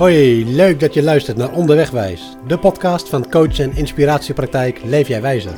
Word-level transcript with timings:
Hoi, 0.00 0.54
leuk 0.54 0.80
dat 0.80 0.94
je 0.94 1.02
luistert 1.02 1.36
naar 1.36 1.52
Onderwegwijs, 1.52 2.36
de 2.46 2.58
podcast 2.58 3.08
van 3.08 3.30
coach 3.30 3.58
en 3.58 3.76
inspiratiepraktijk 3.76 4.80
Leef 4.84 5.08
Jij 5.08 5.20
Wijzer. 5.22 5.54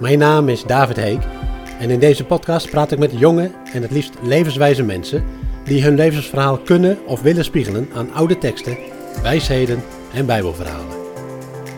Mijn 0.00 0.18
naam 0.18 0.48
is 0.48 0.64
David 0.64 0.96
Heek 0.96 1.20
en 1.78 1.90
in 1.90 1.98
deze 1.98 2.24
podcast 2.24 2.70
praat 2.70 2.92
ik 2.92 2.98
met 2.98 3.18
jonge 3.18 3.50
en 3.72 3.82
het 3.82 3.90
liefst 3.90 4.14
levenswijze 4.22 4.82
mensen 4.82 5.24
die 5.64 5.82
hun 5.82 5.94
levensverhaal 5.94 6.58
kunnen 6.58 6.98
of 7.06 7.22
willen 7.22 7.44
spiegelen 7.44 7.88
aan 7.94 8.12
oude 8.12 8.38
teksten, 8.38 8.78
wijsheden 9.22 9.82
en 10.14 10.26
bijbelverhalen. 10.26 10.96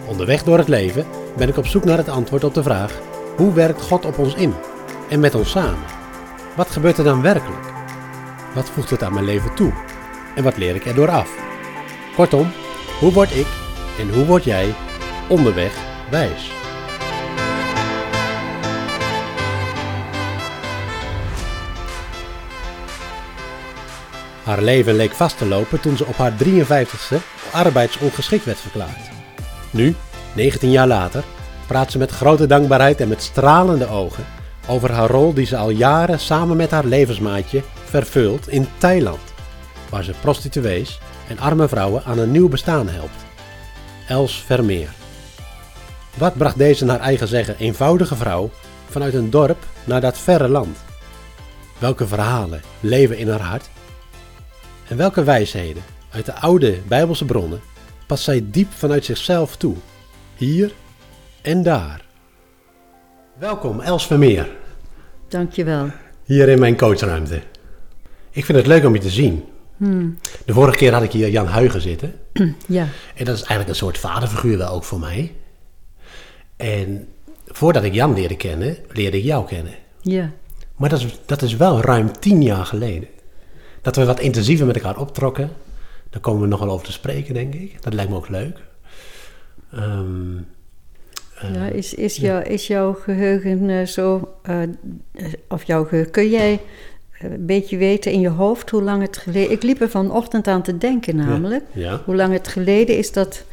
Onderweg 0.09 0.43
door 0.43 0.59
het 0.59 0.69
leven 0.69 1.07
ben 1.37 1.49
ik 1.49 1.57
op 1.57 1.67
zoek 1.67 1.85
naar 1.85 1.99
het 1.99 2.09
antwoord 2.09 2.45
op 2.45 2.55
de 2.55 2.63
vraag: 2.63 3.01
hoe 3.37 3.53
werkt 3.53 3.83
God 3.83 4.05
op 4.05 4.19
ons 4.19 4.35
in 4.35 4.55
en 5.09 5.21
met 5.21 5.35
ons 5.35 5.51
samen? 5.51 5.85
Wat 6.57 6.71
gebeurt 6.71 6.99
er 6.99 7.05
dan 7.05 7.23
werkelijk? 7.23 7.73
Wat 8.55 8.71
voegt 8.71 8.91
het 8.91 9.03
aan 9.03 9.15
mijn 9.15 9.25
leven 9.25 9.55
toe? 9.55 9.73
En 10.35 10.43
wat 10.43 10.57
leer 10.57 10.75
ik 10.75 10.85
erdoor 10.85 11.11
af? 11.11 11.52
Kortom, 12.15 12.53
hoe 13.01 13.13
word 13.13 13.31
ik 13.31 13.47
en 13.99 14.15
hoe 14.15 14.25
word 14.25 14.45
jij 14.45 14.75
onderweg 15.29 15.77
wijs? 16.11 16.51
Haar 24.43 24.63
leven 24.63 24.95
leek 24.95 25.13
vast 25.13 25.39
te 25.39 25.47
lopen 25.47 25.81
toen 25.81 25.97
ze 25.97 26.07
op 26.07 26.17
haar 26.17 26.33
53ste 26.33 27.17
arbeidsongeschikt 27.53 28.45
werd 28.45 28.61
verklaard. 28.61 29.11
Nu, 29.71 29.95
19 30.35 30.71
jaar 30.71 30.87
later, 30.87 31.25
praat 31.67 31.91
ze 31.91 31.99
met 31.99 32.11
grote 32.11 32.47
dankbaarheid 32.47 33.01
en 33.01 33.09
met 33.09 33.23
stralende 33.23 33.89
ogen 33.89 34.25
over 34.69 34.93
haar 34.93 35.11
rol 35.11 35.35
die 35.35 35.47
ze 35.47 35.57
al 35.57 35.71
jaren 35.71 36.21
samen 36.21 36.57
met 36.57 36.71
haar 36.71 36.85
levensmaatje 36.85 37.63
vervult 37.85 38.49
in 38.49 38.67
Thailand, 38.79 39.35
waar 39.91 40.05
ze 40.05 40.15
prostituees 40.21 41.01
en 41.29 41.39
arme 41.39 41.69
vrouwen 41.69 42.05
aan 42.05 42.19
een 42.19 42.31
nieuw 42.31 42.49
bestaan 42.49 42.89
helpt. 42.89 43.25
Els 44.09 44.43
Vermeer. 44.43 44.89
Wat 46.17 46.37
bracht 46.37 46.59
deze 46.59 46.85
naar 46.85 47.01
eigen 47.01 47.29
zeggen 47.29 47.57
eenvoudige 47.59 48.17
vrouw 48.17 48.51
vanuit 48.89 49.15
een 49.15 49.31
dorp 49.31 49.65
naar 49.85 50.01
dat 50.01 50.19
verre 50.19 50.49
land? 50.49 50.79
Welke 51.79 52.07
verhalen 52.07 52.61
leven 52.81 53.19
in 53.19 53.29
haar 53.29 53.41
hart? 53.41 53.71
En 54.89 54.97
welke 54.97 55.25
wijsheden 55.25 55.83
uit 56.11 56.27
de 56.27 56.35
oude 56.35 56.79
Bijbelse 56.89 57.25
bronnen 57.25 57.61
past 58.07 58.25
zij 58.25 58.45
diep 58.45 58.73
vanuit 58.73 59.05
zichzelf 59.05 59.57
toe, 59.57 59.77
hier 60.35 60.73
en 61.43 61.63
daar? 61.63 62.05
Welkom 63.39 63.81
Els 63.81 64.07
Vermeer. 64.07 64.49
Dankjewel. 65.29 65.91
Hier 66.25 66.49
in 66.49 66.59
mijn 66.59 66.77
coachruimte. 66.77 67.43
Ik 68.31 68.45
vind 68.45 68.59
het 68.59 68.67
leuk 68.67 68.85
om 68.85 68.95
je 68.95 69.01
te 69.01 69.11
zien. 69.11 69.45
Hmm. 69.83 70.19
De 70.45 70.53
vorige 70.53 70.77
keer 70.77 70.93
had 70.93 71.03
ik 71.03 71.13
hier 71.13 71.31
Jan 71.31 71.47
Huigen 71.47 71.81
zitten. 71.81 72.15
Ja, 72.67 72.87
En 73.15 73.25
dat 73.25 73.35
is 73.35 73.41
eigenlijk 73.41 73.69
een 73.69 73.75
soort 73.75 73.99
vaderfiguur 73.99 74.59
wel 74.59 74.69
ook 74.69 74.85
voor 74.85 74.99
mij. 74.99 75.33
En 76.57 77.09
voordat 77.47 77.83
ik 77.85 77.93
Jan 77.95 78.15
leerde 78.15 78.37
kennen, 78.37 78.77
leerde 78.89 79.17
ik 79.17 79.25
jou 79.25 79.47
kennen. 79.47 79.75
ja, 80.01 80.33
Maar 80.77 80.89
dat 80.89 81.01
is, 81.01 81.19
dat 81.27 81.43
is 81.43 81.57
wel 81.57 81.81
ruim 81.81 82.19
tien 82.19 82.43
jaar 82.43 82.67
geleden. 82.67 83.09
Dat 83.81 83.97
we 83.97 84.05
wat 84.05 84.21
intensiever 84.21 84.67
met 84.67 84.77
elkaar 84.77 84.99
optrokken. 84.99 85.51
Daar 86.11 86.21
komen 86.21 86.43
we 86.43 86.49
nog 86.49 86.61
wel 86.61 86.71
over 86.71 86.87
te 86.87 86.93
spreken, 86.93 87.35
denk 87.35 87.55
ik. 87.55 87.83
Dat 87.83 87.95
lijkt 87.95 88.11
me 88.11 88.17
ook 88.17 88.29
leuk. 88.29 88.59
Ehm, 89.73 90.37
eh, 91.35 91.55
ja. 91.55 91.67
Is, 91.67 91.95
is, 91.95 92.17
jou, 92.17 92.43
is 92.45 92.67
jouw 92.67 92.93
geheugen 92.93 93.71
eh, 93.71 93.87
zo, 93.87 94.35
eh, 94.43 94.63
of 95.49 95.65
jouw 95.65 95.85
geheugen, 95.85 96.13
kun 96.13 96.31
jij 96.31 96.61
een 97.31 97.47
beetje 97.47 97.77
weten 97.77 98.13
in 98.13 98.21
je 98.21 98.29
hoofd 98.29 98.71
hoe 98.71 98.83
lang 98.83 99.03
het 99.03 99.17
geleden... 99.17 99.51
Ik 99.51 99.63
liep 99.63 99.81
er 99.81 99.91
vanochtend 99.91 100.47
aan 100.49 100.63
te 100.63 100.79
denken 100.79 101.17
namelijk. 101.17 101.65
Ja. 101.73 102.01
Hoe 102.05 102.17
lang 102.17 102.33
het 102.33 102.49
geleden 102.49 102.99
is 102.99 103.13
dat... 103.13 103.45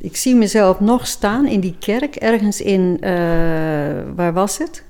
Ik 0.00 0.16
zie 0.16 0.34
mezelf 0.34 0.80
nog 0.80 1.06
staan 1.06 1.46
in 1.46 1.60
die 1.60 1.74
kerk, 1.78 2.16
ergens 2.16 2.60
in, 2.60 2.96
eh, 3.00 3.10
waar 4.14 4.32
was 4.32 4.58
het? 4.58 4.82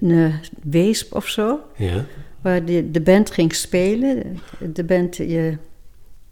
Een 0.00 0.32
Weesp 0.62 1.14
of 1.14 1.26
zo. 1.28 1.58
Ja. 1.76 2.04
Waar 2.40 2.64
de, 2.64 2.90
de 2.90 3.00
band 3.00 3.30
ging 3.30 3.54
spelen. 3.54 4.38
De 4.72 4.84
band, 4.84 5.16
je, 5.16 5.56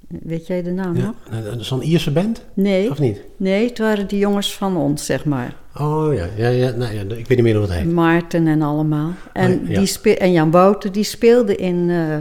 weet 0.08 0.46
jij 0.46 0.62
de 0.62 0.70
naam 0.70 0.94
nog? 0.94 1.14
ja. 1.30 1.36
Eh, 1.36 1.52
Zo'n 1.58 1.82
Ierse 1.82 2.10
band? 2.10 2.44
Nee. 2.54 2.90
Of 2.90 2.98
niet? 2.98 3.20
Nee, 3.36 3.68
het 3.68 3.78
waren 3.78 4.06
die 4.08 4.18
jongens 4.18 4.54
van 4.54 4.76
ons, 4.76 5.04
zeg 5.06 5.24
maar. 5.24 5.54
Oh 5.80 6.14
ja, 6.14 6.26
ja, 6.36 6.48
ja, 6.48 6.70
nou, 6.70 6.94
ja 6.94 7.00
ik 7.00 7.08
weet 7.08 7.28
niet 7.28 7.42
meer 7.42 7.54
hoe 7.56 7.62
het 7.62 7.72
heet. 7.72 7.92
Maarten 7.92 8.46
en 8.46 8.62
allemaal. 8.62 9.12
En, 9.32 9.60
Oh, 9.60 9.68
ja. 9.68 9.80
die 10.02 10.16
en 10.16 10.32
Jan 10.32 10.50
Wouter, 10.50 10.92
die 10.92 11.04
speelden 11.04 11.58
in 11.58 11.90
eh, 11.90 12.16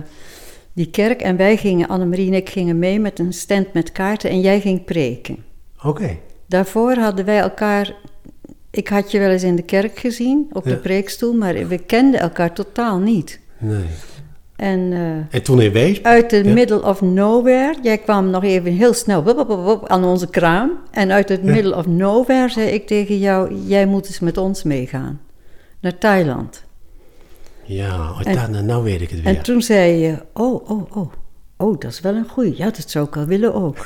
die 0.73 0.89
kerk. 0.89 1.21
En 1.21 1.37
wij 1.37 1.57
gingen, 1.57 1.87
Annemarie 1.87 2.27
en 2.27 2.33
ik 2.33 2.49
gingen 2.49 2.79
mee 2.79 2.99
met 2.99 3.19
een 3.19 3.33
stand 3.33 3.73
met 3.73 3.91
kaarten. 3.91 4.29
En 4.29 4.39
jij 4.39 4.61
ging 4.61 4.85
preken. 4.85 5.37
Oké. 5.83 6.17
Daarvoor 6.45 6.95
hadden 6.95 7.25
wij 7.25 7.39
elkaar... 7.39 7.95
Ik 8.71 8.87
had 8.87 9.11
je 9.11 9.19
wel 9.19 9.29
eens 9.29 9.43
in 9.43 9.55
de 9.55 9.61
kerk 9.61 9.99
gezien, 9.99 10.47
op 10.51 10.63
de 10.63 10.75
preekstoel. 10.75 11.33
Maar 11.33 11.67
we 11.67 11.77
kenden 11.77 12.19
elkaar 12.19 12.53
totaal 12.53 12.99
niet. 12.99 13.39
Nee. 13.57 13.85
En... 14.57 14.93
eh, 14.93 15.35
En 15.37 15.43
toen 15.43 15.61
in 15.61 15.71
Weesp? 15.71 16.05
Uit 16.05 16.29
de 16.29 16.43
Ja. 16.43 16.53
middle 16.53 16.83
of 16.83 17.01
nowhere. 17.01 17.75
Jij 17.81 17.97
kwam 17.97 18.29
nog 18.29 18.43
even 18.43 18.71
heel 18.71 18.93
snel 18.93 19.23
wup, 19.23 19.35
wup, 19.35 19.47
wup, 19.47 19.65
wup, 19.65 19.87
aan 19.87 20.03
onze 20.03 20.27
kraam. 20.29 20.71
En 20.91 21.11
uit 21.11 21.29
het 21.29 21.43
middle 21.43 21.75
of 21.75 21.87
nowhere 21.87 22.49
zei 22.49 22.67
ik 22.67 22.87
tegen 22.87 23.17
jou: 23.17 23.55
Jij 23.65 23.85
moet 23.85 24.05
eens 24.07 24.19
met 24.19 24.37
ons 24.37 24.63
meegaan. 24.63 25.21
Naar 25.79 25.97
Thailand. 25.97 26.63
Ja, 27.63 27.95
oh, 28.09 28.19
En- 28.23 28.65
nou 28.65 28.83
weet 28.83 29.01
ik 29.01 29.09
het 29.09 29.21
weer. 29.21 29.35
En 29.35 29.43
toen 29.43 29.61
zei 29.61 29.91
je: 29.91 30.15
Oh, 30.33 30.69
oh, 30.69 30.97
oh. 30.97 31.11
Oh, 31.57 31.79
dat 31.79 31.91
is 31.91 31.99
wel 31.99 32.15
een 32.15 32.27
goeie. 32.29 32.57
Ja, 32.57 32.65
dat 32.65 32.83
zou 32.89 33.07
ik 33.07 33.13
wel 33.15 33.25
willen 33.25 33.53
ook. 33.53 33.77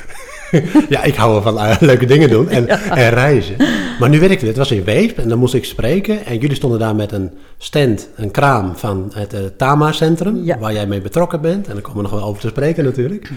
Ja, 0.88 1.02
ik 1.02 1.14
hou 1.14 1.32
wel 1.32 1.42
van 1.42 1.58
eh, 1.58 1.76
leuke 1.80 2.06
dingen 2.06 2.30
doen 2.30 2.48
en, 2.48 2.68
en 3.04 3.10
reizen. 3.10 3.56
Maar 3.98 4.08
nu 4.08 4.20
weet 4.20 4.30
ik 4.30 4.38
het, 4.38 4.48
het 4.48 4.56
was 4.56 4.70
in 4.70 4.84
Weesp 4.84 5.18
en 5.18 5.28
dan 5.28 5.38
moest 5.38 5.54
ik 5.54 5.64
spreken. 5.64 6.24
En 6.24 6.38
jullie 6.38 6.56
stonden 6.56 6.78
daar 6.78 6.94
met 6.96 7.12
een 7.12 7.30
stand, 7.58 8.08
een 8.16 8.30
kraam 8.30 8.76
van 8.76 9.10
het 9.14 9.32
eh, 9.32 9.40
Tama-centrum, 9.56 10.44
Ja. 10.44 10.58
waar 10.58 10.72
jij 10.72 10.86
mee 10.86 11.00
betrokken 11.00 11.40
bent. 11.40 11.66
En 11.68 11.72
daar 11.72 11.82
komen 11.82 12.02
we 12.02 12.08
nog 12.10 12.18
wel 12.20 12.28
over 12.28 12.40
te 12.40 12.48
spreken 12.48 12.84
natuurlijk. 12.84 13.30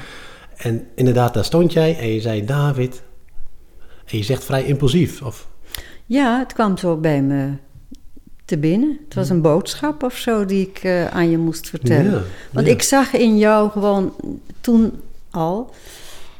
En 0.57 0.87
inderdaad, 0.95 1.33
daar 1.33 1.45
stond 1.45 1.73
jij 1.73 1.97
en 1.99 2.13
je 2.13 2.21
zei, 2.21 2.45
David, 2.45 3.01
en 4.05 4.17
je 4.17 4.23
zegt 4.23 4.43
vrij 4.43 4.63
impulsief. 4.63 5.21
Of, 5.21 5.47
Ja, 6.05 6.39
het 6.39 6.53
kwam 6.53 6.77
zo 6.77 6.97
bij 6.97 7.21
me 7.21 7.49
te 8.45 8.57
binnen. 8.57 8.99
Het 9.05 9.13
was 9.13 9.29
een 9.29 9.41
boodschap 9.41 10.03
of 10.03 10.15
zo 10.15 10.45
die 10.45 10.67
ik 10.67 10.79
eh, 10.83 11.07
aan 11.07 11.29
je 11.29 11.37
moest 11.37 11.69
vertellen. 11.69 12.11
Ja, 12.11 12.21
Want 12.51 12.67
ja. 12.67 12.73
ik 12.73 12.81
zag 12.81 13.13
in 13.13 13.37
jou 13.37 13.69
gewoon 13.69 14.13
toen 14.61 14.93
al 15.31 15.73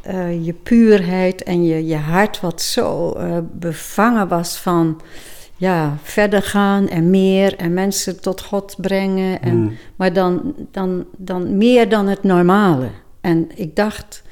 eh, 0.02 0.46
je 0.46 0.54
puurheid 0.54 1.44
en 1.44 1.64
je, 1.64 1.86
je 1.86 1.96
hart 1.96 2.40
wat 2.40 2.62
zo 2.62 3.12
eh, 3.12 3.38
bevangen 3.52 4.28
was 4.28 4.58
van 4.58 5.02
ja, 5.58 5.98
verder 6.04 6.42
gaan 6.42 6.88
en 6.88 7.10
meer 7.10 7.56
en 7.56 7.74
mensen 7.74 8.22
tot 8.22 8.42
God 8.42 8.76
brengen. 8.78 9.42
En, 9.42 9.56
Mm. 9.56 9.78
Maar 9.96 10.14
dan, 10.14 10.56
dan, 10.72 11.06
dan 11.18 11.58
meer 11.58 11.90
dan 11.90 12.08
het 12.08 12.24
normale. 12.24 12.88
En 13.22 13.50
ik 13.56 13.76
dacht, 13.76 14.24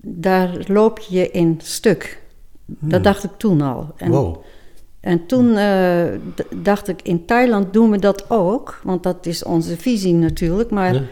daar 0.00 0.58
loop 0.66 0.98
je 0.98 1.30
in 1.30 1.60
stuk. 1.62 2.22
Dat 2.66 3.04
dacht 3.04 3.24
ik 3.24 3.30
toen 3.36 3.60
al. 3.60 3.92
En, 3.96 4.10
wow. 4.10 4.44
En 5.06 5.26
toen 5.26 5.56
eh, 5.56 6.04
dacht 6.56 6.88
ik, 6.88 7.02
in 7.02 7.24
Thailand 7.24 7.72
doen 7.72 7.90
we 7.90 7.98
dat 7.98 8.30
ook. 8.30 8.80
Want 8.82 9.02
dat 9.02 9.26
is 9.26 9.44
onze 9.44 9.76
visie 9.76 10.14
natuurlijk. 10.14 10.70
Maar 10.70 10.94
Ja. 10.94 11.02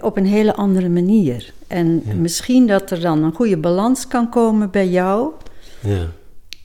op 0.00 0.16
een 0.16 0.26
hele 0.26 0.54
andere 0.54 0.88
manier. 0.88 1.52
En 1.66 2.02
Ja. 2.06 2.14
misschien 2.14 2.66
dat 2.66 2.90
er 2.90 3.00
dan 3.00 3.22
een 3.22 3.34
goede 3.34 3.56
balans 3.56 4.08
kan 4.08 4.28
komen 4.28 4.70
bij 4.70 4.88
jou. 4.88 5.30
Ja. 5.80 6.06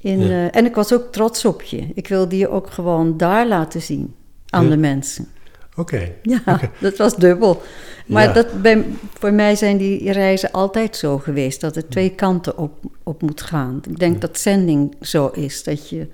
In, 0.02 0.22
eh, 0.22 0.56
en 0.56 0.66
ik 0.66 0.76
was 0.76 0.94
ook 0.94 1.12
trots 1.12 1.46
op 1.46 1.62
je. 1.62 1.88
Ik 1.94 2.08
wilde 2.08 2.38
je 2.38 2.50
ook 2.50 2.70
gewoon 2.70 3.18
daar 3.18 3.48
laten 3.48 3.82
zien 3.82 4.14
aan 4.50 4.70
de 4.70 4.78
mensen. 4.78 5.28
Oké. 5.76 6.12
Ja, 6.22 6.60
dat 6.80 6.98
was 6.98 7.16
dubbel. 7.16 7.62
Maar 8.08 8.24
Ja. 8.24 8.34
dat 8.34 8.62
bij, 8.62 8.86
voor 9.14 9.34
mij 9.34 9.56
zijn 9.56 9.78
die 9.78 10.12
reizen 10.12 10.52
altijd 10.52 10.96
zo 10.96 11.18
geweest. 11.18 11.62
Dat 11.62 11.76
het 11.76 11.92
twee 11.92 12.10
kanten 12.10 12.58
op, 12.58 12.72
op 13.04 13.22
moet 13.22 13.42
gaan. 13.42 13.82
Ik 13.90 14.00
denk 14.00 14.22
dat 14.22 14.40
zending 14.40 14.96
zo 15.02 15.28
is. 15.28 15.64
Dat 15.64 15.90
je, 15.90 16.08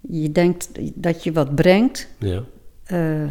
je 0.00 0.32
denkt 0.32 0.68
dat 0.94 1.24
je 1.24 1.32
wat 1.32 1.54
brengt. 1.54 2.08
Ja. 2.18 2.42
eh, 2.84 3.22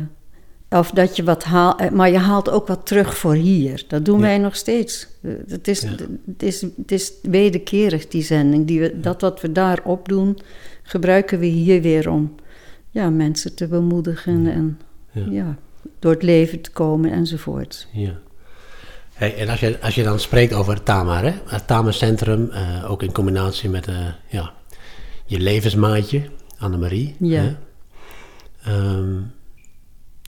of 0.80 0.92
dat 0.92 1.16
je 1.16 1.24
wat 1.24 1.44
haalt. 1.44 1.90
Maar 1.92 2.10
je 2.12 2.18
haalt 2.18 2.50
ook 2.50 2.68
wat 2.68 2.86
terug 2.86 3.18
voor 3.18 3.34
hier. 3.34 3.84
Dat 3.88 4.06
doen 4.06 4.20
Ja. 4.20 4.26
wij 4.26 4.38
nog 4.38 4.56
steeds. 4.56 5.08
Eh, 5.22 5.32
Het 5.48 5.68
is, 5.68 5.82
Ja. 5.82 5.90
het, 6.26 6.44
is, 6.44 6.62
het 6.62 6.92
is 6.92 7.14
wederkerig, 7.22 8.08
die 8.08 8.22
zending. 8.24 8.68
Die 8.68 8.80
we, 8.80 9.00
dat 9.00 9.22
wat 9.22 9.42
we 9.42 9.52
daar 9.52 9.80
opdoen, 9.84 10.38
gebruiken 10.84 11.40
we 11.40 11.46
hier 11.46 11.82
weer 11.82 12.10
om 12.10 12.36
ja, 12.90 13.10
mensen 13.10 13.56
te 13.56 13.68
bemoedigen. 13.68 14.48
En 14.48 14.80
Ja. 15.32 15.56
door 16.00 16.12
het 16.12 16.24
leven 16.24 16.62
te 16.62 16.72
komen 16.72 17.12
enzovoort. 17.12 17.88
Ja. 17.92 18.20
Hey, 19.14 19.36
en 19.36 19.50
als 19.50 19.60
je, 19.60 19.78
als 19.82 19.96
je 19.96 20.04
dan 20.04 20.20
spreekt 20.20 20.54
over 20.54 20.74
het 20.74 20.86
Tama, 20.86 21.22
hè? 21.24 21.32
het 21.46 21.68
Tama-centrum, 21.68 22.50
eh, 22.52 22.92
ook 22.92 23.04
in 23.04 23.12
combinatie 23.12 23.70
met 23.70 23.88
eh, 23.88 23.96
ja, 24.28 24.54
je 25.26 25.40
levensmaatje, 25.40 26.22
Annemarie. 26.60 27.16
Ja. 27.20 27.58
Ehm, 28.64 29.14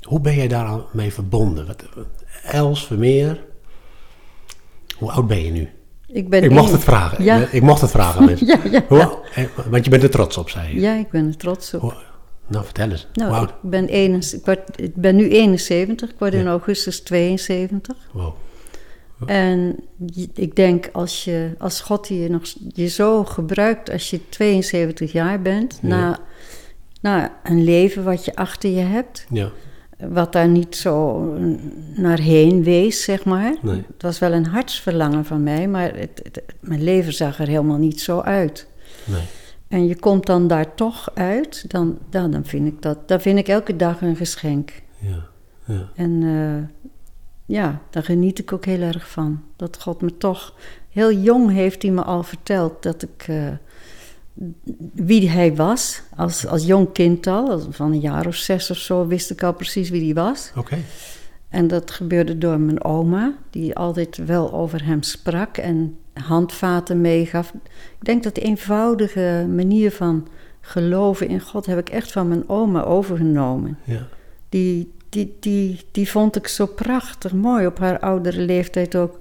hoe 0.02 0.20
ben 0.22 0.36
jij 0.36 0.48
daar 0.48 0.80
mee 0.94 1.14
verbonden? 1.14 1.68
Wat, 1.68 1.84
Els 2.44 2.86
Vermeer, 2.86 3.44
Hoe 4.98 5.12
oud 5.12 5.28
ben 5.28 5.44
je 5.46 5.52
nu? 5.52 5.70
Ik, 6.08 6.30
ben 6.30 6.44
Ik 6.44 6.50
mocht 6.50 6.64
één- 6.66 6.74
het 6.74 6.84
vragen. 6.84 7.24
Ja. 7.24 7.48
Ik 7.52 7.62
mocht 7.62 7.82
het 7.82 7.92
vragen, 7.92 8.26
mensen. 8.26 8.48
Ja, 8.48 8.60
ja, 8.72 8.86
Hoe- 8.88 9.20
eh, 9.36 9.46
Want 9.70 9.84
je 9.84 9.90
bent 9.92 10.04
er 10.04 10.10
trots 10.10 10.38
op, 10.38 10.50
zei 10.50 10.74
je. 10.74 10.80
ja, 10.82 10.94
ik 10.94 11.10
ben 11.10 11.28
er 11.28 11.38
trots 11.38 11.74
op. 11.74 11.82
Hoe- 11.82 11.94
nou, 12.48 12.66
vertel 12.66 12.90
eens. 12.90 13.08
Nou, 13.14 13.44
ik 13.46 13.54
ben, 13.62 13.88
71 13.88 14.40
ik, 14.40 14.46
word- 14.46 14.82
ik 14.82 14.96
ben 14.96 15.16
nu 15.16 15.30
71, 15.30 16.10
ik 16.10 16.16
word 16.20 16.34
in 16.34 16.48
augustus 16.48 17.00
72. 17.02 17.96
Wow. 18.12 18.34
En 19.26 19.76
ik 20.34 20.56
denk 20.56 20.90
als, 20.92 21.24
je, 21.24 21.56
als 21.58 21.82
God 21.82 22.08
je, 22.08 22.30
nog, 22.30 22.42
je 22.74 22.88
zo 22.88 23.24
gebruikt 23.24 23.92
als 23.92 24.10
je 24.10 24.30
72 24.30 25.12
jaar 25.12 25.42
bent, 25.42 25.80
Ja. 25.82 25.88
na, 25.88 26.20
na 27.02 27.32
een 27.44 27.64
leven 27.64 28.04
wat 28.04 28.26
je 28.26 28.36
achter 28.36 28.70
je 28.70 28.80
hebt, 28.80 29.26
Ja. 29.30 29.50
wat 30.10 30.32
daar 30.34 30.48
niet 30.48 30.76
zo 30.76 31.22
naar 31.96 32.20
heen 32.20 32.64
wees, 32.64 33.04
zeg 33.04 33.26
maar. 33.26 33.56
Nee. 33.62 33.76
Het 33.94 34.02
was 34.02 34.20
wel 34.20 34.32
een 34.32 34.46
hartsverlangen 34.46 35.26
van 35.26 35.44
mij, 35.44 35.68
maar 35.68 35.96
het, 35.96 36.20
het- 36.24 36.42
mijn 36.60 36.84
leven 36.84 37.14
zag 37.14 37.40
er 37.40 37.48
helemaal 37.48 37.78
niet 37.78 38.02
zo 38.02 38.20
uit. 38.20 38.68
Nee. 39.06 39.22
En 39.68 39.88
je 39.88 39.96
komt 40.00 40.26
dan 40.26 40.48
daar 40.48 40.76
toch 40.76 41.12
uit, 41.14 41.66
dan, 41.68 41.98
dan, 42.10 42.32
dan, 42.32 42.46
vind, 42.46 42.68
ik 42.68 42.82
dat, 42.82 43.08
dan 43.08 43.22
vind 43.22 43.40
ik 43.40 43.48
elke 43.48 43.76
dag 43.76 44.02
een 44.02 44.16
geschenk. 44.16 44.72
Ja. 45.00 45.26
Ja. 45.66 45.90
En 45.96 46.24
eh, 46.24 46.90
ja, 47.52 47.82
daar 47.90 48.04
geniet 48.04 48.40
ik 48.40 48.54
ook 48.54 48.66
heel 48.66 48.82
erg 48.82 49.10
van. 49.10 49.42
Dat 49.56 49.82
God 49.82 50.02
me 50.02 50.18
toch... 50.18 50.54
Heel 50.90 51.12
jong 51.14 51.52
heeft 51.52 51.82
hij 51.82 51.92
me 51.92 52.04
al 52.04 52.24
verteld 52.24 52.84
dat 52.84 53.02
ik... 53.02 53.26
eh, 53.28 53.48
wie 54.94 55.30
hij 55.30 55.56
was, 55.56 56.02
als, 56.16 56.48
als 56.48 56.66
jong 56.66 56.92
kind 56.92 57.28
al. 57.28 57.60
Van 57.72 57.92
een 57.92 58.00
jaar 58.00 58.28
of 58.28 58.36
zes 58.36 58.72
of 58.72 58.78
zo 58.78 59.08
wist 59.08 59.32
ik 59.32 59.44
al 59.44 59.54
precies 59.54 59.90
wie 59.90 60.14
hij 60.14 60.24
was. 60.24 60.52
Oké. 60.56 60.78
En 61.50 61.68
dat 61.68 61.92
gebeurde 61.92 62.38
door 62.38 62.60
mijn 62.60 62.84
oma, 62.84 63.34
die 63.50 63.76
altijd 63.76 64.18
wel 64.18 64.54
over 64.54 64.86
hem 64.86 65.04
sprak 65.04 65.58
en 65.58 65.98
handvaten 66.14 67.02
meegaf. 67.02 67.54
Ik 68.00 68.06
denk 68.06 68.24
dat 68.24 68.36
de 68.36 68.42
eenvoudige 68.42 69.48
manier 69.56 69.92
van 69.92 70.28
geloven 70.62 71.28
in 71.28 71.42
God 71.42 71.66
heb 71.66 71.80
ik 71.80 71.90
echt 71.90 72.12
van 72.12 72.28
mijn 72.28 72.50
oma 72.50 72.84
overgenomen. 72.84 73.78
Ja. 73.84 74.08
Die, 74.50 74.92
die, 75.12 75.36
die, 75.40 75.80
die 75.92 76.10
vond 76.10 76.36
ik 76.36 76.48
zo 76.48 76.66
prachtig 76.66 77.34
mooi 77.34 77.66
op 77.66 77.80
haar 77.80 78.00
oudere 78.00 78.42
leeftijd 78.42 78.96
ook. 78.96 79.20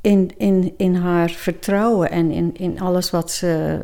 In, 0.00 0.30
in, 0.36 0.74
in 0.76 0.94
haar 0.94 1.30
vertrouwen 1.30 2.10
en 2.10 2.30
in, 2.30 2.56
in 2.56 2.80
alles 2.80 3.10
wat 3.10 3.30
ze. 3.30 3.80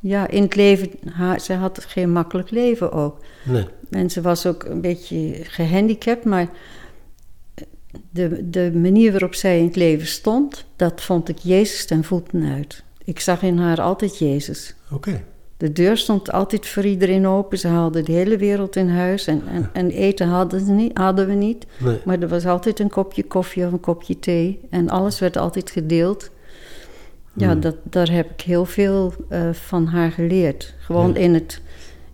Ja, 0.00 0.28
in 0.28 0.42
het 0.42 0.54
leven. 0.54 0.90
Haar, 1.12 1.40
ze 1.40 1.52
had 1.52 1.84
geen 1.84 2.12
makkelijk 2.12 2.50
leven 2.50 2.92
ook. 2.92 3.24
Nee. 3.44 3.66
En 3.90 4.10
ze 4.10 4.20
was 4.20 4.46
ook 4.46 4.64
een 4.64 4.80
beetje 4.80 5.34
gehandicapt, 5.42 6.24
maar 6.24 6.48
de, 8.10 8.50
de 8.50 8.72
manier 8.74 9.10
waarop 9.10 9.34
zij 9.34 9.58
in 9.58 9.64
het 9.64 9.76
leven 9.76 10.06
stond, 10.06 10.64
dat 10.76 11.00
vond 11.02 11.28
ik 11.28 11.38
Jezus 11.38 11.86
ten 11.86 12.04
voeten 12.04 12.44
uit. 12.44 12.82
Ik 13.04 13.20
zag 13.20 13.42
in 13.42 13.58
haar 13.58 13.80
altijd 13.80 14.18
Jezus. 14.18 14.74
Oké. 14.90 15.24
De 15.58 15.72
deur 15.72 15.96
stond 15.96 16.32
altijd 16.32 16.66
voor 16.66 16.84
iedereen 16.84 17.26
open. 17.26 17.58
Ze 17.58 17.68
haalden 17.68 18.04
de 18.04 18.12
hele 18.12 18.36
wereld 18.36 18.76
in 18.76 18.88
huis. 18.88 19.26
En, 19.26 19.42
en, 19.52 19.70
en 19.72 19.90
eten 19.90 20.28
hadden, 20.28 20.60
ze 20.66 20.70
niet, 20.72 20.98
hadden 20.98 21.26
we 21.26 21.32
niet. 21.34 21.66
Nee. 21.78 21.98
Maar 22.04 22.18
er 22.20 22.28
was 22.28 22.46
altijd 22.46 22.80
een 22.80 22.88
kopje 22.90 23.22
koffie 23.22 23.66
of 23.66 23.72
een 23.72 23.80
kopje 23.80 24.18
thee. 24.18 24.60
En 24.70 24.88
alles 24.88 25.18
werd 25.18 25.36
altijd 25.36 25.70
gedeeld. 25.70 26.30
Ja, 27.32 27.50
Hmm. 27.50 27.60
dat, 27.60 27.76
daar 27.82 28.10
heb 28.10 28.30
ik 28.30 28.40
heel 28.40 28.64
veel 28.64 29.12
eh, 29.28 29.40
van 29.52 29.86
haar 29.86 30.10
geleerd. 30.10 30.74
Gewoon 30.78 31.12
Ja. 31.12 31.18
in, 31.20 31.34
het, 31.34 31.60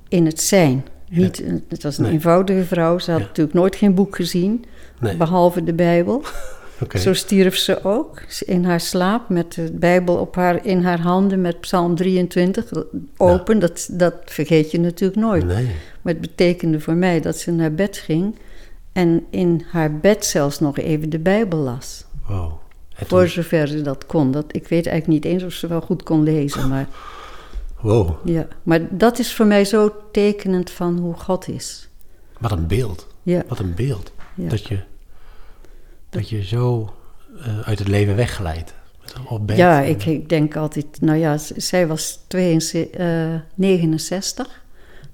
in 0.08 0.26
het 0.26 0.41
zijn. 0.41 0.85
Niet, 1.08 1.44
het 1.69 1.82
was 1.82 1.99
een 1.99 2.05
Nee. 2.05 2.12
eenvoudige 2.12 2.64
vrouw. 2.64 2.99
Ze 2.99 3.11
had 3.11 3.20
Ja. 3.20 3.26
natuurlijk 3.26 3.56
nooit 3.56 3.76
geen 3.76 3.94
boek 3.94 4.17
gezien. 4.17 4.64
Nee. 5.00 5.17
Behalve 5.17 5.64
de 5.64 5.75
Bijbel. 5.75 6.23
Zo 6.94 7.12
stierf 7.15 7.56
ze 7.56 7.85
ook 7.85 8.23
in 8.44 8.65
haar 8.65 8.81
slaap 8.81 9.29
met 9.29 9.53
de 9.55 9.73
Bijbel 9.73 10.17
op 10.17 10.35
haar, 10.35 10.67
in 10.67 10.82
haar 10.82 11.00
handen 11.00 11.41
met 11.41 11.61
Psalm 11.61 11.94
23 11.94 12.73
open. 13.17 13.59
Dat, 13.59 13.88
dat 13.91 14.15
vergeet 14.25 14.71
je 14.71 14.81
natuurlijk 14.81 15.21
nooit. 15.21 15.44
Nee. 15.44 15.71
Maar 16.03 16.12
het 16.12 16.21
betekende 16.21 16.81
voor 16.81 16.94
mij 16.94 17.21
dat 17.21 17.37
ze 17.37 17.50
naar 17.50 17.75
bed 17.75 17.97
ging 17.97 18.38
en 18.93 19.25
in 19.31 19.65
haar 19.71 19.99
bed 19.99 20.25
zelfs 20.25 20.61
nog 20.61 20.79
even 20.79 21.11
de 21.11 21.19
Bijbel 21.19 21.59
las. 21.59 22.05
Wow. 22.29 22.53
Voor 22.94 23.29
zover 23.29 23.69
ze 23.69 23.82
dat 23.82 24.06
kon. 24.06 24.31
Dat, 24.31 24.44
ik 24.49 24.69
weet 24.69 24.87
eigenlijk 24.87 25.06
niet 25.06 25.32
eens 25.32 25.43
of 25.43 25.53
ze 25.53 25.67
wel 25.67 25.81
goed 25.81 26.03
kon 26.03 26.23
lezen. 26.23 26.69
Maar, 26.69 26.88
Wow. 27.81 28.11
ja. 28.25 28.47
maar 28.62 28.81
dat 28.91 29.19
is 29.19 29.35
voor 29.35 29.47
mij 29.47 29.65
zo 29.65 29.94
tekenend 30.12 30.70
van 30.70 30.99
hoe 30.99 31.15
God 31.15 31.49
is. 31.49 31.88
Wat 32.38 32.53
een 32.53 32.67
beeld. 32.67 33.06
Ja, 33.23 33.43
Wat 33.49 33.59
een 33.59 33.75
beeld. 33.75 34.12
Ja. 34.35 34.49
Dat, 34.49 34.67
je, 34.67 34.79
dat 36.14 36.28
je 36.28 36.44
zo 36.44 36.94
eh, 37.38 37.61
uit 37.61 37.78
het 37.78 37.88
leven 37.88 38.16
wegglijdt. 38.16 38.75
Ja 39.46 39.81
ik, 39.81 40.05
ik 40.05 40.28
denk 40.28 40.56
altijd, 40.56 40.87
nou 41.00 41.19
ja, 41.19 41.38
zij 41.56 41.87
was 41.87 42.19
72, 42.26 43.00
eh, 43.00 43.34
69. 43.55 44.62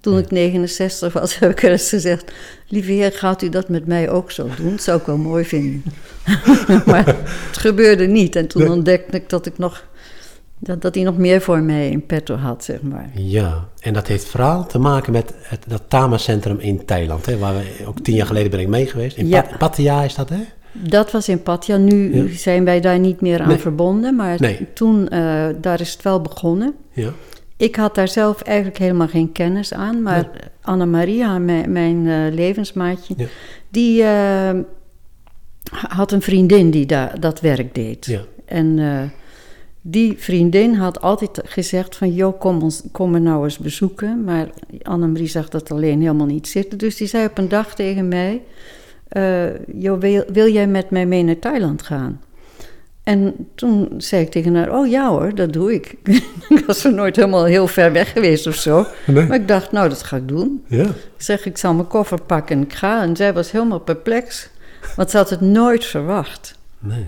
Toen 0.00 0.19
ik 0.19 0.31
69 0.31 1.12
was, 1.12 1.35
heb 1.38 1.50
ik 1.50 1.62
eens 1.62 1.88
gezegd: 1.88 2.32
Lieve 2.69 2.93
heer, 2.93 3.12
gaat 3.12 3.43
u 3.43 3.49
dat 3.49 3.69
met 3.69 3.87
mij 3.87 4.11
ook 4.11 4.31
zo 4.31 4.49
doen? 4.56 4.70
Dat 4.70 4.82
zou 4.82 5.00
ik 5.00 5.06
wel 5.06 5.17
mooi 5.17 5.44
vinden. 5.44 5.82
maar 6.87 7.06
het 7.06 7.58
gebeurde 7.58 8.06
niet. 8.06 8.37
En 8.37 8.46
toen 8.46 8.70
ontdekte 8.70 9.17
ik 9.17 9.29
dat 9.29 9.46
ik 9.46 9.58
nog. 9.58 9.88
Dat, 10.58 10.82
dat 10.82 10.94
hij 10.94 11.05
nog 11.05 11.17
meer 11.17 11.41
voor 11.41 11.61
mij 11.61 11.91
in 11.91 12.06
petto 12.06 12.37
had, 12.37 12.64
zeg 12.64 12.82
maar. 12.82 13.11
Ja, 13.14 13.69
en 13.81 13.93
dat 13.93 14.06
heeft 14.06 14.25
vooral 14.25 14.67
te 14.67 14.79
maken 14.79 15.12
met 15.12 15.35
het, 15.43 15.64
dat 15.69 15.82
Tama-centrum 15.88 16.58
in 16.58 16.85
Thailand. 16.85 17.26
Hè, 17.26 17.38
waar 17.38 17.55
we 17.55 17.87
ook 17.87 18.00
tien 18.00 18.14
jaar 18.14 18.26
geleden 18.26 18.50
ben 18.50 18.61
ik 18.61 18.69
mee 18.69 18.87
geweest. 18.87 19.17
In 19.17 19.29
Ja. 19.29 19.46
Pattaya 19.58 20.03
is 20.03 20.14
dat, 20.14 20.29
hè? 20.29 20.41
Dat 20.72 21.11
was 21.11 21.28
in 21.28 21.43
Pattaya. 21.43 21.78
Nu 21.78 22.14
Ja. 22.17 22.37
zijn 22.37 22.64
wij 22.64 22.81
daar 22.81 22.99
niet 22.99 23.20
meer 23.20 23.40
aan 23.40 23.49
Nee. 23.49 23.56
verbonden. 23.58 24.17
Maar 24.17 24.37
Nee. 24.40 24.67
toen, 24.75 25.08
eh, 25.08 25.46
daar 25.61 25.81
is 25.81 25.93
het 25.93 26.02
wel 26.02 26.20
begonnen. 26.20 26.75
Ja. 26.93 27.11
Ik 27.56 27.76
had 27.76 27.94
daar 27.94 28.08
zelf 28.08 28.40
eigenlijk 28.43 28.78
helemaal 28.78 29.08
geen 29.08 29.32
kennis 29.32 29.75
aan. 29.75 30.02
Maar 30.02 30.28
Anna-Maria, 30.62 31.38
mijn, 31.38 31.72
mijn 31.72 32.06
eh, 32.06 32.34
levensmaatje, 32.34 33.14
Ja. 33.17 33.26
die 33.69 34.02
eh, 34.02 34.58
had 35.70 36.12
een 36.12 36.22
vriendin 36.22 36.70
die 36.70 36.87
daar 36.87 37.20
dat 37.20 37.40
werk 37.40 37.75
deed. 37.75 38.06
Ja. 38.06 38.20
En 38.44 38.78
die 39.82 40.14
vriendin 40.19 40.75
had 40.75 41.00
altijd 41.00 41.40
gezegd 41.44 41.96
van... 41.96 42.14
joh, 42.14 42.38
kom, 42.40 42.62
ons, 42.62 42.82
kom 42.93 43.11
me 43.11 43.19
nou 43.19 43.44
eens 43.44 43.58
bezoeken. 43.58 44.25
Maar 44.25 44.49
Annemarie 44.82 45.26
zag 45.28 45.49
dat 45.49 45.70
alleen 45.70 46.00
helemaal 46.00 46.26
niet 46.26 46.49
zitten. 46.49 46.78
Dus 46.78 46.96
die 46.96 47.06
zei 47.06 47.26
op 47.26 47.38
een 47.38 47.49
dag 47.49 47.75
tegen 47.75 48.08
mij... 48.08 48.43
joh, 49.73 50.01
wil, 50.01 50.25
wil 50.33 50.49
jij 50.49 50.67
met 50.67 50.91
mij 50.91 51.07
mee 51.07 51.23
naar 51.23 51.39
Thailand 51.39 51.83
gaan? 51.83 52.21
En 53.03 53.49
toen 53.55 53.95
zei 53.97 54.23
ik 54.23 54.31
tegen 54.31 54.55
haar, 54.55 54.73
oh 54.79 54.87
ja 54.89 55.09
hoor, 55.09 55.34
dat 55.34 55.53
doe 55.53 55.75
ik. 55.75 55.94
ik 56.49 56.65
was 56.67 56.84
er 56.84 56.93
nooit 56.93 57.17
helemaal 57.17 57.44
heel 57.44 57.67
ver 57.67 57.93
weg 57.93 58.13
geweest 58.13 58.46
of 58.46 58.55
zo. 58.55 58.87
Nee. 59.06 59.27
Maar 59.27 59.37
ik 59.37 59.49
dacht, 59.49 59.73
nou, 59.73 59.89
dat 59.89 60.03
ga 60.03 60.17
ik 60.17 60.29
doen. 60.29 60.65
Ja. 60.67 60.84
Ik 60.84 60.94
zeg, 61.17 61.46
ik 61.46 61.58
zal 61.58 61.75
mijn 61.75 61.87
koffer 61.87 62.23
pakken 62.23 62.56
en 62.56 62.63
ik 62.63 62.73
ga. 62.73 63.03
En 63.03 63.17
zij 63.17 63.32
was 63.32 63.51
helemaal 63.51 63.81
perplex, 63.81 64.51
want 64.96 65.11
ze 65.11 65.17
had 65.17 65.31
het 65.31 65.41
nooit 65.41 65.84
verwacht. 65.84 66.58
Nee. 66.79 67.06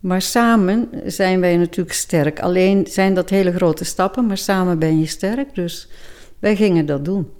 Maar 0.00 0.22
samen 0.22 0.88
zijn 1.04 1.40
wij 1.40 1.56
natuurlijk 1.56 1.96
sterk. 1.96 2.40
Alleen 2.40 2.86
zijn 2.86 3.14
dat 3.14 3.30
hele 3.30 3.52
grote 3.52 3.84
stappen, 3.84 4.26
maar 4.26 4.38
samen 4.38 4.78
ben 4.78 4.98
je 5.00 5.06
sterk. 5.06 5.54
Dus 5.54 5.88
wij 6.38 6.56
gingen 6.56 6.86
dat 6.86 7.04
doen. 7.04 7.30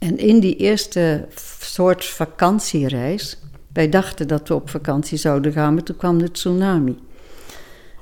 En 0.00 0.18
in 0.18 0.40
die 0.40 0.56
eerste 0.56 1.26
soort 1.60 2.04
vakantiereis, 2.04 3.38
wij 3.72 3.88
dachten 3.88 4.28
dat 4.28 4.48
we 4.48 4.54
op 4.54 4.70
vakantie 4.70 5.18
zouden 5.18 5.52
gaan, 5.52 5.74
maar 5.74 5.82
toen 5.82 5.96
kwam 5.96 6.18
de 6.18 6.30
tsunami. 6.30 6.98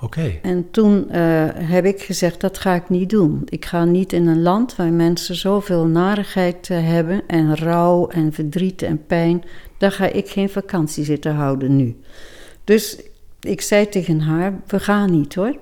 Oké. 0.00 0.38
En 0.42 0.70
toen 0.70 1.10
eh, 1.10 1.46
heb 1.54 1.84
ik 1.84 2.02
gezegd, 2.02 2.40
dat 2.40 2.58
ga 2.58 2.74
ik 2.74 2.88
niet 2.88 3.10
doen. 3.10 3.42
Ik 3.44 3.64
ga 3.64 3.84
niet 3.84 4.12
in 4.12 4.26
een 4.26 4.42
land 4.42 4.76
waar 4.76 4.92
mensen 4.92 5.34
zoveel 5.34 5.86
narigheid 5.86 6.70
eh, 6.70 6.86
hebben 6.86 7.22
en 7.26 7.56
rouw 7.56 8.08
en 8.08 8.32
verdriet 8.32 8.82
en 8.82 9.06
pijn. 9.06 9.44
Daar 9.78 9.92
ga 9.92 10.06
ik 10.06 10.28
geen 10.28 10.48
vakantie 10.48 11.04
zitten 11.04 11.34
houden 11.34 11.76
nu. 11.76 11.96
Dus 12.64 13.00
ik 13.40 13.60
zei 13.60 13.88
tegen 13.88 14.20
haar, 14.20 14.60
we 14.66 14.80
gaan 14.80 15.10
niet 15.10 15.34
hoor. 15.34 15.56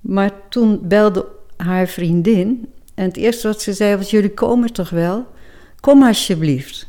Maar 0.00 0.30
toen 0.48 0.80
belde 0.82 1.26
haar 1.56 1.86
vriendin 1.86 2.68
en 2.94 3.04
het 3.04 3.16
eerste 3.16 3.48
wat 3.48 3.62
ze 3.62 3.72
zei 3.72 3.96
was, 3.96 4.10
jullie 4.10 4.34
komen 4.34 4.72
toch 4.72 4.90
wel? 4.90 5.26
Kom 5.84 6.02
alsjeblieft. 6.02 6.86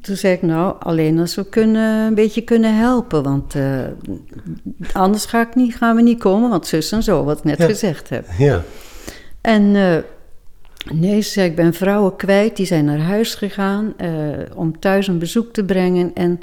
Toen 0.00 0.16
zei 0.16 0.34
ik, 0.34 0.42
nou, 0.42 0.76
alleen 0.78 1.18
als 1.18 1.34
we 1.34 1.48
kunnen, 1.48 2.06
een 2.06 2.14
beetje 2.14 2.40
kunnen 2.40 2.76
helpen. 2.76 3.22
Want 3.22 3.54
eh, 3.54 3.84
anders 4.92 5.24
ga 5.24 5.40
ik 5.40 5.54
niet, 5.54 5.76
gaan 5.76 5.96
we 5.96 6.02
niet 6.02 6.18
komen, 6.18 6.50
want 6.50 6.66
zus 6.66 6.92
en 6.92 7.02
zo, 7.02 7.24
wat 7.24 7.38
ik 7.38 7.44
net 7.44 7.58
Ja. 7.58 7.64
gezegd 7.66 8.08
heb. 8.08 8.26
Ja. 8.38 8.62
En 9.40 9.76
eh, 9.76 9.96
nee, 10.92 11.20
ze 11.20 11.30
zei, 11.30 11.48
ik 11.48 11.56
ben 11.56 11.74
vrouwen 11.74 12.16
kwijt, 12.16 12.56
die 12.56 12.66
zijn 12.66 12.84
naar 12.84 12.98
huis 13.00 13.34
gegaan 13.34 13.94
eh, 13.96 14.10
om 14.54 14.78
thuis 14.78 15.06
een 15.06 15.18
bezoek 15.18 15.52
te 15.52 15.64
brengen. 15.64 16.14
En 16.14 16.40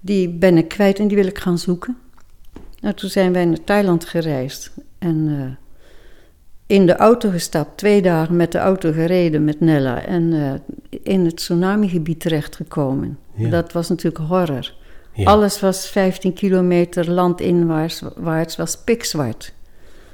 die 0.00 0.28
ben 0.28 0.56
ik 0.56 0.68
kwijt 0.68 0.98
en 0.98 1.08
die 1.08 1.16
wil 1.16 1.26
ik 1.26 1.38
gaan 1.38 1.58
zoeken. 1.58 1.96
Nou, 2.80 2.94
toen 2.94 3.10
zijn 3.10 3.32
wij 3.32 3.44
naar 3.44 3.64
Thailand 3.64 4.04
gereisd. 4.04 4.72
En 4.98 5.58
in 6.66 6.86
de 6.86 6.96
auto 6.96 7.30
gestapt, 7.30 7.76
twee 7.76 8.02
dagen 8.02 8.36
met 8.36 8.52
de 8.52 8.58
auto 8.58 8.92
gereden 8.92 9.44
met 9.44 9.60
Nella. 9.60 10.04
En 10.04 10.32
eh, 10.32 11.00
in 11.02 11.24
het 11.24 11.36
tsunamigebied 11.36 12.20
terechtgekomen. 12.20 13.18
Ja. 13.34 13.50
Dat 13.50 13.72
was 13.72 13.88
natuurlijk 13.88 14.24
horror. 14.28 14.74
Ja. 15.12 15.24
Alles 15.24 15.60
was 15.60 15.88
15 15.88 16.32
kilometer 16.32 17.10
landinwaarts 17.10 18.02
waarts, 18.16 18.56
was 18.56 18.76
pikzwart. 18.76 19.54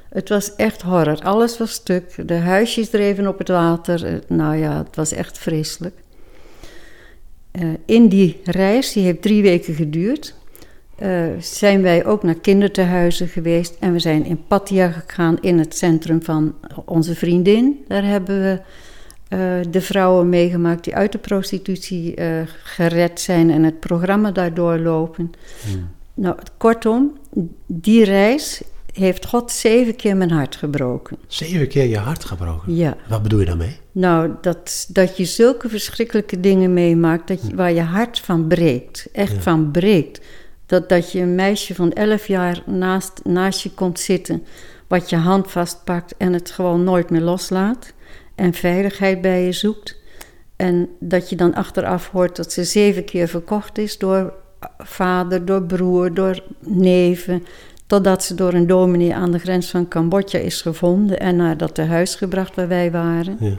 Het 0.08 0.28
was 0.28 0.54
echt 0.56 0.82
horror. 0.82 1.20
Alles 1.22 1.58
was 1.58 1.72
stuk. 1.72 2.28
De 2.28 2.34
huisjes 2.34 2.90
dreven 2.90 3.26
op 3.26 3.38
het 3.38 3.48
water. 3.48 4.06
Eh, 4.06 4.14
Nou 4.28 4.56
ja, 4.56 4.78
het 4.78 4.96
was 4.96 5.12
echt 5.12 5.38
vreselijk. 5.38 5.94
Eh, 7.50 7.68
in 7.84 8.08
die 8.08 8.40
reis, 8.44 8.92
die 8.92 9.04
heeft 9.04 9.22
drie 9.22 9.42
weken 9.42 9.74
geduurd, 9.74 10.34
eh, 10.94 11.24
zijn 11.38 11.82
wij 11.82 12.04
ook 12.06 12.22
naar 12.22 12.34
kindertehuizen 12.34 13.28
geweest. 13.28 13.76
En 13.80 13.92
we 13.92 13.98
zijn 13.98 14.24
in 14.24 14.44
Pattaya 14.46 14.90
gegaan, 14.90 15.38
in 15.40 15.58
het 15.58 15.76
centrum 15.76 16.22
van 16.22 16.54
onze 16.84 17.14
vriendin. 17.14 17.84
Daar 17.88 18.04
hebben 18.04 18.42
we 18.42 18.60
eh, 19.28 19.38
de 19.70 19.80
vrouwen 19.80 20.28
meegemaakt 20.28 20.84
die 20.84 20.94
uit 20.94 21.12
de 21.12 21.18
prostitutie 21.18 22.14
eh, 22.14 22.28
gered 22.62 23.20
zijn 23.20 23.50
en 23.50 23.62
het 23.62 23.80
programma 23.80 24.30
daardoor 24.30 24.78
lopen. 24.78 25.30
Hmm. 25.70 25.88
Nou, 26.14 26.36
kortom, 26.56 27.18
die 27.66 28.04
reis 28.04 28.62
heeft 28.92 29.26
God 29.26 29.50
zeven 29.50 29.96
keer 29.96 30.16
mijn 30.16 30.30
hart 30.30 30.56
gebroken. 30.56 31.16
Zeven 31.26 31.68
keer 31.68 31.86
je 31.86 31.98
hart 31.98 32.24
gebroken. 32.24 32.74
Ja. 32.74 32.96
Wat 33.08 33.22
bedoel 33.22 33.40
je 33.40 33.46
daarmee? 33.46 33.76
Nou, 33.92 34.30
dat, 34.40 34.86
dat 34.88 35.16
je 35.16 35.24
zulke 35.24 35.68
verschrikkelijke 35.68 36.40
dingen 36.40 36.72
meemaakt 36.72 37.28
dat 37.28 37.46
je, 37.46 37.54
waar 37.54 37.72
je 37.72 37.80
hart 37.80 38.18
van 38.18 38.46
breekt. 38.46 39.08
Echt 39.12 39.32
Ja. 39.32 39.40
van 39.40 39.70
breekt. 39.70 40.20
Dat, 40.72 40.88
dat 40.88 41.12
je 41.12 41.20
een 41.20 41.34
meisje 41.34 41.74
van 41.74 41.92
11 41.92 42.26
jaar 42.26 42.62
naast, 42.66 43.20
naast 43.24 43.60
je 43.60 43.70
komt 43.70 44.00
zitten, 44.00 44.44
wat 44.86 45.10
je 45.10 45.16
hand 45.16 45.50
vastpakt 45.50 46.14
en 46.16 46.32
het 46.32 46.50
gewoon 46.50 46.84
nooit 46.84 47.10
meer 47.10 47.20
loslaat. 47.20 47.92
En 48.34 48.54
veiligheid 48.54 49.20
bij 49.20 49.44
je 49.44 49.52
zoekt. 49.52 49.96
En 50.56 50.88
dat 50.98 51.30
je 51.30 51.36
dan 51.36 51.54
achteraf 51.54 52.10
hoort 52.10 52.36
dat 52.36 52.52
ze 52.52 52.64
zeven 52.64 53.04
keer 53.04 53.28
verkocht 53.28 53.78
is 53.78 53.98
door 53.98 54.32
vader, 54.78 55.44
door 55.44 55.62
broer, 55.62 56.14
door 56.14 56.42
neven. 56.60 57.44
Totdat 57.86 58.24
ze 58.24 58.34
door 58.34 58.52
een 58.52 58.66
dominee 58.66 59.14
aan 59.14 59.32
de 59.32 59.38
grens 59.38 59.70
van 59.70 59.88
Cambodja 59.88 60.38
is 60.38 60.62
gevonden 60.62 61.20
en 61.20 61.36
naar 61.36 61.56
dat 61.56 61.74
tehuis 61.74 62.14
gebracht 62.14 62.54
waar 62.54 62.68
wij 62.68 62.90
waren. 62.90 63.36
Ja. 63.40 63.56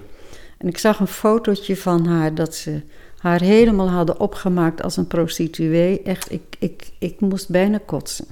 En 0.57 0.67
ik 0.67 0.77
zag 0.77 0.99
een 0.99 1.07
fotootje 1.07 1.77
van 1.77 2.05
haar 2.05 2.35
dat 2.35 2.55
ze 2.55 2.81
haar 3.23 3.41
helemaal 3.41 3.89
hadden 3.89 4.19
opgemaakt 4.19 4.81
als 4.81 4.97
een 4.97 5.07
prostituee. 5.07 6.01
Echt, 6.01 6.31
ik, 6.31 6.41
ik, 6.59 6.89
ik 6.99 7.19
moest 7.19 7.49
bijna 7.49 7.79
kotsen. 7.85 8.25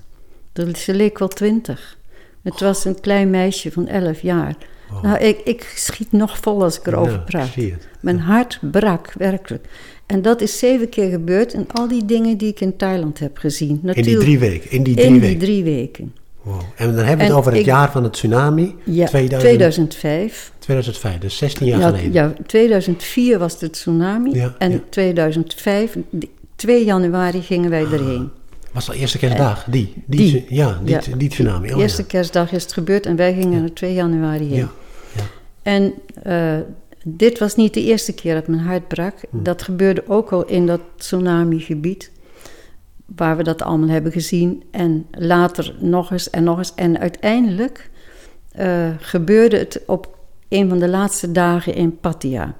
Ze 0.75 0.93
leek 0.93 1.19
wel 1.19 1.27
twintig. 1.27 1.97
Het 2.43 2.59
was 2.59 2.85
een 2.85 2.99
klein 2.99 3.29
meisje 3.29 3.71
van 3.71 3.87
elf 3.87 4.21
jaar. 4.21 4.55
Wow. 4.89 5.03
Nou, 5.03 5.17
ik, 5.17 5.39
ik 5.39 5.73
schiet 5.75 6.11
nog 6.11 6.37
vol 6.37 6.63
als 6.63 6.79
ik 6.79 6.87
erover 6.87 7.11
Ja, 7.11 7.17
praat. 7.17 7.55
Mijn 8.01 8.19
hart 8.19 8.59
brak, 8.71 9.13
werkelijk. 9.17 9.67
En 10.05 10.21
dat 10.21 10.41
is 10.41 10.59
zeven 10.59 10.89
keer 10.89 11.09
gebeurd 11.09 11.53
in 11.53 11.65
al 11.71 11.87
die 11.87 12.05
dingen 12.05 12.37
die 12.37 12.49
ik 12.49 12.59
in 12.59 12.77
Thailand 12.77 13.19
heb 13.19 13.37
gezien. 13.37 13.69
In 13.69 13.75
die 13.81 13.95
Natuurlijk, 13.95 14.23
drie 14.23 14.39
weken. 14.39 14.71
In 14.71 14.83
die 14.83 14.95
drie 14.95 15.05
in 15.05 15.11
die 15.11 15.21
weken. 15.21 15.39
drie 15.39 15.63
weken. 15.63 16.15
Wow. 16.43 16.61
En 16.75 16.85
dan 16.85 16.95
hebben 16.95 17.05
we 17.17 17.21
het 17.23 17.31
En 17.31 17.37
over 17.37 17.51
het 17.51 17.59
ik- 17.59 17.65
jaar 17.65 17.91
van 17.91 18.03
het 18.03 18.13
tsunami. 18.13 18.75
Ja, 18.83 19.05
2000 19.07 19.39
2005. 19.41 20.51
2005, 20.59 21.17
dus 21.17 21.37
16 21.37 21.67
jaar 21.67 21.79
Ja, 21.79 21.87
geleden. 21.89 22.13
ja, 22.13 22.33
2004 22.45 23.39
was 23.39 23.59
de 23.59 23.69
tsunami. 23.69 24.33
Ja, 24.33 24.55
en 24.57 24.71
ja. 24.71 24.79
2005, 24.89 25.97
die- 26.09 26.29
2 26.55 26.85
januari 26.85 27.41
gingen 27.41 27.69
wij 27.69 27.83
erheen. 27.83 28.29
Was 28.71 28.85
dat 28.85 28.95
eerste 28.95 29.17
kerstdag? 29.17 29.63
Die? 29.63 29.93
die, 30.05 30.19
die. 30.31 30.45
Ja, 30.49 30.79
die, 30.83 31.17
die 31.17 31.29
tsunami. 31.29 31.73
Oh, 31.73 31.79
Eerste 31.81 32.05
kerstdag 32.05 32.51
is 32.51 32.63
het 32.63 32.73
gebeurd 32.73 33.05
en 33.05 33.15
wij 33.15 33.33
gingen 33.33 33.63
er 33.63 33.73
2 33.73 33.93
januari 33.93 34.47
heen. 34.47 34.57
Ja. 34.57 34.69
ja. 35.15 35.21
En 35.61 35.93
eh, 36.23 36.57
dit 37.03 37.39
was 37.39 37.55
niet 37.55 37.73
de 37.73 37.83
eerste 37.83 38.13
keer 38.13 38.33
dat 38.33 38.47
mijn 38.47 38.61
hart 38.61 38.87
brak. 38.87 39.13
Hm. 39.29 39.43
Dat 39.43 39.61
gebeurde 39.61 40.03
ook 40.07 40.31
al 40.31 40.45
in 40.45 40.65
dat 40.65 40.79
tsunami-gebied. 40.97 42.11
Waar 43.15 43.37
we 43.37 43.43
dat 43.43 43.61
allemaal 43.61 43.89
hebben 43.89 44.11
gezien. 44.11 44.63
En 44.71 45.05
later 45.11 45.75
nog 45.79 46.11
eens 46.11 46.29
en 46.29 46.43
nog 46.43 46.57
eens. 46.57 46.73
En 46.75 46.99
uiteindelijk 46.99 47.89
eh, 48.51 48.87
gebeurde 48.99 49.57
het 49.57 49.81
op 49.87 50.17
een 50.49 50.69
van 50.69 50.79
de 50.79 50.87
laatste 50.89 51.31
dagen 51.31 51.75
in 51.75 51.97
Pattaya. 51.99 52.55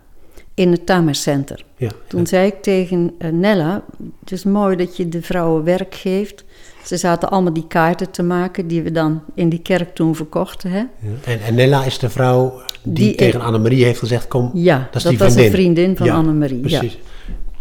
In 0.53 0.71
het 0.71 0.85
Tama 0.85 1.13
Center. 1.13 1.65
ja. 1.77 1.89
Toen 2.07 2.27
zei 2.27 2.47
ik 2.47 2.61
tegen 2.61 3.11
eh, 3.17 3.29
Nella: 3.31 3.83
Het 4.19 4.31
is 4.31 4.43
mooi 4.43 4.75
dat 4.75 4.97
je 4.97 5.09
de 5.09 5.21
vrouwen 5.21 5.63
werk 5.63 5.95
geeft. 5.95 6.43
Ze 6.85 6.97
zaten 6.97 7.29
allemaal 7.29 7.53
die 7.53 7.67
kaarten 7.67 8.11
te 8.11 8.23
maken 8.23 8.67
die 8.67 8.81
we 8.81 8.91
dan 8.91 9.21
in 9.35 9.49
die 9.49 9.59
kerk 9.61 9.95
toen 9.95 10.15
verkochten. 10.15 10.71
Hè? 10.71 10.77
Ja. 10.77 10.87
En, 11.25 11.41
en 11.41 11.55
Nella 11.55 11.83
is 11.83 11.99
de 11.99 12.09
vrouw 12.09 12.61
die, 12.83 12.93
Die- 12.93 13.15
tegen 13.15 13.41
Annemarie 13.41 13.83
heeft 13.83 13.99
gezegd: 13.99 14.27
Kom, 14.27 14.51
Ja, 14.53 14.77
dat 14.77 14.95
is 14.95 15.01
dat 15.03 15.11
die 15.11 15.19
was 15.21 15.33
vriendin. 15.33 15.45
een 15.51 15.57
vriendin 15.59 15.97
van 15.97 16.05
Ja, 16.05 16.13
Annemarie. 16.15 16.69
Ja. 16.69 16.79
Precies. 16.79 16.99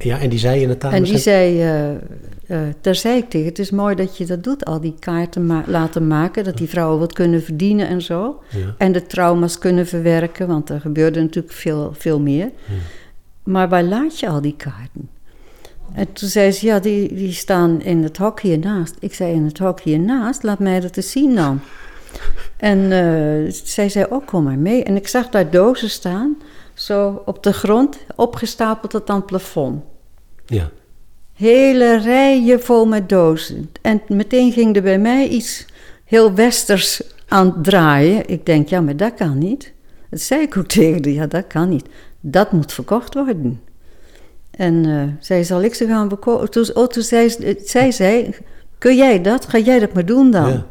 Ja. 0.02 0.18
en 0.18 0.28
die 0.28 0.38
zei 0.38 0.62
in 0.62 0.68
het 0.68 0.80
taal. 0.80 0.92
En 0.92 1.02
die 1.02 1.18
zei, 1.18 1.60
eh, 1.60 1.90
eh, 1.90 2.74
daar 2.80 2.94
zei 2.94 3.16
ik 3.16 3.30
tegen, 3.30 3.48
het 3.48 3.58
is 3.58 3.70
mooi 3.70 3.94
dat 3.94 4.16
je 4.16 4.26
dat 4.26 4.44
doet, 4.44 4.64
al 4.64 4.80
die 4.80 4.94
kaarten 4.98 5.46
ma- 5.46 5.64
laten 5.66 6.06
maken, 6.06 6.44
dat 6.44 6.56
die 6.56 6.68
vrouwen 6.68 6.98
wat 6.98 7.12
kunnen 7.12 7.42
verdienen 7.42 7.88
en 7.88 8.02
zo. 8.02 8.42
Ja. 8.48 8.74
En 8.78 8.92
de 8.92 9.06
trauma's 9.06 9.58
kunnen 9.58 9.86
verwerken, 9.86 10.46
want 10.46 10.70
er 10.70 10.80
gebeurde 10.80 11.20
natuurlijk 11.20 11.54
veel, 11.54 11.92
veel 11.96 12.20
meer. 12.20 12.50
Maar 13.42 13.68
waar 13.68 13.82
laat 13.84 14.18
je 14.20 14.28
al 14.28 14.40
die 14.40 14.54
kaarten? 14.56 15.08
En 15.94 16.12
toen 16.12 16.28
zei 16.28 16.50
ze, 16.52 16.66
ja, 16.66 16.78
die, 16.78 17.14
die 17.14 17.32
staan 17.32 17.82
in 17.82 18.02
het 18.02 18.16
hok 18.16 18.40
hiernaast. 18.40 18.94
Ik 18.98 19.14
zei, 19.14 19.32
in 19.32 19.44
het 19.44 19.58
hok 19.58 19.80
hiernaast, 19.80 20.42
laat 20.42 20.58
mij 20.58 20.80
dat 20.80 20.96
eens 20.96 21.10
zien 21.10 21.34
dan. 21.34 21.60
En 22.56 22.78
eh, 22.92 23.52
zij 23.64 23.88
zei, 23.88 24.06
oh, 24.08 24.26
kom 24.26 24.44
maar 24.44 24.58
mee. 24.58 24.82
En 24.84 24.96
ik 24.96 25.08
zag 25.08 25.28
daar 25.28 25.50
dozen 25.50 25.90
staan, 25.90 26.36
zo 26.80 27.22
op 27.24 27.42
de 27.42 27.52
grond, 27.52 27.98
opgestapeld 28.16 28.90
tot 28.90 29.10
aan 29.10 29.16
het 29.16 29.26
plafond. 29.26 29.82
Ja. 30.46 30.70
Hele 31.34 31.98
rijen 31.98 32.60
vol 32.62 32.86
met 32.86 33.08
dozen. 33.08 33.70
En 33.82 34.02
meteen 34.08 34.52
ging 34.52 34.76
er 34.76 34.82
bij 34.82 34.98
mij 34.98 35.28
iets 35.28 35.66
heel 36.04 36.34
westers 36.34 37.02
aan 37.28 37.46
het 37.46 37.64
draaien. 37.64 38.28
Ik 38.28 38.46
denk, 38.46 38.68
ja, 38.68 38.80
maar 38.80 38.96
dat 38.96 39.14
kan 39.14 39.38
niet. 39.38 39.72
Dat 40.10 40.20
zei 40.20 40.40
ik 40.42 40.56
ook 40.56 40.66
tegen 40.76 40.92
haar, 41.04 41.12
ja, 41.12 41.26
dat 41.26 41.46
kan 41.46 41.68
niet. 41.68 41.86
Dat 42.20 42.52
moet 42.52 42.72
verkocht 42.72 43.14
worden. 43.14 43.60
En 44.50 44.84
eh 44.86 45.02
zij 45.24 45.44
zal 45.44 45.62
ik 45.62 45.74
ze 45.74 45.86
gaan 45.86 46.08
verkopen. 46.08 46.50
Toen, 46.50 46.66
oh, 46.74 46.86
toen 46.86 47.02
zei, 47.02 47.28
ze- 47.28 47.60
zij 47.64 47.90
zei, 47.92 48.34
kun 48.78 48.96
jij 48.96 49.22
dat? 49.22 49.46
Ga 49.46 49.58
jij 49.58 49.78
dat 49.78 49.92
maar 49.92 50.06
doen 50.06 50.30
dan? 50.30 50.48
Ja. 50.50 50.66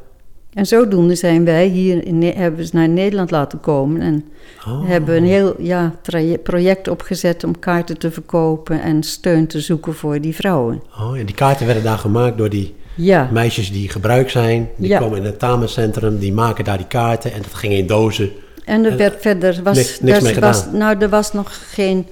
En 0.54 0.66
zodoende 0.66 1.16
zijn 1.16 1.46
wij 1.46 1.68
hier, 1.68 2.06
in, 2.06 2.24
hebben 2.24 2.66
ze 2.66 2.76
naar 2.76 2.90
Nederland 2.90 3.32
laten 3.32 3.60
komen. 3.60 4.02
En 4.02 4.24
Oh. 4.68 4.88
hebben 4.88 5.16
een 5.16 5.24
heel 5.26 5.56
ja, 5.62 5.96
project 6.44 6.88
opgezet 6.88 7.44
om 7.44 7.60
kaarten 7.60 7.98
te 7.98 8.12
verkopen 8.12 8.82
en 8.82 9.04
steun 9.04 9.48
te 9.48 9.60
zoeken 9.60 9.94
voor 9.94 10.22
die 10.22 10.36
vrouwen. 10.36 10.82
Oh, 11.00 11.18
ja, 11.18 11.24
die 11.24 11.36
kaarten 11.36 11.66
werden 11.66 11.84
daar 11.84 11.98
gemaakt 11.98 12.38
door 12.38 12.50
die 12.50 12.76
Ja, 12.96 13.30
meisjes 13.32 13.72
die 13.72 13.90
gebruikt 13.90 14.32
zijn. 14.32 14.70
Die 14.76 14.90
Ja. 14.90 15.00
komen 15.00 15.18
in 15.18 15.24
het 15.24 15.40
tamencentrum, 15.40 16.18
die 16.20 16.34
maken 16.34 16.64
daar 16.64 16.78
die 16.78 16.88
kaarten 16.88 17.34
en 17.34 17.42
dat 17.42 17.54
ging 17.54 17.74
in 17.74 17.88
dozen. 17.88 18.30
en 18.66 18.86
er 18.86 18.98
werd 18.98 19.22
verder 19.22 19.60
was, 19.64 19.78
niks- 19.78 20.00
niks 20.00 20.18
er 20.18 20.24
mee 20.24 20.40
was, 20.40 20.60
gedaan. 20.62 20.78
nou, 20.78 20.98
er 21.00 21.10
was 21.10 21.34
nog 21.34 21.74
geen, 21.74 22.06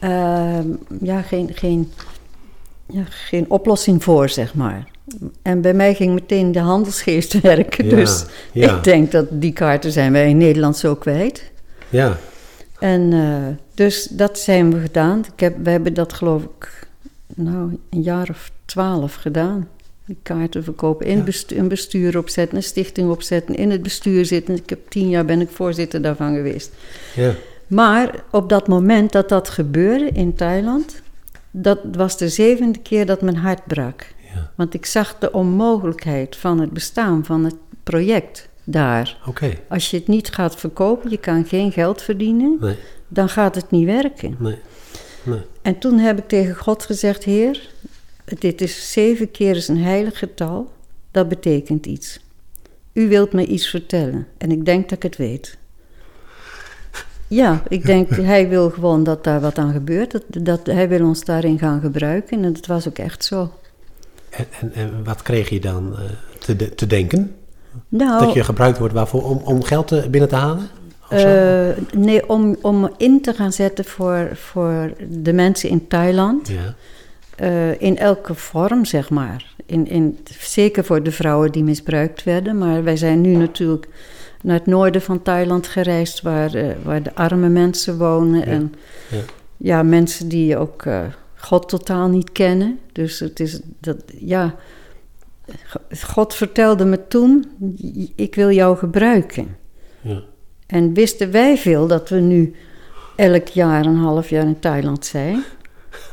ehm, 0.00 0.66
ja, 1.02 1.22
geen, 1.22 1.50
geen, 1.54 1.92
ja, 2.86 3.02
geen 3.08 3.44
oplossing 3.50 4.02
voor, 4.04 4.28
zeg 4.28 4.54
maar. 4.54 4.86
En 5.42 5.60
bij 5.60 5.74
mij 5.74 5.94
ging 5.94 6.14
meteen 6.14 6.52
de 6.52 6.58
handelsgeest 6.58 7.40
werken. 7.40 7.84
Ja, 7.88 7.96
dus 7.96 8.24
ja. 8.52 8.76
ik 8.76 8.84
denk 8.84 9.12
dat 9.12 9.26
die 9.30 9.52
kaarten 9.52 9.92
zijn 9.92 10.12
wij 10.12 10.28
in 10.28 10.36
Nederland 10.36 10.76
zo 10.76 10.94
kwijt. 10.94 11.50
Ja, 11.88 12.16
En 12.78 13.12
eh, 13.12 13.56
dus 13.74 14.04
dat 14.04 14.38
zijn 14.38 14.72
we 14.72 14.80
gedaan. 14.80 15.24
Ik 15.34 15.40
heb, 15.40 15.56
we 15.62 15.70
hebben 15.70 15.94
dat 15.94 16.12
geloof 16.12 16.42
ik 16.42 16.86
nou, 17.34 17.78
een 17.90 18.02
jaar 18.02 18.28
of 18.30 18.50
twaalf 18.64 19.14
gedaan. 19.14 19.68
Die 20.04 20.18
kaarten 20.22 20.64
verkopen, 20.64 21.06
in 21.06 21.16
Ja. 21.16 21.22
bestuur, 21.24 21.58
een 21.58 21.68
bestuur 21.68 22.18
opzetten, 22.18 22.56
een 22.56 22.62
stichting 22.62 23.10
opzetten, 23.10 23.54
in 23.54 23.70
het 23.70 23.82
bestuur 23.82 24.24
zitten. 24.26 24.54
Ik 24.54 24.70
heb 24.70 24.78
tien 24.88 25.08
jaar 25.08 25.24
ben 25.24 25.40
ik 25.40 25.48
voorzitter 25.50 26.02
daarvan 26.02 26.34
geweest. 26.34 26.70
ja. 27.14 27.34
Maar 27.66 28.14
op 28.30 28.48
dat 28.48 28.68
moment 28.68 29.12
dat 29.12 29.28
dat 29.28 29.48
gebeurde 29.48 30.10
in 30.12 30.34
Thailand, 30.34 31.02
dat 31.50 31.78
was 31.92 32.18
de 32.18 32.28
zevende 32.28 32.78
keer 32.78 33.06
dat 33.06 33.22
mijn 33.22 33.36
hart 33.36 33.64
brak. 33.66 34.06
Ja. 34.38 34.50
Want 34.54 34.74
ik 34.74 34.86
zag 34.86 35.18
de 35.18 35.32
onmogelijkheid 35.32 36.36
van 36.36 36.60
het 36.60 36.70
bestaan 36.70 37.24
van 37.24 37.44
het 37.44 37.56
project 37.82 38.48
daar. 38.64 39.16
Als 39.68 39.90
je 39.90 39.96
het 39.96 40.08
niet 40.08 40.28
gaat 40.28 40.56
verkopen, 40.56 41.10
je 41.10 41.18
kan 41.18 41.44
geen 41.44 41.72
geld 41.72 42.02
verdienen, 42.02 42.56
Nee, 42.60 42.76
dan 43.08 43.28
gaat 43.28 43.54
het 43.54 43.70
niet 43.70 43.86
werken. 43.86 44.36
nee, 44.38 44.58
nee. 45.22 45.40
En 45.62 45.78
toen 45.78 45.98
heb 45.98 46.18
ik 46.18 46.28
tegen 46.28 46.56
God 46.56 46.84
gezegd: 46.84 47.24
Heer, 47.24 47.70
dit 48.38 48.60
is 48.60 48.92
zeven 48.92 49.30
keer 49.30 49.56
is 49.56 49.68
een 49.68 49.82
heilig 49.82 50.18
getal. 50.18 50.72
Dat 51.10 51.28
betekent 51.28 51.86
iets. 51.86 52.20
U 52.92 53.08
wilt 53.08 53.32
me 53.32 53.46
iets 53.46 53.68
vertellen 53.68 54.26
en 54.38 54.50
ik 54.50 54.64
denk 54.64 54.88
dat 54.88 54.96
ik 54.96 55.02
het 55.02 55.16
weet. 55.16 55.56
Ja, 57.28 57.62
ik 57.68 57.86
denk, 57.86 58.10
hij 58.34 58.48
wil 58.48 58.70
gewoon 58.70 59.04
dat 59.04 59.24
daar 59.24 59.40
wat 59.40 59.58
aan 59.58 59.72
gebeurt. 59.72 60.10
Dat, 60.10 60.22
dat, 60.28 60.66
hij 60.66 60.88
wil 60.88 61.06
ons 61.06 61.24
daarin 61.24 61.58
gaan 61.58 61.80
gebruiken 61.80 62.44
en 62.44 62.52
dat 62.52 62.66
was 62.66 62.88
ook 62.88 62.98
echt 62.98 63.24
zo. 63.24 63.52
En, 64.30 64.46
en, 64.60 64.72
en 64.74 65.04
wat 65.04 65.22
kreeg 65.22 65.48
je 65.48 65.60
dan 65.60 65.92
eh, 65.96 66.00
te, 66.38 66.56
de- 66.56 66.74
te 66.74 66.86
denken? 66.86 67.34
Nou, 67.88 68.24
Dat 68.24 68.34
je 68.34 68.44
gebruikt 68.44 68.78
wordt 68.78 68.94
waarvoor? 68.94 69.24
Om, 69.24 69.40
om 69.44 69.62
geld 69.62 69.88
te, 69.88 70.06
binnen 70.10 70.28
te 70.28 70.36
halen? 70.36 70.68
Eh, 71.08 71.68
nee, 71.96 72.28
om, 72.28 72.56
om 72.62 72.90
in 72.96 73.20
te 73.22 73.32
gaan 73.34 73.52
zetten 73.52 73.84
voor, 73.84 74.28
voor 74.34 74.92
de 75.08 75.32
mensen 75.32 75.68
in 75.68 75.86
Thailand. 75.88 76.48
ja. 76.48 76.74
eh, 77.36 77.80
in 77.80 77.98
elke 77.98 78.34
vorm, 78.34 78.84
zeg 78.84 79.10
maar. 79.10 79.54
In, 79.66 79.86
in, 79.88 80.18
zeker 80.40 80.84
voor 80.84 81.02
de 81.02 81.10
vrouwen 81.12 81.52
die 81.52 81.64
misbruikt 81.64 82.24
werden. 82.24 82.58
Maar 82.58 82.84
wij 82.84 82.96
zijn 82.96 83.20
nu 83.20 83.34
natuurlijk 83.36 83.88
naar 84.42 84.56
het 84.56 84.66
noorden 84.66 85.02
van 85.02 85.22
Thailand 85.22 85.66
gereisd, 85.66 86.22
waar, 86.22 86.54
eh, 86.54 86.66
waar 86.82 87.02
de 87.02 87.14
arme 87.14 87.48
mensen 87.48 87.98
wonen. 87.98 88.44
En 88.46 88.74
ja. 89.10 89.18
ja, 89.56 89.82
mensen 89.82 90.28
die 90.28 90.56
ook 90.56 90.84
eh, 90.84 91.00
God 91.38 91.68
totaal 91.68 92.08
niet 92.08 92.32
kennen. 92.32 92.78
Dus 92.92 93.20
het 93.20 93.40
is 93.40 93.60
dat, 93.80 93.96
ja. 94.18 94.54
God 96.00 96.34
vertelde 96.34 96.84
me 96.84 97.06
toen: 97.08 97.44
ik 98.14 98.34
wil 98.34 98.50
jou 98.50 98.76
gebruiken. 98.76 99.56
Ja. 100.00 100.22
En 100.66 100.94
wisten 100.94 101.30
wij 101.30 101.58
veel 101.58 101.86
dat 101.86 102.08
we 102.08 102.16
nu 102.16 102.54
elk 103.16 103.48
jaar 103.48 103.86
een 103.86 103.96
half 103.96 104.30
jaar 104.30 104.46
in 104.46 104.58
Thailand 104.58 105.06
zijn. 105.06 105.44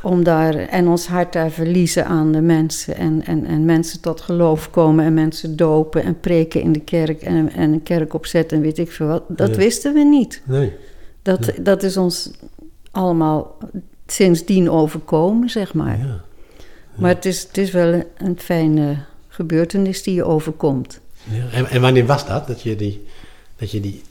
Om 0.02 0.24
daar, 0.24 0.54
en 0.54 0.88
ons 0.88 1.06
hart 1.06 1.32
daar 1.32 1.50
verliezen 1.50 2.06
aan 2.06 2.32
de 2.32 2.40
mensen. 2.40 2.96
En, 2.96 3.24
en, 3.24 3.44
en 3.44 3.64
mensen 3.64 4.00
tot 4.00 4.20
geloof 4.20 4.70
komen 4.70 5.04
en 5.04 5.14
mensen 5.14 5.56
dopen 5.56 6.02
en 6.02 6.20
preken 6.20 6.60
in 6.60 6.72
de 6.72 6.80
kerk 6.80 7.22
en, 7.22 7.52
en 7.52 7.72
een 7.72 7.82
kerk 7.82 8.14
opzetten 8.14 8.56
en 8.56 8.62
weet 8.62 8.78
ik 8.78 8.90
veel 8.90 9.06
wat. 9.06 9.24
Dat 9.28 9.56
wisten 9.56 9.94
we 9.94 10.04
niet. 10.04 10.42
Nee. 10.44 10.72
Dat, 11.22 11.52
dat 11.60 11.82
is 11.82 11.96
ons 11.96 12.30
allemaal 12.90 13.58
sindsdien 14.06 14.70
overkomen, 14.70 15.50
zeg 15.50 15.74
maar. 15.74 15.98
Ja. 15.98 16.20
Maar 16.94 17.14
het 17.14 17.24
is, 17.24 17.42
het 17.42 17.58
is 17.58 17.70
wel 17.70 18.02
een 18.18 18.38
fijne 18.38 18.96
gebeurtenis 19.28 20.02
die 20.02 20.14
je 20.14 20.24
overkomt. 20.24 21.00
Ja. 21.22 21.48
En, 21.52 21.66
en 21.66 21.80
wanneer 21.80 22.06
was 22.06 22.26
dat? 22.26 22.46
Dat 22.46 22.62
je 22.62 22.76
die. 22.76 23.06
Dat 23.56 23.70
je 23.70 23.80
die 23.80 24.02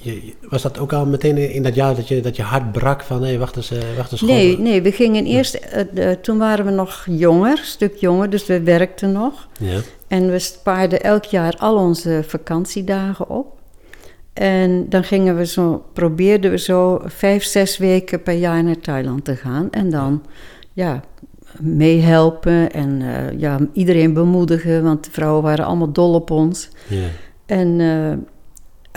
je, 0.00 0.34
was 0.48 0.62
dat 0.62 0.78
ook 0.78 0.92
al 0.92 1.06
meteen 1.06 1.52
in 1.52 1.62
dat 1.62 1.74
jaar 1.74 1.94
dat 1.94 2.08
je, 2.08 2.20
dat 2.20 2.36
je 2.36 2.42
hart 2.42 2.72
brak 2.72 3.02
van 3.02 3.22
hé, 3.22 3.38
wacht 3.38 3.56
eens, 3.56 3.70
eh, 3.70 3.78
wacht 3.96 4.12
eens. 4.12 4.20
Nee, 4.20 4.58
nee, 4.58 4.82
we 4.82 4.92
gingen 4.92 5.24
eerst, 5.24 5.54
eh, 5.54 6.10
toen 6.10 6.38
waren 6.38 6.64
we 6.64 6.70
nog 6.70 7.06
jonger, 7.10 7.58
een 7.58 7.64
stuk 7.64 7.96
jonger, 7.96 8.30
dus 8.30 8.46
we 8.46 8.60
werkten 8.60 9.12
nog. 9.12 9.48
Ja. 9.58 9.80
En 10.06 10.30
we 10.30 10.38
spaarden 10.38 11.02
elk 11.02 11.24
jaar 11.24 11.54
al 11.58 11.76
onze 11.76 12.24
vakantiedagen 12.26 13.28
op. 13.28 13.57
En 14.38 14.86
dan 14.88 15.04
gingen 15.04 15.36
we 15.36 15.46
zo, 15.46 15.84
probeerden 15.92 16.50
we 16.50 16.58
zo 16.58 17.00
vijf, 17.04 17.44
zes 17.44 17.78
weken 17.78 18.22
per 18.22 18.34
jaar 18.34 18.64
naar 18.64 18.78
Thailand 18.78 19.24
te 19.24 19.36
gaan. 19.36 19.70
En 19.70 19.90
dan, 19.90 20.22
ja, 20.72 21.00
meehelpen 21.60 22.72
en 22.72 23.02
eh, 23.02 23.38
ja, 23.38 23.58
iedereen 23.72 24.12
bemoedigen, 24.12 24.82
want 24.82 25.04
de 25.04 25.10
vrouwen 25.10 25.42
waren 25.42 25.64
allemaal 25.64 25.92
dol 25.92 26.14
op 26.14 26.30
ons. 26.30 26.68
En 27.46 27.80
eh, 27.80 28.12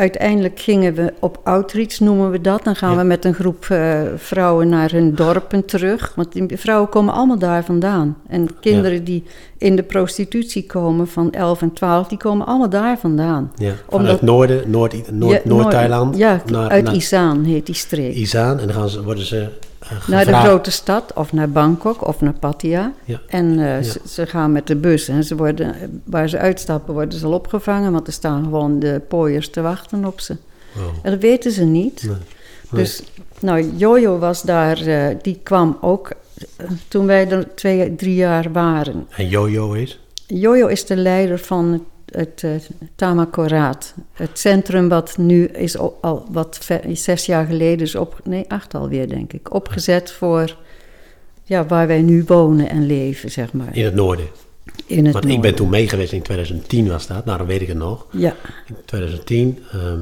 uiteindelijk 0.01 0.59
gingen 0.59 0.93
we 0.93 1.13
op 1.19 1.39
outreach, 1.43 1.99
noemen 1.99 2.31
we 2.31 2.41
dat. 2.41 2.63
Dan 2.63 2.75
gaan 2.75 2.91
Ja. 2.91 2.97
we 2.97 3.03
met 3.03 3.25
een 3.25 3.33
groep 3.33 3.65
eh, 3.69 4.01
vrouwen 4.15 4.69
naar 4.69 4.91
hun 4.91 5.15
dorpen 5.15 5.65
terug. 5.65 6.11
Want 6.15 6.31
die 6.31 6.57
vrouwen 6.57 6.89
komen 6.89 7.13
allemaal 7.13 7.37
daar 7.39 7.63
vandaan. 7.63 8.17
En 8.27 8.47
kinderen 8.59 9.03
die 9.03 9.23
in 9.57 9.75
de 9.75 9.83
prostitutie 9.83 10.65
komen 10.65 11.07
van 11.07 11.31
11 11.31 11.61
en 11.61 11.73
12, 11.73 12.07
die 12.07 12.17
komen 12.17 12.45
allemaal 12.45 12.69
daar 12.69 12.97
vandaan. 12.99 13.51
ja. 13.57 13.67
Omdat- 13.67 13.79
Vanuit 13.89 14.21
noorden, 14.21 14.69
Noord, 14.69 15.11
Noord, 15.11 15.45
Noord-Thailand. 15.45 16.17
Ja, 16.17 16.41
naar, 16.51 16.69
uit 16.69 16.83
naar 16.83 16.95
Isaan 16.95 17.43
heet 17.43 17.65
die 17.65 17.75
streek. 17.75 18.13
Isaan. 18.15 18.59
En 18.59 18.67
dan 18.67 18.75
gaan 18.75 18.89
ze, 18.89 19.03
worden 19.03 19.25
ze 19.25 19.47
naar 20.07 20.25
de 20.25 20.33
grote 20.33 20.71
stad, 20.71 21.13
of 21.13 21.33
naar 21.33 21.49
Bangkok, 21.49 22.07
of 22.07 22.21
naar 22.21 22.33
Pattaya. 22.33 22.93
Ja. 23.05 23.21
En 23.27 23.59
eh, 23.59 23.83
ze, 23.83 23.99
ze 24.07 24.25
gaan 24.25 24.51
met 24.51 24.67
de 24.67 24.75
bus 24.75 25.07
en 25.07 25.23
ze 25.23 25.35
worden, 25.35 25.75
waar 26.03 26.29
ze 26.29 26.37
uitstappen 26.37 26.93
worden 26.93 27.19
ze 27.19 27.25
al 27.25 27.33
opgevangen, 27.33 27.91
want 27.91 28.07
er 28.07 28.13
staan 28.13 28.43
gewoon 28.43 28.79
de 28.79 29.01
pooiers 29.07 29.49
te 29.49 29.61
wachten 29.61 30.05
op 30.05 30.19
ze. 30.19 30.37
Wow. 30.73 30.85
En 31.01 31.11
dat 31.11 31.21
weten 31.21 31.51
ze 31.51 31.63
niet. 31.63 32.03
Nee. 32.03 32.15
Dus, 32.71 33.03
nou, 33.39 33.71
Jojo 33.75 34.17
was 34.17 34.41
daar, 34.41 34.85
eh, 34.85 35.15
die 35.21 35.39
kwam 35.43 35.77
ook 35.81 36.11
eh, 36.57 36.67
toen 36.87 37.05
wij 37.05 37.29
er 37.29 37.55
twee, 37.55 37.95
drie 37.95 38.15
jaar 38.15 38.51
waren. 38.51 39.07
En 39.09 39.27
Jojo 39.27 39.73
is? 39.73 39.99
Jojo 40.27 40.67
is 40.67 40.85
de 40.85 40.95
leider 40.95 41.39
van 41.39 41.85
het, 42.11 42.41
eh, 42.43 42.51
Tamakoraat. 42.95 43.93
Het 44.13 44.39
centrum 44.39 44.89
wat 44.89 45.17
nu 45.17 45.45
is 45.45 45.77
al 45.77 46.25
wat 46.31 46.67
zes 46.93 47.25
jaar 47.25 47.45
geleden 47.45 47.85
is 47.85 47.95
op, 47.95 48.19
nee, 48.23 48.45
acht 48.47 48.73
alweer 48.75 49.07
denk 49.09 49.33
ik, 49.33 49.53
opgezet 49.53 50.11
voor 50.11 50.57
ja, 51.43 51.65
waar 51.65 51.87
wij 51.87 52.01
nu 52.01 52.23
wonen 52.27 52.69
en 52.69 52.85
leven, 52.85 53.31
zeg 53.31 53.53
maar. 53.53 53.75
In 53.77 53.85
het 53.85 53.93
noorden. 53.95 54.25
In 54.85 55.05
het 55.05 55.13
Want 55.13 55.25
ik 55.25 55.41
ben 55.41 55.55
toen 55.55 55.69
meegeweest 55.69 56.11
in 56.11 56.21
2010 56.21 56.87
was 56.87 57.07
dat. 57.07 57.25
Nou, 57.25 57.37
dan 57.37 57.47
weet 57.47 57.61
ik 57.61 57.67
het 57.67 57.77
nog. 57.77 58.05
Ja, 58.11 58.35
In 58.67 58.75
2010. 58.85 59.59
ehm, 59.71 59.99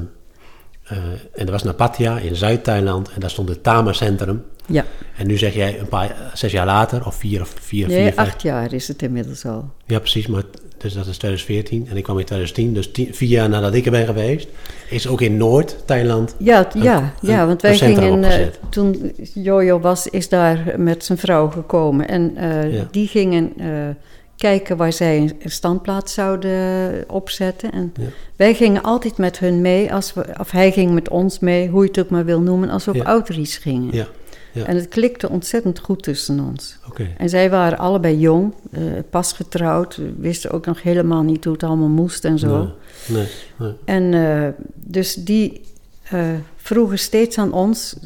eh, 0.84 0.96
en 1.32 1.46
dat 1.46 1.48
was 1.50 1.62
naar 1.62 1.74
Pattaya 1.74 2.18
in 2.18 2.36
Zuid-Thailand. 2.36 3.10
En 3.10 3.20
daar 3.20 3.30
stond 3.30 3.48
het 3.48 3.62
Tama-centrum. 3.62 4.44
ja. 4.66 4.84
En 5.16 5.26
nu 5.26 5.36
zeg 5.38 5.54
jij 5.54 5.78
een 5.78 5.88
paar, 5.88 6.30
zes 6.34 6.52
jaar 6.52 6.66
later, 6.66 7.06
of 7.06 7.14
vier 7.14 7.40
of 7.40 7.54
vier, 7.60 7.86
Nee, 7.88 8.02
vier, 8.02 8.12
vijf. 8.12 8.28
acht 8.28 8.42
jaar 8.42 8.72
is 8.72 8.88
het 8.88 9.02
inmiddels 9.02 9.44
al. 9.44 9.70
Ja, 9.86 9.98
precies. 9.98 10.26
Maar 10.26 10.42
dus 10.80 10.92
dat 10.92 11.06
is 11.06 11.16
2014. 11.16 11.86
En 11.90 11.96
ik 11.96 12.02
kwam 12.02 12.18
in 12.18 12.24
2010. 12.24 12.74
Dus 12.74 12.90
tien- 12.90 13.14
vier 13.14 13.28
jaar 13.28 13.48
nadat 13.48 13.74
ik 13.74 13.84
er 13.84 13.90
ben 13.90 14.06
geweest. 14.06 14.48
Is 14.90 15.06
ook 15.08 15.20
in 15.20 15.36
Noord-Thailand. 15.36 16.34
Ja, 16.38 16.64
t- 16.64 16.74
ja, 16.74 17.12
ja 17.20 17.40
een- 17.40 17.46
want 17.46 17.62
wij 17.62 17.76
gingen, 17.76 18.24
eh, 18.24 18.46
toen 18.68 19.12
Jojo 19.34 19.80
was, 19.80 20.06
is 20.06 20.28
daar 20.28 20.74
met 20.76 21.04
zijn 21.04 21.18
vrouw 21.18 21.48
gekomen. 21.50 22.08
En 22.08 22.36
eh, 22.36 22.72
Ja. 22.74 22.86
die 22.90 23.06
gingen 23.08 23.52
eh, 23.58 23.66
kijken 24.36 24.76
waar 24.76 24.92
zij 24.92 25.18
een 25.18 25.50
standplaats 25.50 26.14
zouden 26.14 27.04
opzetten. 27.08 27.72
En 27.72 27.92
Ja. 28.00 28.06
wij 28.36 28.54
gingen 28.54 28.82
altijd 28.82 29.18
met 29.18 29.38
hun 29.38 29.60
mee, 29.60 29.92
als 29.92 30.14
we, 30.14 30.24
of 30.40 30.50
hij 30.50 30.72
ging 30.72 30.90
met 30.92 31.08
ons 31.08 31.38
mee, 31.38 31.68
hoe 31.68 31.82
je 31.82 31.88
het 31.88 32.00
ook 32.00 32.10
maar 32.10 32.24
wil 32.24 32.40
noemen, 32.40 32.68
als 32.68 32.84
we 32.84 32.90
op 32.90 32.96
Ja. 32.96 33.02
outreach 33.02 33.62
gingen. 33.62 33.94
Ja, 33.96 34.06
ja. 34.52 34.64
En 34.64 34.76
het 34.76 34.88
klikte 34.88 35.28
ontzettend 35.28 35.78
goed 35.78 36.02
tussen 36.02 36.40
ons. 36.40 36.78
En 37.16 37.28
zij 37.28 37.50
waren 37.50 37.78
allebei 37.78 38.18
jong, 38.18 38.54
eh, 38.70 38.82
pas 39.10 39.32
getrouwd, 39.32 40.00
wisten 40.18 40.50
ook 40.50 40.66
nog 40.66 40.82
helemaal 40.82 41.22
niet 41.22 41.44
hoe 41.44 41.52
het 41.52 41.62
allemaal 41.62 41.88
moest 41.88 42.24
en 42.24 42.38
zo. 42.38 42.58
Nee, 42.58 42.68
nee, 43.06 43.26
nee. 43.58 43.72
En 43.84 44.14
eh, 44.14 44.48
dus 44.74 45.14
die 45.14 45.60
eh, 46.02 46.28
vroegen 46.56 46.98
steeds 46.98 47.38
aan 47.38 47.52
ons: 47.52 47.96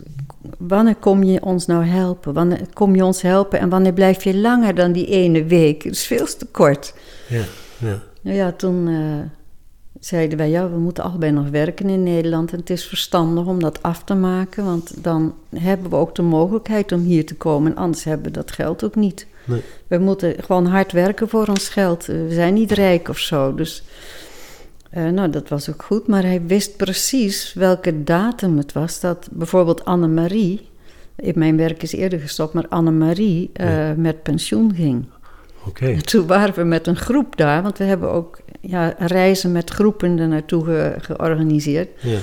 wanneer 0.59 0.97
kom 0.97 1.23
je 1.23 1.43
ons 1.43 1.67
nou 1.67 1.85
helpen? 1.85 2.33
Wanneer 2.33 2.61
kom 2.73 2.97
je 2.97 3.05
ons 3.05 3.23
helpen 3.23 3.59
en 3.59 3.69
wanneer 3.69 3.93
blijf 3.93 4.25
je 4.25 4.37
langer 4.37 4.75
dan 4.75 4.93
die 4.93 5.07
ene 5.07 5.45
week? 5.45 5.83
Het 5.83 5.93
is 5.93 6.05
veel 6.05 6.27
te 6.27 6.47
kort. 6.47 6.95
Ja, 7.29 7.45
ja. 7.79 8.03
Nou 8.21 8.37
ja, 8.37 8.53
toen 8.53 8.89
zeiden 10.05 10.39
wij: 10.39 10.51
ja, 10.51 10.71
we 10.71 10.79
moeten 10.79 11.05
allebei 11.05 11.33
nog 11.33 11.49
werken 11.49 11.89
in 11.89 12.03
Nederland. 12.03 12.53
En 12.53 12.59
het 12.59 12.71
is 12.71 12.85
verstandig 12.85 13.47
om 13.47 13.61
dat 13.61 13.83
af 13.83 14.05
te 14.05 14.15
maken, 14.15 14.65
want 14.65 15.05
dan 15.05 15.35
hebben 15.57 15.91
we 15.91 15.97
ook 15.97 16.15
de 16.15 16.23
mogelijkheid 16.23 16.93
om 16.93 17.01
hier 17.01 17.27
te 17.27 17.35
komen. 17.35 17.71
En 17.71 17.79
anders 17.79 18.05
hebben 18.05 18.27
we 18.27 18.33
dat 18.33 18.51
geld 18.51 18.85
ook 18.85 18.95
niet. 18.95 19.27
Nee. 19.45 19.63
We 19.87 19.99
moeten 19.99 20.35
gewoon 20.45 20.67
hard 20.67 20.93
werken 20.93 21.29
voor 21.29 21.47
ons 21.47 21.69
geld. 21.69 22.09
Eh, 22.09 22.17
We 22.17 22.35
zijn 22.35 22.55
niet 22.55 22.73
rijk 22.73 23.09
of 23.09 23.19
zo. 23.19 23.55
Dus 23.55 23.83
eh, 24.91 25.09
nou, 25.09 25.31
dat 25.31 25.49
was 25.49 25.71
ook 25.71 25.83
goed. 25.83 26.07
Maar 26.07 26.23
hij 26.23 26.43
wist 26.47 26.77
precies 26.77 27.55
welke 27.55 28.05
datum 28.05 28.57
het 28.57 28.73
was. 28.73 29.01
Dat 29.01 29.29
bijvoorbeeld 29.33 29.85
Annemarie, 29.85 30.69
in 31.17 31.33
mijn 31.37 31.57
werk 31.57 31.83
is 31.83 31.93
eerder 31.93 32.19
gestopt, 32.19 32.55
maar 32.55 32.69
Annemarie 32.69 33.51
eh 33.53 33.93
met 33.97 34.23
pensioen 34.23 34.75
ging. 34.75 35.05
Oké. 35.67 35.87
En 35.87 36.07
toen 36.07 36.27
waren 36.27 36.55
we 36.55 36.65
met 36.65 36.87
een 36.87 36.97
groep 36.97 37.37
daar, 37.37 37.63
want 37.63 37.79
we 37.79 37.85
hebben 37.85 38.11
ook 38.11 38.39
ja, 38.67 38.95
reizen 38.99 39.53
met 39.53 39.71
groepen 39.71 40.19
er 40.19 40.29
naartoe 40.29 40.65
ge- 40.65 40.95
georganiseerd. 40.99 41.89
Ja. 42.01 42.19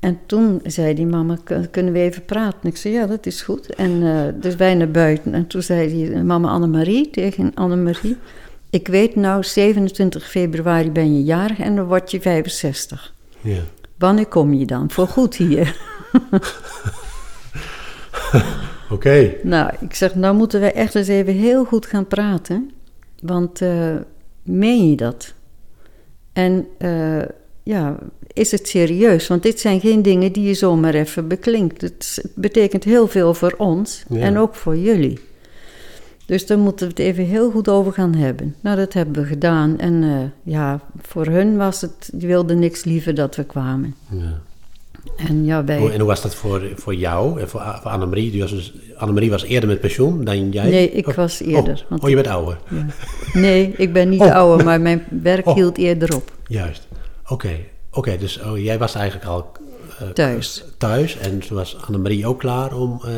En 0.00 0.18
toen 0.26 0.60
zei 0.64 0.94
die 0.94 1.06
mama, 1.06 1.36
"Kun- 1.44 1.70
kunnen 1.70 1.92
we 1.92 1.98
even 1.98 2.24
praten? 2.24 2.68
Ik 2.68 2.76
zei, 2.76 2.94
ja, 2.94 3.06
dat 3.06 3.26
is 3.26 3.42
goed. 3.42 3.74
En 3.74 4.02
eh, 4.02 4.40
dus 4.40 4.56
wij 4.56 4.74
naar 4.74 4.90
buiten. 4.90 5.34
En 5.34 5.46
toen 5.46 5.62
zei 5.62 5.88
die 5.88 6.16
mama 6.22 6.48
Annemarie 6.48 7.10
tegen 7.10 7.50
Annemarie... 7.54 8.16
Ik 8.70 8.88
weet 8.88 9.16
nou, 9.16 9.42
27 9.44 10.30
februari 10.30 10.90
ben 10.90 11.14
je 11.16 11.22
jarig 11.22 11.58
en 11.58 11.76
dan 11.76 11.84
word 11.86 12.10
je 12.10 12.20
65. 12.20 13.12
ja. 13.40 13.58
Wanneer 13.98 14.26
kom 14.26 14.54
je 14.54 14.66
dan? 14.66 14.90
Voor 14.90 15.06
goed 15.08 15.36
hier. 15.36 15.76
Oké. 18.90 19.34
nou, 19.42 19.70
ik 19.80 19.94
zeg, 19.94 20.14
nou 20.14 20.36
moeten 20.36 20.60
wij 20.60 20.72
echt 20.72 20.94
eens 20.94 21.08
even 21.08 21.34
heel 21.34 21.64
goed 21.64 21.86
gaan 21.86 22.06
praten. 22.06 22.70
Want 23.20 23.60
eh, 23.60 23.94
meen 24.42 24.90
je 24.90 24.96
dat? 24.96 25.34
En 26.32 26.66
eh, 26.78 27.22
ja, 27.62 27.98
is 28.32 28.50
het 28.50 28.68
serieus? 28.68 29.26
Want 29.26 29.42
dit 29.42 29.60
zijn 29.60 29.80
geen 29.80 30.02
dingen 30.02 30.32
die 30.32 30.44
je 30.44 30.54
zomaar 30.54 30.94
even 30.94 31.28
beklinkt. 31.28 31.80
Het, 31.80 32.24
betekent 32.34 32.84
heel 32.84 33.06
veel 33.06 33.34
voor 33.34 33.54
ons 33.58 34.04
Ja. 34.08 34.20
en 34.20 34.36
ook 34.36 34.54
voor 34.54 34.76
jullie. 34.76 35.18
Dus 36.26 36.46
daar 36.46 36.58
moeten 36.58 36.86
we 36.86 36.92
het 36.92 37.02
even 37.02 37.24
heel 37.24 37.50
goed 37.50 37.68
over 37.68 37.92
gaan 37.92 38.14
hebben. 38.14 38.54
Nou, 38.60 38.76
dat 38.76 38.92
hebben 38.92 39.22
we 39.22 39.28
gedaan. 39.28 39.78
En 39.78 40.02
eh, 40.02 40.52
ja, 40.52 40.80
voor 41.00 41.26
hun 41.26 41.56
was 41.56 41.80
het, 41.80 42.10
die 42.12 42.28
wilden 42.28 42.58
niks 42.58 42.84
liever 42.84 43.14
dat 43.14 43.36
we 43.36 43.44
kwamen. 43.44 43.94
Ja. 44.10 44.40
En 45.16 45.44
ja, 45.44 45.64
wij... 45.64 45.78
Hoe- 45.78 45.90
En 45.90 45.98
hoe 45.98 46.08
was 46.08 46.22
dat 46.22 46.34
voor, 46.34 46.62
voor 46.74 46.94
jou 46.94 47.40
en 47.40 47.48
voor, 47.48 47.60
voor 47.82 47.90
Annemarie? 47.90 48.40
Was 48.40 48.50
dus, 48.50 48.72
Annemarie 48.96 49.30
was 49.30 49.42
eerder 49.42 49.68
met 49.68 49.80
pensioen 49.80 50.24
dan 50.24 50.50
jij? 50.50 50.70
Nee, 50.70 50.90
ik 50.90 51.06
Oh, 51.08 51.14
was 51.14 51.40
eerder, 51.40 51.74
Oh, 51.82 51.88
want- 51.90 52.02
oh, 52.02 52.08
je 52.08 52.14
bent 52.14 52.26
ouder. 52.26 52.58
Ja. 52.70 52.86
Nee, 53.32 53.74
ik 53.76 53.92
ben 53.92 54.08
niet 54.08 54.20
Oh. 54.20 54.34
ouder, 54.34 54.64
maar 54.66 54.80
mijn 54.80 55.04
werk 55.22 55.46
Oh. 55.46 55.54
hield 55.54 55.78
eerder 55.78 56.14
op. 56.16 56.30
Juist. 56.46 56.88
Oké. 57.28 57.50
Oké, 57.90 58.16
dus 58.18 58.40
oh, 58.40 58.58
jij 58.58 58.78
was 58.78 58.94
eigenlijk 58.94 59.26
al 59.30 59.52
eh, 60.00 60.08
Thuis. 60.08 60.64
thuis. 60.78 61.18
En 61.18 61.38
toen 61.38 61.56
was 61.56 61.76
Annemarie 61.86 62.26
ook 62.26 62.38
klaar 62.38 62.74
om 62.76 63.00
eh, 63.04 63.10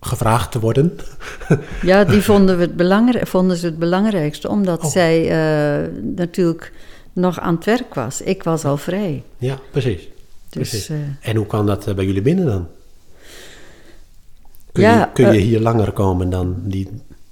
gevraagd 0.00 0.52
te 0.52 0.60
worden. 0.60 0.98
Ja, 1.82 2.04
die 2.04 2.20
vonden, 2.30 2.56
we 2.56 2.62
het 2.62 2.76
belangrijk, 2.76 3.26
vonden 3.26 3.56
ze 3.56 3.66
het 3.66 3.78
belangrijkste, 3.78 4.48
omdat 4.48 4.84
Oh. 4.84 4.90
zij 4.90 5.28
eh, 5.30 5.88
natuurlijk 6.02 6.72
nog 7.12 7.40
aan 7.40 7.54
het 7.54 7.64
werk 7.64 7.94
was. 7.94 8.20
Ik 8.22 8.42
was 8.42 8.64
al 8.64 8.76
vrij. 8.76 9.22
ja, 9.38 9.58
precies. 9.70 10.08
Dus 10.48 10.88
eh, 10.88 10.96
En 11.20 11.36
hoe 11.36 11.46
kan 11.46 11.66
dat 11.66 11.86
eh, 11.86 11.94
bij 11.94 12.04
jullie 12.04 12.22
binnen 12.22 12.46
dan? 12.46 12.68
Kun, 14.72 14.82
Ja, 14.82 14.98
je, 15.00 15.12
kun 15.12 15.24
je 15.32 15.38
eh, 15.38 15.44
hier 15.44 15.60
langer 15.60 15.92
komen 15.92 16.30
dan 16.30 16.56
die... 16.62 16.88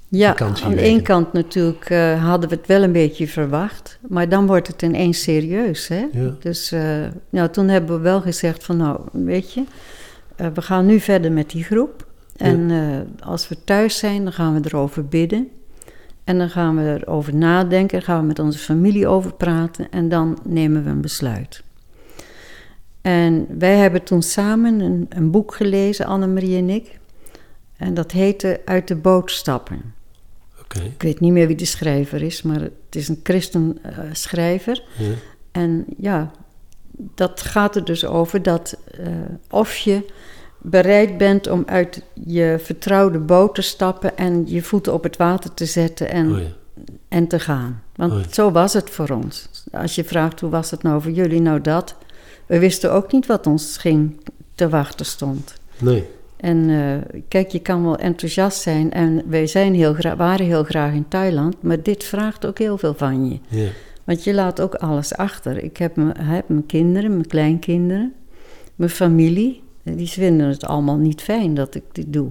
ja, 0.08 0.38
aan 0.38 0.74
de 0.74 0.80
ene 0.80 1.02
kant 1.02 1.32
natuurlijk 1.32 1.88
hadden 2.20 2.48
we 2.48 2.54
het 2.54 2.66
wel 2.66 2.82
een 2.82 2.92
beetje 2.92 3.28
verwacht, 3.28 3.98
maar 4.08 4.28
dan 4.28 4.46
wordt 4.46 4.66
het 4.66 4.82
ineens 4.82 5.22
serieus. 5.22 5.88
Hè? 5.88 6.06
Ja. 6.12 6.34
Dus 6.40 6.72
nou, 7.30 7.50
toen 7.50 7.68
hebben 7.68 7.96
we 7.96 8.02
wel 8.02 8.20
gezegd 8.20 8.64
van 8.64 8.76
nou, 8.76 9.00
weet 9.12 9.52
je, 9.52 9.64
we 10.36 10.62
gaan 10.62 10.86
nu 10.86 11.00
verder 11.00 11.32
met 11.32 11.50
die 11.50 11.64
groep. 11.64 12.06
En 12.36 12.70
als 13.20 13.48
we 13.48 13.56
thuis 13.64 13.98
zijn, 13.98 14.24
dan 14.24 14.32
gaan 14.32 14.54
we 14.54 14.68
erover 14.68 15.06
bidden. 15.06 15.48
En 16.24 16.38
dan 16.38 16.50
gaan 16.50 16.76
we 16.76 16.98
erover 17.00 17.34
nadenken, 17.34 18.02
gaan 18.02 18.20
we 18.20 18.26
met 18.26 18.38
onze 18.38 18.58
familie 18.58 19.06
over 19.06 19.34
praten 19.34 19.90
en 19.90 20.08
dan 20.08 20.38
nemen 20.44 20.84
we 20.84 20.90
een 20.90 21.00
besluit. 21.00 21.62
En 23.04 23.46
wij 23.58 23.76
hebben 23.76 24.02
toen 24.02 24.22
samen 24.22 24.80
een, 24.80 25.06
een 25.08 25.30
boek 25.30 25.54
gelezen, 25.54 26.06
Annemarie 26.06 26.56
en 26.56 26.70
ik. 26.70 26.98
En 27.76 27.94
dat 27.94 28.10
heette 28.10 28.60
Uit 28.64 28.88
de 28.88 28.96
boot 28.96 29.30
stappen. 29.30 29.94
Ik 30.82 31.02
weet 31.02 31.20
niet 31.20 31.32
meer 31.32 31.46
wie 31.46 31.56
de 31.56 31.64
schrijver 31.64 32.22
is, 32.22 32.42
maar 32.42 32.60
het 32.60 32.72
is 32.90 33.08
een 33.08 33.20
christen 33.22 33.78
eh, 33.82 33.98
schrijver. 34.12 34.82
Ja. 34.98 35.12
En 35.52 35.84
ja, 35.98 36.30
dat 37.14 37.40
gaat 37.40 37.76
er 37.76 37.84
dus 37.84 38.04
over 38.06 38.42
dat 38.42 38.76
eh, 38.90 39.06
of 39.50 39.76
je 39.76 40.06
bereid 40.58 41.18
bent 41.18 41.46
om 41.46 41.62
uit 41.66 42.02
je 42.24 42.56
vertrouwde 42.60 43.18
boot 43.18 43.54
te 43.54 43.62
stappen 43.62 44.16
en 44.16 44.42
je 44.46 44.62
voeten 44.62 44.92
op 44.92 45.02
het 45.02 45.16
water 45.16 45.54
te 45.54 45.66
zetten 45.66 46.10
en, 46.10 46.32
Oh 46.32 46.38
ja. 46.38 46.46
en 47.08 47.28
te 47.28 47.38
gaan. 47.38 47.82
Want 47.94 48.12
Oh 48.12 48.18
ja. 48.18 48.32
zo 48.32 48.50
was 48.50 48.72
het 48.72 48.90
voor 48.90 49.08
ons. 49.08 49.48
Als 49.72 49.94
je 49.94 50.04
vraagt 50.04 50.40
hoe 50.40 50.50
was 50.50 50.70
het 50.70 50.82
nou 50.82 51.02
voor 51.02 51.12
jullie, 51.12 51.40
nou 51.40 51.60
dat. 51.60 51.96
We 52.46 52.58
wisten 52.58 52.92
ook 52.92 53.12
niet 53.12 53.26
wat 53.26 53.46
ons 53.46 53.76
ging 53.76 54.20
te 54.54 54.68
wachten 54.68 55.06
stond. 55.06 55.54
Nee. 55.78 56.04
En 56.36 56.70
eh, 56.70 57.18
kijk, 57.28 57.50
je 57.50 57.58
kan 57.58 57.84
wel 57.84 57.96
enthousiast 57.96 58.60
zijn 58.60 58.92
en 58.92 59.22
wij 59.26 59.46
zijn 59.46 59.74
heel 59.74 59.94
gra- 59.94 60.16
waren 60.16 60.46
heel 60.46 60.64
graag 60.64 60.92
in 60.92 61.08
Thailand, 61.08 61.62
maar 61.62 61.82
dit 61.82 62.04
vraagt 62.04 62.46
ook 62.46 62.58
heel 62.58 62.78
veel 62.78 62.94
van 62.94 63.28
je. 63.30 63.38
Ja. 63.48 63.68
Want 64.04 64.24
je 64.24 64.34
laat 64.34 64.60
ook 64.60 64.74
alles 64.74 65.14
achter. 65.16 65.62
Ik 65.64 65.76
heb, 65.76 65.96
heb 66.18 66.48
mijn 66.48 66.66
kinderen, 66.66 67.10
mijn 67.10 67.26
kleinkinderen, 67.26 68.12
mijn 68.74 68.90
familie. 68.90 69.62
Die 69.82 70.08
vinden 70.08 70.48
het 70.48 70.64
allemaal 70.64 70.96
niet 70.96 71.20
fijn 71.22 71.54
dat 71.54 71.74
ik 71.74 71.82
dit 71.92 72.12
doe. 72.12 72.28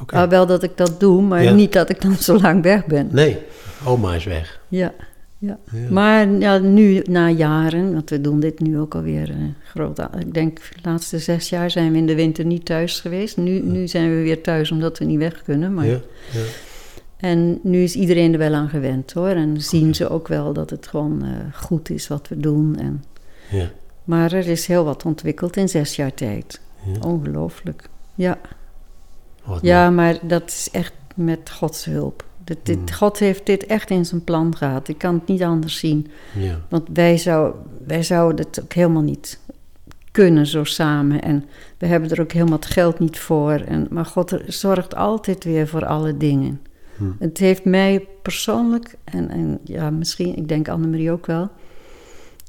Oké. 0.00 0.14
Maar 0.14 0.28
wel 0.28 0.46
dat 0.46 0.62
ik 0.62 0.76
dat 0.76 1.00
doe, 1.00 1.22
maar 1.22 1.42
Ja. 1.42 1.52
niet 1.52 1.72
dat 1.72 1.90
ik 1.90 2.00
dan 2.02 2.14
zo 2.14 2.38
lang 2.40 2.62
weg 2.62 2.86
ben. 2.86 3.08
Nee, 3.12 3.38
oma 3.86 4.14
is 4.14 4.24
weg. 4.24 4.60
Ja, 4.68 4.92
ja. 5.38 5.58
Ja. 5.72 5.90
Maar 5.90 6.28
ja, 6.30 6.58
nu 6.58 7.02
na 7.10 7.28
jaren, 7.30 7.92
want 7.92 8.10
we 8.10 8.20
doen 8.20 8.40
dit 8.40 8.60
nu 8.60 8.78
ook 8.78 8.94
alweer 8.94 9.30
een 9.30 9.54
groot 9.64 10.00
a- 10.00 10.10
Ik 10.18 10.34
denk 10.34 10.56
de 10.56 10.78
laatste 10.82 11.18
zes 11.18 11.48
jaar 11.48 11.70
zijn 11.70 11.92
we 11.92 11.98
in 11.98 12.06
de 12.06 12.14
winter 12.14 12.44
niet 12.44 12.64
thuis 12.64 13.00
geweest. 13.00 13.36
Nu, 13.36 13.60
nu 13.60 13.88
zijn 13.88 14.10
we 14.16 14.22
weer 14.22 14.42
thuis 14.42 14.70
omdat 14.70 14.98
we 14.98 15.04
niet 15.04 15.18
weg 15.18 15.42
kunnen. 15.42 15.74
Maar, 15.74 15.86
Ja. 15.86 16.00
Ja. 16.32 16.40
En 17.16 17.58
nu 17.62 17.82
is 17.82 17.94
iedereen 17.94 18.32
er 18.32 18.38
wel 18.38 18.54
aan 18.54 18.68
gewend 18.68 19.12
hoor. 19.12 19.28
En 19.28 19.60
zien 19.62 19.94
ze 19.94 20.08
ook 20.08 20.28
wel 20.28 20.52
dat 20.52 20.70
het 20.70 20.86
gewoon 20.86 21.22
eh, 21.24 21.30
goed 21.54 21.90
is 21.90 22.08
wat 22.08 22.28
we 22.28 22.36
doen. 22.36 22.76
En, 22.78 23.04
Ja. 23.50 23.70
maar 24.04 24.32
er 24.32 24.48
is 24.48 24.66
heel 24.66 24.84
wat 24.84 25.04
ontwikkeld 25.04 25.56
in 25.56 25.68
zes 25.68 25.96
jaar 25.96 26.14
tijd. 26.14 26.60
Ongelooflijk. 27.06 27.88
Ja. 28.14 28.38
Wat 29.44 29.58
ja, 29.62 29.90
maar 29.90 30.18
dat 30.22 30.48
is 30.48 30.68
echt 30.72 30.92
met 31.14 31.50
Gods 31.50 31.84
hulp. 31.84 32.24
Dit, 32.48 32.58
dit, 32.62 32.76
Hmm. 32.76 32.92
God 32.92 33.18
heeft 33.18 33.46
dit 33.46 33.66
echt 33.66 33.90
in 33.90 34.04
zijn 34.04 34.24
plan 34.24 34.56
gehad. 34.56 34.88
Ik 34.88 34.98
kan 34.98 35.14
het 35.14 35.26
niet 35.26 35.42
anders 35.42 35.78
zien. 35.78 36.06
Ja. 36.38 36.60
Want 36.68 36.88
wij, 36.92 37.16
zou, 37.16 37.54
wij 37.86 38.02
zouden 38.02 38.46
het 38.46 38.62
ook 38.62 38.72
helemaal 38.72 39.02
niet 39.02 39.40
kunnen 40.10 40.46
zo 40.46 40.64
samen. 40.64 41.22
En 41.22 41.44
we 41.78 41.86
hebben 41.86 42.10
er 42.10 42.20
ook 42.20 42.32
helemaal 42.32 42.58
het 42.58 42.66
geld 42.66 42.98
niet 42.98 43.18
voor. 43.18 43.52
En, 43.52 43.86
maar 43.90 44.04
God 44.04 44.38
zorgt 44.46 44.94
altijd 44.94 45.44
weer 45.44 45.68
voor 45.68 45.86
alle 45.86 46.16
dingen. 46.16 46.60
Hm. 46.96 47.04
Het 47.18 47.38
heeft 47.38 47.64
mij 47.64 48.06
persoonlijk, 48.22 48.94
en, 49.04 49.30
en 49.30 49.58
ja, 49.64 49.90
misschien, 49.90 50.36
ik 50.36 50.48
denk 50.48 50.68
Annemarie 50.68 51.10
ook 51.10 51.26
wel, 51.26 51.50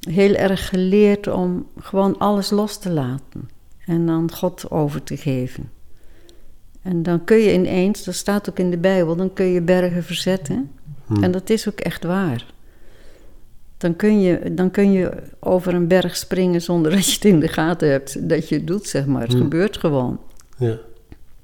heel 0.09 0.33
erg 0.33 0.69
geleerd 0.69 1.27
om 1.27 1.67
gewoon 1.79 2.17
alles 2.17 2.49
los 2.49 2.77
te 2.77 2.91
laten. 2.91 3.49
En 3.85 4.09
aan 4.09 4.31
God 4.31 4.71
over 4.71 5.03
te 5.03 5.17
geven. 5.17 5.69
En 6.89 7.03
dan 7.03 7.23
kun 7.23 7.37
je 7.37 7.53
ineens, 7.53 8.03
dat 8.03 8.15
staat 8.15 8.49
ook 8.49 8.59
in 8.59 8.69
de 8.71 8.77
Bijbel, 8.77 9.15
dan 9.15 9.33
kun 9.33 9.45
je 9.45 9.61
bergen 9.61 10.03
verzetten. 10.03 10.71
Hm. 11.05 11.23
En 11.23 11.31
dat 11.31 11.49
is 11.49 11.69
ook 11.69 11.79
echt 11.79 12.03
waar. 12.03 12.45
Dan 13.77 13.95
kun, 13.95 14.21
je, 14.21 14.53
dan 14.53 14.71
kun 14.71 14.91
je 14.91 15.11
over 15.39 15.73
een 15.73 15.87
berg 15.87 16.15
springen 16.15 16.61
zonder 16.61 16.91
dat 16.95 17.05
je 17.05 17.13
het 17.13 17.25
in 17.25 17.39
de 17.39 17.47
gaten 17.47 17.89
hebt 17.91 18.29
dat 18.29 18.49
je 18.49 18.55
het 18.55 18.67
doet, 18.67 18.87
zeg 18.87 19.05
maar. 19.05 19.21
Het 19.21 19.31
Hmm. 19.31 19.41
gebeurt 19.41 19.77
gewoon. 19.77 20.19
Ja. 20.57 20.77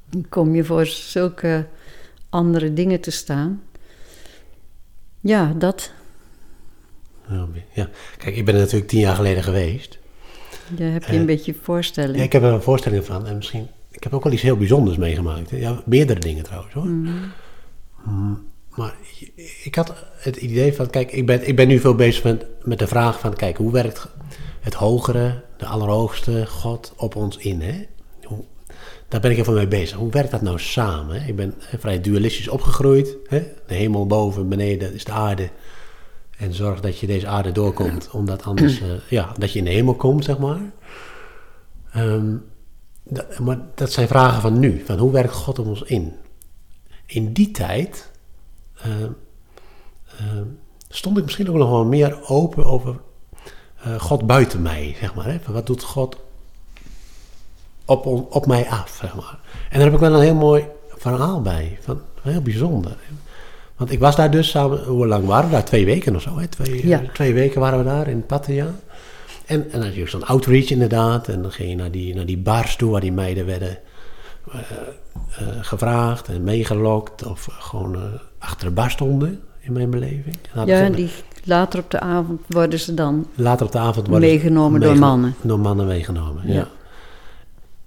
Dan 0.09 0.25
kom 0.29 0.55
je 0.55 0.63
voor 0.63 0.85
zulke 0.85 1.65
andere 2.29 2.73
dingen 2.73 2.99
te 2.99 3.11
staan. 3.11 3.61
Ja, 5.19 5.53
dat. 5.57 5.91
Ja. 7.73 7.89
Kijk, 8.17 8.35
ik 8.35 8.45
ben 8.45 8.53
er 8.53 8.59
natuurlijk 8.59 8.89
tien 8.89 8.99
jaar 8.99 9.15
geleden 9.15 9.43
geweest. 9.43 9.97
Daar 10.67 10.91
heb 10.91 11.03
je 11.03 11.11
Eh, 11.11 11.19
een 11.19 11.25
beetje 11.25 11.55
voorstelling. 11.61 12.17
Ja, 12.17 12.23
ik 12.23 12.31
heb 12.31 12.43
er 12.43 12.53
een 12.53 12.61
voorstelling 12.61 13.05
van. 13.05 13.27
En 13.27 13.35
misschien... 13.35 13.67
Ik 14.05 14.11
heb 14.11 14.19
ook 14.19 14.25
wel 14.25 14.33
iets 14.33 14.41
heel 14.41 14.57
bijzonders 14.57 14.97
meegemaakt. 14.97 15.49
Ja, 15.49 15.81
meerdere 15.85 16.19
dingen 16.19 16.43
trouwens 16.43 16.73
hoor. 16.73 16.85
Mhm. 16.85 17.13
Mm, 18.03 18.45
Maar 18.75 18.95
ik 19.63 19.75
had 19.75 19.93
het 20.17 20.35
idee 20.35 20.73
van, 20.73 20.89
kijk, 20.89 21.11
ik 21.11 21.25
ben, 21.25 21.47
ik 21.47 21.55
ben 21.55 21.67
nu 21.67 21.79
veel 21.79 21.95
bezig 21.95 22.23
met, 22.23 22.45
met 22.63 22.79
de 22.79 22.87
vraag 22.87 23.19
van, 23.19 23.33
kijk, 23.33 23.57
hoe 23.57 23.71
werkt 23.71 24.07
het 24.59 24.73
hogere, 24.73 25.43
de 25.57 25.65
allerhoogste 25.65 26.45
God 26.47 26.93
op 26.97 27.15
ons 27.15 27.37
in? 27.37 27.61
Hè? 27.61 27.85
Hoe, 28.23 28.43
daar 29.07 29.21
ben 29.21 29.31
ik 29.31 29.37
even 29.37 29.53
mee 29.53 29.67
bezig. 29.67 29.97
Hoe 29.97 30.11
werkt 30.11 30.31
dat 30.31 30.41
nou 30.41 30.59
samen? 30.59 31.21
Hè? 31.21 31.27
Ik 31.27 31.35
ben 31.35 31.53
vrij 31.77 32.01
dualistisch 32.01 32.47
opgegroeid. 32.47 33.17
Hè? 33.27 33.39
De 33.67 33.73
hemel 33.73 34.07
boven, 34.07 34.49
beneden 34.49 34.93
is 34.93 35.03
de 35.03 35.11
aarde. 35.11 35.49
En 36.37 36.53
zorg 36.53 36.79
dat 36.79 36.99
je 36.99 37.07
deze 37.07 37.27
aarde 37.27 37.51
doorkomt, 37.51 38.09
omdat 38.11 38.43
anders, 38.43 38.81
eh, 38.81 38.87
ja, 39.09 39.33
dat 39.37 39.51
je 39.51 39.59
in 39.59 39.65
de 39.65 39.71
hemel 39.71 39.95
komt, 39.95 40.23
zeg 40.23 40.37
maar. 40.37 40.59
Ehm, 41.91 42.35
dat, 43.07 43.39
maar 43.39 43.57
dat 43.75 43.91
zijn 43.91 44.07
vragen 44.07 44.41
van 44.41 44.59
nu, 44.59 44.83
van 44.85 44.97
hoe 44.97 45.11
werkt 45.11 45.33
God 45.33 45.59
op 45.59 45.67
ons 45.67 45.81
in? 45.81 46.13
In 47.05 47.33
die 47.33 47.51
tijd 47.51 48.11
eh, 48.81 49.03
eh, 49.03 50.41
stond 50.89 51.17
ik 51.17 51.23
misschien 51.23 51.49
ook 51.49 51.55
nog 51.55 51.69
wel 51.69 51.85
meer 51.85 52.27
open 52.27 52.65
over 52.65 52.95
eh, 53.83 53.99
God 53.99 54.27
buiten 54.27 54.61
mij, 54.61 54.95
zeg 54.99 55.13
maar. 55.15 55.25
Hè? 55.25 55.39
Van 55.39 55.53
wat 55.53 55.65
doet 55.67 55.83
God 55.83 56.17
op, 57.85 58.05
op 58.29 58.45
mij 58.45 58.69
af, 58.69 58.97
zeg 59.01 59.15
maar. 59.15 59.39
En 59.69 59.79
daar 59.79 59.83
heb 59.83 59.93
ik 59.93 59.99
wel 59.99 60.13
een 60.13 60.21
heel 60.21 60.35
mooi 60.35 60.65
verhaal 60.89 61.41
bij, 61.41 61.77
van, 61.81 62.01
heel 62.21 62.41
bijzonder. 62.41 62.97
Want 63.75 63.91
ik 63.91 63.99
was 63.99 64.15
daar 64.15 64.31
dus 64.31 64.49
samen, 64.49 64.83
hoe 64.83 65.07
lang 65.07 65.25
waren 65.25 65.45
we 65.45 65.51
daar? 65.51 65.65
Twee 65.65 65.85
weken 65.85 66.15
of 66.15 66.21
zo, 66.21 66.37
hè? 66.37 66.47
Twee, 66.47 66.87
Ja. 66.87 67.01
twee 67.13 67.33
weken 67.33 67.61
waren 67.61 67.79
we 67.79 67.85
daar 67.85 68.07
in 68.07 68.25
Pattaya. 68.25 68.75
En, 69.45 69.71
en 69.71 69.93
je 69.93 70.07
zo'n 70.07 70.25
outreach 70.25 70.69
inderdaad. 70.69 71.27
En 71.27 71.41
dan 71.41 71.51
ging 71.51 71.69
je 71.69 71.75
naar 71.75 71.91
die, 71.91 72.15
naar 72.15 72.25
die 72.25 72.37
bars 72.37 72.75
toe 72.75 72.91
waar 72.91 73.01
die 73.01 73.11
meiden 73.11 73.45
werden 73.45 73.77
eh, 74.51 74.59
eh, 74.59 75.47
gevraagd 75.61 76.27
en 76.27 76.43
meegelokt. 76.43 77.25
Of 77.25 77.47
gewoon 77.51 77.95
eh, 77.95 78.01
achter 78.37 78.67
de 78.67 78.73
bar 78.73 78.89
stonden, 78.89 79.41
in 79.59 79.73
mijn 79.73 79.89
beleving. 79.89 80.35
En 80.53 80.65
ja, 80.65 80.85
ze- 80.85 80.91
die, 80.91 81.09
later 81.43 81.79
op 81.79 81.91
de 81.91 81.99
avond 81.99 82.41
worden 82.47 82.79
ze 82.79 82.93
dan 82.93 83.27
Later 83.35 83.65
op 83.65 83.71
de 83.71 83.77
avond 83.79 84.07
worden 84.07 84.29
meegenomen 84.29 84.81
door 84.81 84.97
mannen. 84.97 85.35
Door 85.41 85.59
mannen 85.59 85.87
meegenomen, 85.87 86.47
ja. 86.47 86.53
Ja. 86.53 86.67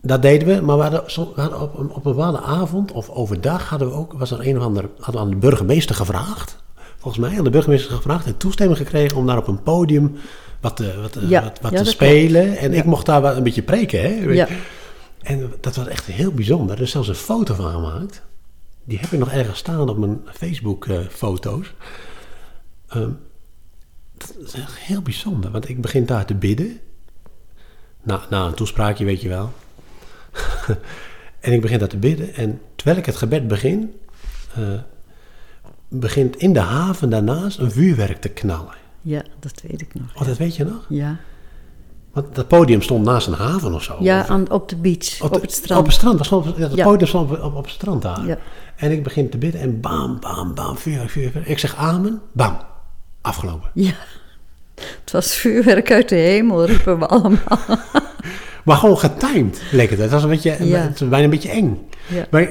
Dat 0.01 0.23
deden 0.23 0.49
we, 0.49 0.61
maar 0.63 0.77
we 0.77 0.83
hadden, 0.83 1.03
we 1.35 1.41
hadden 1.41 1.61
op, 1.61 1.79
een, 1.79 1.91
op 1.91 2.05
een 2.05 2.13
bepaalde 2.13 2.41
avond 2.41 2.93
of 2.93 3.11
overdag 3.11 3.69
hadden 3.69 3.89
we 3.89 3.95
ook, 3.95 4.13
was 4.13 4.31
er 4.31 4.47
een 4.47 4.57
of 4.59 4.63
ander, 4.63 4.89
hadden 4.99 5.15
we 5.15 5.21
aan 5.27 5.31
de 5.31 5.47
burgemeester 5.47 5.95
gevraagd. 5.95 6.57
Volgens 6.99 7.27
mij 7.27 7.39
aan 7.39 7.45
de 7.45 7.51
burgemeester 7.51 7.95
gevraagd 7.95 8.27
en 8.27 8.37
toestemming 8.37 8.79
gekregen 8.79 9.17
om 9.17 9.27
daar 9.27 9.37
op 9.39 9.49
een 9.49 9.63
podium 9.63 10.17
wat 10.61 10.77
te, 10.77 11.01
wat, 11.01 11.13
te- 11.13 11.29
Ja, 11.29 11.43
wat, 11.43 11.61
wat 11.61 11.73
ja, 11.73 11.83
te 11.83 11.91
spelen. 11.91 12.57
En 12.57 12.75
ik 12.75 12.85
mocht 12.85 13.07
daar 13.07 13.23
wel 13.23 13.37
een 13.37 13.43
beetje 13.43 13.63
preken, 13.63 14.01
hè. 14.03 14.33
Ja. 14.33 14.49
En 15.23 15.53
dat 15.61 15.77
was 15.77 15.87
echt 15.87 16.05
heel 16.07 16.33
bijzonder. 16.33 16.77
Er 16.77 16.83
is 16.83 16.91
zelfs 16.91 17.09
een 17.09 17.15
foto 17.15 17.55
van 17.55 17.71
gemaakt. 17.71 18.23
Die 18.85 18.99
heb 18.99 19.11
ik 19.13 19.19
nog 19.19 19.31
ergens 19.33 19.59
staan 19.59 19.89
op 19.89 19.99
mijn 19.99 20.21
Facebook-foto's. 20.33 21.75
Ehm, 22.89 23.11
dat 24.17 24.35
is 24.47 24.53
echt 24.53 24.77
heel 24.79 25.03
bijzonder, 25.03 25.51
want 25.51 25.69
ik 25.69 25.81
begin 25.81 26.07
daar 26.07 26.25
te 26.25 26.35
bidden. 26.35 26.81
Na, 28.03 28.21
na 28.31 28.47
een 28.47 28.55
toespraakje, 28.55 29.05
weet 29.05 29.21
je 29.21 29.29
wel. 29.29 29.53
en 31.41 31.53
ik 31.53 31.61
begin 31.61 31.79
daar 31.79 31.89
te 31.89 31.97
bidden. 31.97 32.35
En 32.35 32.61
terwijl 32.75 32.99
ik 32.99 33.07
het 33.07 33.17
gebed 33.17 33.49
begin, 33.49 33.95
eh, 34.55 34.63
begint 35.89 36.37
in 36.37 36.53
de 36.53 36.61
haven 36.61 37.11
daarnaast 37.11 37.59
een 37.59 37.71
vuurwerk 37.71 38.21
te 38.21 38.29
knallen. 38.29 38.75
Ja, 39.09 39.23
dat 39.41 39.63
weet 39.69 39.81
ik 39.81 39.95
nog. 39.95 40.07
Oh, 40.21 40.27
dat 40.27 40.37
weet 40.37 40.57
je 40.57 40.65
nog? 40.65 40.85
Ja, 40.89 41.17
Want 42.13 42.35
dat 42.35 42.49
podium 42.49 42.83
stond 42.83 43.05
naast 43.05 43.27
een 43.27 43.33
haven 43.33 43.75
of 43.75 43.83
zo. 43.83 43.97
Ja, 44.01 44.21
Of- 44.21 44.29
aan, 44.29 44.51
op 44.51 44.69
de 44.69 44.77
beach, 44.77 45.21
op, 45.23 45.33
de- 45.33 45.41
het 45.41 45.53
strand. 45.53 45.81
Op 45.81 45.87
het 45.87 45.95
strand. 45.95 46.17
Dat 46.17 46.27
stond, 46.27 46.45
ja, 46.57 46.63
het 46.63 46.75
Ja. 46.75 46.85
podium 46.85 47.09
stond 47.09 47.31
op, 47.31 47.43
op, 47.43 47.55
op 47.55 47.65
het 47.65 47.73
strand 47.73 48.03
daar. 48.03 48.27
Ja. 48.27 48.39
En 48.77 48.91
ik 48.91 49.03
begin 49.03 49.31
te 49.31 49.39
bidden 49.39 49.61
en 49.61 49.81
bam, 49.81 50.21
bam, 50.21 50.55
bam, 50.55 50.77
vuur, 50.79 51.09
vuur, 51.09 51.31
vuur. 51.31 51.47
Ik 51.49 51.59
zeg 51.59 51.77
amen, 51.77 52.21
bam. 52.33 52.57
Afgelopen. 53.21 53.71
Ja, 53.75 53.93
het 54.75 55.11
was 55.13 55.35
vuurwerk 55.35 55.91
uit 55.93 56.09
de 56.09 56.15
hemel, 56.17 56.65
riepen 56.65 56.99
we 56.99 57.07
allemaal. 57.07 57.59
Maar 58.65 58.77
gewoon 58.77 58.99
getimed 58.99 59.63
leek 59.73 59.91
het. 59.91 59.99
Het 59.99 60.11
was 60.11 60.23
een 60.23 60.29
beetje, 60.29 60.65
Ja. 60.67 60.79
het 60.79 61.01
was 61.01 61.09
bijna 61.09 61.25
een 61.25 61.31
beetje 61.31 61.51
eng. 61.51 61.89
Ja. 62.07 62.27
Maar, 62.31 62.49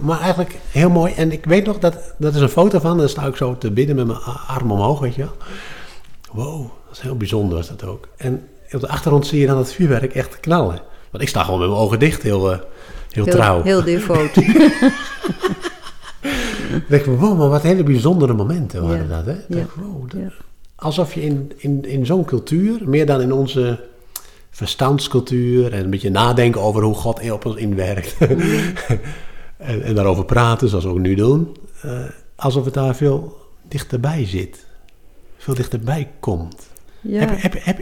maar 0.00 0.20
eigenlijk 0.20 0.54
heel 0.70 0.90
mooi. 0.90 1.12
En 1.14 1.32
ik 1.32 1.44
weet 1.44 1.66
nog, 1.66 1.78
dat, 1.78 2.14
dat 2.18 2.34
is 2.34 2.40
een 2.40 2.48
foto 2.48 2.78
van. 2.78 2.98
Dan 2.98 3.08
sta 3.08 3.22
ik 3.26 3.36
zo 3.36 3.58
te 3.58 3.70
bidden 3.70 3.96
met 3.96 4.06
mijn 4.06 4.18
arm 4.46 4.70
omhoog, 4.72 5.00
weet 5.00 5.14
je 5.14 5.20
wel. 5.22 5.36
Wow, 6.32 6.60
dat 6.86 6.96
is 6.96 7.00
heel 7.00 7.16
bijzonder 7.16 7.56
was 7.56 7.68
dat 7.68 7.84
ook. 7.84 8.08
En 8.16 8.48
op 8.72 8.80
de 8.80 8.88
achtergrond 8.88 9.26
zie 9.26 9.40
je 9.40 9.46
dan 9.46 9.58
het 9.58 9.72
vuurwerk 9.72 10.14
echt 10.14 10.40
knallen. 10.40 10.80
Want 11.10 11.22
ik 11.22 11.28
sta 11.28 11.42
gewoon 11.44 11.60
met 11.60 11.68
mijn 11.68 11.80
ogen 11.80 11.98
dicht, 11.98 12.22
heel, 12.22 12.52
eh, 12.52 12.58
heel, 13.10 13.24
trouw. 13.24 13.62
Heel 13.62 13.82
devoot. 13.84 14.36
Ik 16.74 16.84
denk, 16.88 17.04
wow, 17.04 17.38
maar 17.38 17.48
wat 17.48 17.62
hele 17.62 17.82
bijzondere 17.82 18.32
momenten 18.34 18.82
waren 18.82 19.08
Ja. 19.08 19.16
dat, 19.16 19.24
hè? 19.26 19.32
Ja. 19.32 19.40
dacht, 19.48 19.74
wow, 19.74 20.10
dat- 20.10 20.20
Ja. 20.20 20.30
Alsof 20.76 21.14
je 21.14 21.22
in, 21.22 21.52
in, 21.56 21.84
in 21.84 22.06
zo'n 22.06 22.24
cultuur, 22.24 22.80
meer 22.88 23.06
dan 23.06 23.20
in 23.20 23.32
onze 23.32 23.80
verstandscultuur... 24.50 25.72
en 25.72 25.84
een 25.84 25.90
beetje 25.90 26.10
nadenken 26.10 26.60
over 26.60 26.82
hoe 26.82 26.94
God 26.94 27.30
op 27.30 27.44
ons 27.46 27.56
inwerkt... 27.56 28.16
en, 29.56 29.82
en 29.82 29.94
daarover 29.94 30.24
praten, 30.24 30.68
zoals 30.68 30.84
we 30.84 30.90
ook 30.90 30.98
nu 30.98 31.14
doen... 31.14 31.56
eh, 31.82 31.98
alsof 32.36 32.64
het 32.64 32.74
daar 32.74 32.96
veel 32.96 33.36
dichterbij 33.68 34.26
zit. 34.26 34.66
Veel 35.38 35.54
dichterbij 35.54 36.10
komt. 36.20 36.66
Ja. 37.00 37.26
Heb, 37.28 37.54
heb, 37.64 37.80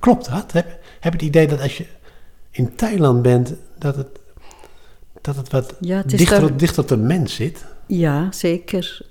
klopt 0.00 0.30
dat? 0.30 0.52
Heb, 0.52 0.66
heb 1.00 1.12
je 1.12 1.18
het 1.18 1.22
idee 1.22 1.46
dat 1.46 1.60
als 1.60 1.76
je 1.76 1.86
in 2.50 2.74
Thailand 2.74 3.22
bent... 3.22 3.54
dat 3.78 3.96
het, 3.96 4.06
dat 5.20 5.36
het 5.36 5.50
wat 5.50 5.74
Ja, 5.80 5.96
het 5.96 6.10
dichter, 6.10 6.40
daar- 6.40 6.56
dichter 6.56 6.82
op 6.82 6.88
de 6.88 6.96
mens 6.96 7.34
zit... 7.34 7.64
Ja, 7.86 8.32
zeker. 8.32 9.06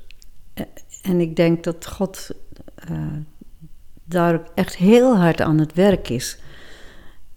Eh, 0.53 0.65
En 1.01 1.19
ik 1.19 1.35
denk 1.35 1.63
dat 1.63 1.87
God 1.87 2.29
eh, 2.75 2.97
daar 4.03 4.41
echt 4.55 4.75
heel 4.75 5.17
hard 5.17 5.41
aan 5.41 5.57
het 5.59 5.73
werk 5.73 6.09
is 6.09 6.37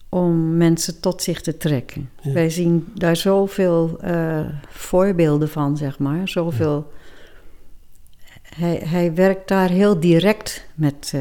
om 0.09 0.57
mensen 0.57 1.01
tot 1.01 1.23
zich 1.23 1.41
te 1.41 1.57
trekken. 1.57 2.11
Ja. 2.21 2.33
Wij 2.33 2.51
zien 2.51 2.93
daar 2.95 3.17
zoveel 3.17 3.99
eh, 4.01 4.41
voorbeelden 4.69 5.49
van, 5.49 5.77
zeg 5.77 5.99
maar. 5.99 6.29
Zoveel. 6.29 6.93
Hij, 8.55 8.83
hij 8.85 9.15
werkt 9.15 9.49
daar 9.49 9.69
heel 9.69 10.01
direct 10.01 10.65
met, 10.75 11.13
eh, 11.15 11.21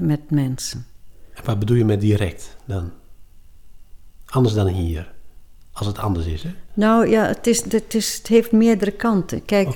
met 0.00 0.30
mensen. 0.30 0.86
En 1.34 1.44
wat 1.44 1.58
bedoel 1.58 1.76
je 1.76 1.84
met 1.84 2.00
direct 2.00 2.56
dan? 2.64 2.90
Anders 4.26 4.54
dan 4.54 4.66
hier. 4.66 5.12
Als 5.72 5.86
het 5.86 5.98
anders 5.98 6.26
is, 6.26 6.42
hè? 6.42 6.50
Nou 6.74 7.08
ja, 7.08 7.26
het, 7.26 7.46
is, 7.46 7.64
het, 7.70 7.94
is, 7.94 8.16
het 8.16 8.26
heeft 8.26 8.52
meerdere 8.52 8.90
kanten. 8.90 9.44
Kijk. 9.44 9.68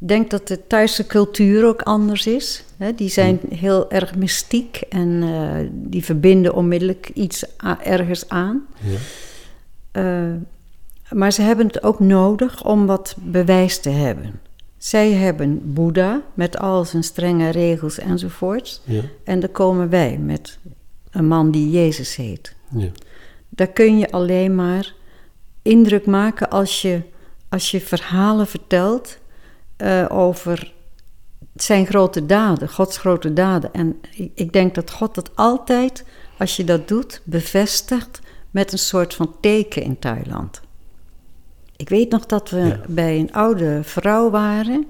Ik 0.00 0.10
denk 0.10 0.30
dat 0.30 0.48
de 0.48 0.66
Thaise 0.66 1.06
cultuur 1.06 1.66
ook 1.66 1.82
anders 1.82 2.26
is. 2.26 2.64
Hè? 2.76 2.94
Die 2.94 3.08
zijn 3.08 3.40
heel 3.48 3.90
erg 3.90 4.14
mystiek 4.14 4.76
en 4.76 5.22
eh, 5.22 5.68
die 5.70 6.04
verbinden 6.04 6.54
onmiddellijk 6.54 7.10
iets 7.14 7.44
ergens 7.82 8.28
aan. 8.28 8.66
Ja. 8.80 8.98
Eh, 9.90 10.34
maar 11.10 11.32
ze 11.32 11.42
hebben 11.42 11.66
het 11.66 11.82
ook 11.82 12.00
nodig 12.00 12.64
om 12.64 12.86
wat 12.86 13.16
bewijs 13.18 13.80
te 13.80 13.90
hebben. 13.90 14.40
Zij 14.84 15.12
hebben 15.12 15.72
Boeddha 15.74 16.22
met 16.34 16.58
al 16.58 16.84
zijn 16.84 17.04
strenge 17.04 17.48
regels 17.48 17.98
enzovoorts. 17.98 18.80
Ja. 18.84 19.02
En 19.24 19.40
dan 19.40 19.52
komen 19.52 19.88
wij 19.88 20.18
met 20.18 20.58
een 21.10 21.26
man 21.26 21.50
die 21.50 21.70
Jezus 21.70 22.16
heet. 22.16 22.54
Ja. 22.70 22.88
Daar 23.48 23.66
kun 23.66 23.98
je 23.98 24.10
alleen 24.10 24.54
maar 24.54 24.94
indruk 25.62 26.06
maken 26.06 26.50
als 26.50 26.82
je, 26.82 27.02
als 27.48 27.70
je 27.70 27.80
verhalen 27.80 28.46
vertelt 28.46 29.18
eh, 29.76 30.06
over 30.08 30.72
zijn 31.54 31.86
grote 31.86 32.26
daden, 32.26 32.68
Gods 32.68 32.98
grote 32.98 33.32
daden. 33.32 33.72
En 33.72 34.00
ik, 34.10 34.30
ik 34.34 34.52
denk 34.52 34.74
dat 34.74 34.90
God 34.90 35.14
dat 35.14 35.36
altijd, 35.36 36.04
als 36.38 36.56
je 36.56 36.64
dat 36.64 36.88
doet, 36.88 37.20
bevestigt 37.24 38.20
met 38.50 38.72
een 38.72 38.78
soort 38.78 39.14
van 39.14 39.34
teken 39.40 39.82
in 39.82 39.98
Thailand. 39.98 40.60
Ik 41.76 41.88
weet 41.88 42.10
nog 42.10 42.26
dat 42.26 42.50
we 42.50 42.58
Ja. 42.58 42.80
bij 42.88 43.18
een 43.18 43.32
oude 43.32 43.80
vrouw 43.82 44.30
waren 44.30 44.86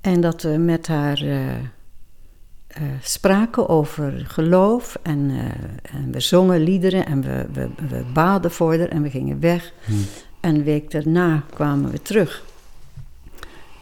en 0.00 0.20
dat 0.20 0.42
we 0.42 0.48
met 0.48 0.86
haar 0.86 1.20
eh, 1.22 1.54
eh, 1.56 2.82
spraken 3.02 3.68
over 3.68 4.24
geloof 4.26 4.98
en, 5.02 5.30
eh, 5.30 5.94
en 6.00 6.12
we 6.12 6.20
zongen 6.20 6.62
liederen 6.62 7.06
en 7.06 7.22
we, 7.22 7.46
we, 7.52 7.68
we 7.88 8.04
baden 8.12 8.50
voor 8.50 8.78
haar 8.78 8.88
en 8.88 9.02
we 9.02 9.10
gingen 9.10 9.40
weg. 9.40 9.72
En 10.40 10.54
een 10.54 10.64
week 10.64 10.90
daarna 10.90 11.44
kwamen 11.54 11.90
we 11.90 12.02
terug. 12.02 12.44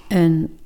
En 0.08 0.58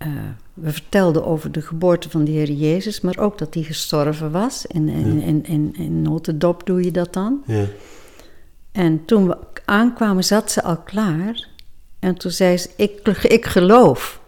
we 0.55 0.73
vertelden 0.73 1.25
over 1.27 1.53
de 1.53 1.63
geboorte 1.63 2.11
van 2.11 2.25
de 2.25 2.31
Heer 2.31 2.51
Jezus, 2.51 3.01
maar 3.01 3.19
ook 3.19 3.39
dat 3.39 3.55
hij 3.55 3.63
gestorven 3.63 4.31
was. 4.31 4.67
In, 4.67 4.89
in, 4.89 5.21
in, 5.21 5.45
in, 5.45 5.75
in 5.77 6.03
notendop 6.03 6.67
doe 6.67 6.85
je 6.85 6.91
dat 6.91 7.13
dan. 7.13 7.43
Ja. 7.47 7.65
En 8.73 9.05
toen 9.05 9.27
we 9.27 9.37
aankwamen, 9.69 10.25
zat 10.25 10.51
ze 10.51 10.63
al 10.63 10.77
klaar. 10.77 11.47
En 11.99 12.15
toen 12.15 12.31
zei 12.31 12.57
ze, 12.57 12.69
ik, 12.77 13.09
ik 13.23 13.47
geloof. 13.47 14.21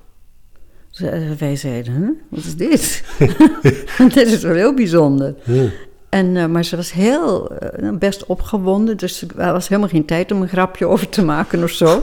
Wij 1.38 1.57
zeiden, 1.57 1.92
huh? 1.92 2.09
wat 2.29 2.44
is 2.44 2.57
dit? 2.57 3.05
dit 4.14 4.26
is 4.26 4.42
wel 4.42 4.55
heel 4.55 4.74
bijzonder. 4.74 5.35
Ja. 5.44 5.68
En, 6.11 6.37
eh, 6.37 6.46
maar 6.46 6.64
ze 6.64 6.76
was 6.76 6.92
heel, 6.92 7.50
eh, 7.50 7.90
best 7.92 8.26
opgewonden, 8.26 8.96
dus 8.96 9.22
er 9.22 9.53
was 9.53 9.68
helemaal 9.68 9.90
geen 9.90 10.05
tijd 10.05 10.33
om 10.33 10.42
een 10.42 10.48
grapje 10.48 10.87
over 10.87 11.09
te 11.09 11.24
maken 11.24 11.62
of 11.62 11.70
zo. 11.70 12.03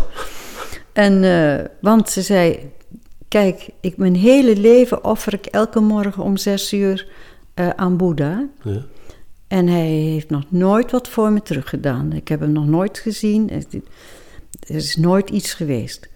En, 0.93 1.23
eh, 1.23 1.65
want 1.81 2.09
ze 2.09 2.21
zei, 2.21 2.71
kijk, 3.27 3.69
ik, 3.79 3.97
mijn 3.97 4.15
hele 4.15 4.55
leven 4.55 5.03
offer 5.03 5.33
ik 5.33 5.45
elke 5.45 5.79
morgen 5.79 6.23
om 6.23 6.37
zes 6.37 6.73
uur 6.73 7.07
aan 7.75 7.97
Boeddha. 7.97 8.47
Ja. 8.63 8.81
En 9.47 9.67
hij 9.67 9.87
heeft 9.87 10.29
nog 10.29 10.43
nooit 10.49 10.91
wat 10.91 11.07
voor 11.07 11.31
me 11.31 11.41
teruggedaan. 11.41 12.13
Ik 12.13 12.27
heb 12.27 12.39
hem 12.39 12.51
nog 12.51 12.67
nooit 12.67 12.97
gezien. 12.97 13.49
Er 13.49 14.75
is 14.75 14.95
nooit 14.95 15.29
iets 15.29 15.53
geweest. 15.53 16.09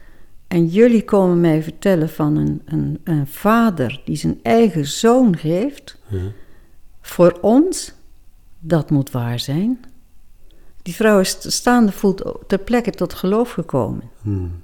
En 0.48 0.65
jullie 0.65 1.06
komen 1.06 1.39
mij 1.39 1.63
vertellen 1.63 2.10
van 2.10 2.36
een, 2.36 2.62
een, 2.65 3.02
een 3.04 3.28
vader 3.28 4.02
die 4.06 4.15
zijn 4.15 4.39
eigen 4.44 4.86
zoon 4.86 5.38
geeft. 5.38 5.98
Voor 7.02 7.38
ons, 7.41 7.94
dat 8.60 8.89
moet 8.89 9.12
waar 9.12 9.39
zijn. 9.39 9.80
Die 10.82 10.96
vrouw 10.96 11.20
is 11.20 11.38
staande 11.39 11.91
voet 11.91 12.24
ter 12.48 12.60
plekke 12.60 12.91
tot 12.91 13.13
geloof 13.13 13.52
gekomen. 13.52 14.10
Hmm. 14.22 14.62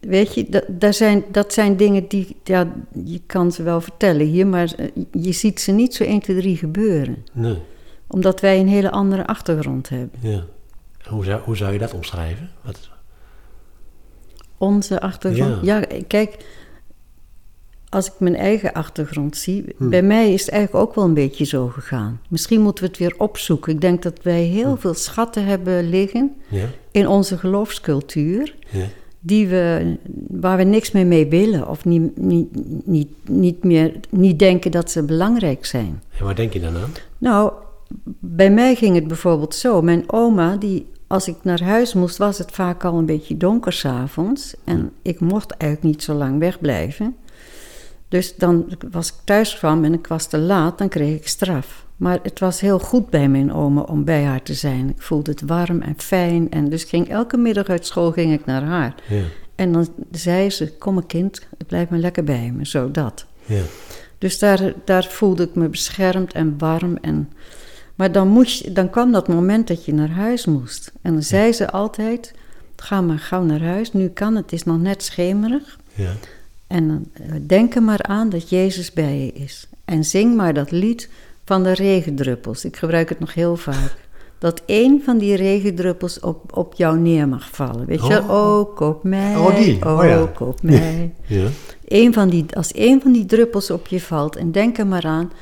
Weet 0.00 0.34
je, 0.34 0.46
dat, 0.48 0.64
daar 0.68 0.94
zijn, 0.94 1.24
dat 1.32 1.52
zijn 1.52 1.76
dingen 1.76 2.08
die, 2.08 2.36
ja, 2.44 2.72
je 3.04 3.20
kan 3.26 3.52
ze 3.52 3.62
wel 3.62 3.80
vertellen 3.80 4.26
hier, 4.26 4.46
maar 4.46 4.72
eh, 4.76 4.86
je 5.12 5.32
ziet 5.32 5.60
ze 5.60 5.72
niet 5.72 5.94
zo 5.94 6.04
1, 6.04 6.20
2, 6.20 6.36
3 6.36 6.56
gebeuren. 6.56 7.24
Nee. 7.32 7.58
Omdat 8.06 8.40
wij 8.40 8.60
een 8.60 8.68
hele 8.68 8.90
andere 8.90 9.26
achtergrond 9.26 9.88
hebben. 9.88 10.18
Ja. 10.20 10.44
Hoe 11.08 11.24
zou, 11.24 11.40
hoe 11.44 11.56
zou 11.56 11.72
je 11.72 11.78
dat 11.78 11.94
omschrijven? 11.94 12.50
Wat, 12.64 12.90
Onze 14.58 15.00
achtergrond. 15.00 15.64
Ja. 15.64 15.82
kijk, 16.06 16.36
als 17.88 18.06
ik 18.06 18.12
mijn 18.18 18.36
eigen 18.36 18.72
achtergrond 18.72 19.36
zie, 19.36 19.64
Hmm. 19.76 19.90
bij 19.90 20.02
mij 20.02 20.32
is 20.32 20.40
het 20.40 20.50
eigenlijk 20.50 20.88
ook 20.88 20.94
wel 20.94 21.04
een 21.04 21.14
beetje 21.14 21.44
zo 21.44 21.68
gegaan. 21.68 22.20
Misschien 22.28 22.60
moeten 22.60 22.84
we 22.84 22.90
het 22.90 22.98
weer 22.98 23.14
opzoeken. 23.18 23.72
Ik 23.72 23.80
denk 23.80 24.02
dat 24.02 24.22
wij 24.22 24.42
heel 24.42 24.76
veel 24.76 24.94
schatten 24.94 25.44
hebben 25.44 25.88
liggen 25.88 26.34
ja. 26.48 26.66
in 26.90 27.08
onze 27.08 27.38
geloofscultuur, 27.38 28.54
Ja. 28.70 28.86
Die 29.26 29.48
we, 29.48 29.96
waar 30.28 30.56
we 30.56 30.62
niks 30.62 30.90
meer 30.90 31.06
mee 31.06 31.26
willen 31.26 31.68
of 31.68 31.84
niet, 31.84 32.18
niet, 32.18 32.48
niet, 32.84 33.08
niet 33.28 33.64
meer 33.64 33.92
niet 34.10 34.38
denken 34.38 34.70
dat 34.70 34.90
ze 34.90 35.02
belangrijk 35.02 35.64
zijn. 35.64 36.02
En 36.18 36.24
waar 36.24 36.34
denk 36.34 36.52
je 36.52 36.60
dan 36.60 36.76
aan? 36.76 36.92
Nou, 37.18 37.52
bij 38.18 38.50
mij 38.50 38.74
ging 38.74 38.94
het 38.94 39.06
bijvoorbeeld 39.06 39.54
zo. 39.54 39.82
Mijn 39.82 40.04
oma, 40.06 40.56
die, 40.56 40.86
als 41.06 41.28
ik 41.28 41.36
naar 41.42 41.62
huis 41.62 41.94
moest, 41.94 42.16
was 42.16 42.38
het 42.38 42.50
vaak 42.50 42.84
al 42.84 42.98
een 42.98 43.06
beetje 43.06 43.36
donker 43.36 43.72
s'avonds. 43.72 44.54
En 44.64 44.92
ik 45.02 45.20
mocht 45.20 45.50
eigenlijk 45.50 45.92
niet 45.92 46.02
zo 46.02 46.14
lang 46.14 46.38
wegblijven. 46.38 47.16
Dus 48.08 48.36
dan 48.36 48.76
was 48.90 49.08
ik 49.08 49.14
thuis 49.24 49.58
kwam 49.58 49.84
en 49.84 49.92
ik 49.92 50.06
was 50.06 50.26
te 50.26 50.38
laat, 50.38 50.78
dan 50.78 50.88
kreeg 50.88 51.16
ik 51.16 51.28
straf. 51.28 51.85
Maar 51.96 52.18
het 52.22 52.38
was 52.38 52.60
heel 52.60 52.78
goed 52.78 53.10
bij 53.10 53.28
mijn 53.28 53.52
oma 53.52 53.80
om 53.80 54.04
bij 54.04 54.24
haar 54.24 54.42
te 54.42 54.54
zijn. 54.54 54.88
Ik 54.88 55.02
voelde 55.02 55.30
het 55.30 55.40
warm 55.40 55.80
en 55.80 55.94
fijn. 55.96 56.50
En 56.50 56.68
dus 56.68 56.84
ging 56.84 57.08
elke 57.08 57.36
middag 57.36 57.68
uit 57.68 57.86
school 57.86 58.12
ging 58.12 58.32
ik 58.32 58.44
naar 58.44 58.62
haar. 58.62 58.94
Ja. 59.08 59.22
En 59.54 59.72
dan 59.72 59.88
zei 60.10 60.50
ze, 60.50 60.72
kom 60.72 60.94
mijn 60.94 61.06
kind, 61.06 61.46
blijf 61.66 61.88
maar 61.88 61.98
lekker 61.98 62.24
bij 62.24 62.52
me, 62.56 62.66
zo 62.66 62.90
dat. 62.90 63.26
Ja. 63.44 63.62
Dus 64.18 64.38
daar, 64.38 64.72
daar 64.84 65.04
voelde 65.04 65.42
ik 65.42 65.54
me 65.54 65.68
beschermd 65.68 66.32
en 66.32 66.54
warm. 66.58 66.96
En, 67.00 67.32
maar 67.94 68.12
dan, 68.12 68.28
moest 68.28 68.62
je, 68.62 68.72
dan 68.72 68.90
kwam 68.90 69.12
dat 69.12 69.28
moment 69.28 69.68
dat 69.68 69.84
je 69.84 69.94
naar 69.94 70.10
huis 70.10 70.46
moest. 70.46 70.92
En 71.02 71.12
dan 71.12 71.22
zei 71.22 71.52
ze 71.52 71.70
altijd, 71.70 72.34
ga 72.76 73.00
maar 73.00 73.18
gauw 73.18 73.42
naar 73.42 73.62
huis. 73.62 73.92
Nu 73.92 74.08
kan 74.08 74.34
het, 74.34 74.44
het 74.44 74.52
is 74.52 74.64
nog 74.64 74.80
net 74.80 75.02
schemerig. 75.02 75.78
Ja. 75.94 76.12
En 76.66 76.88
dan, 76.88 77.06
eh, 77.12 77.34
denk 77.42 77.74
er 77.74 77.82
maar 77.82 78.02
aan 78.02 78.28
dat 78.28 78.48
Jezus 78.48 78.92
bij 78.92 79.18
je 79.18 79.32
is. 79.32 79.68
En 79.84 80.04
zing 80.04 80.36
maar 80.36 80.54
dat 80.54 80.70
lied, 80.70 81.08
van 81.46 81.62
de 81.62 81.72
regendruppels. 81.72 82.64
Ik 82.64 82.76
gebruik 82.76 83.08
het 83.08 83.18
nog 83.20 83.34
heel 83.34 83.56
vaak. 83.56 83.94
Dat 84.38 84.62
één 84.66 85.02
van 85.04 85.18
die 85.18 85.36
regendruppels 85.36 86.20
op, 86.20 86.56
op 86.56 86.74
jou 86.74 86.98
neer 86.98 87.28
mag 87.28 87.48
vallen. 87.50 87.86
Weet 87.86 88.06
je? 88.06 88.18
Oh. 88.22 88.30
Ook 88.30 88.80
op 88.80 89.02
mij. 89.04 89.36
Oh, 89.36 89.56
die. 89.56 89.84
Oh, 89.86 90.04
ja. 90.04 90.18
Ook 90.18 90.40
op 90.40 90.62
mij. 90.62 91.14
Ja. 91.26 91.46
Eén 91.88 92.12
van 92.12 92.28
die, 92.28 92.46
als 92.56 92.72
één 92.72 93.00
van 93.02 93.12
die 93.12 93.24
druppels 93.26 93.70
op 93.70 93.86
je 93.86 94.00
valt, 94.00 94.36
en 94.36 94.52
denk 94.52 94.78
er 94.78 94.86
maar 94.86 95.04
aan, 95.04 95.32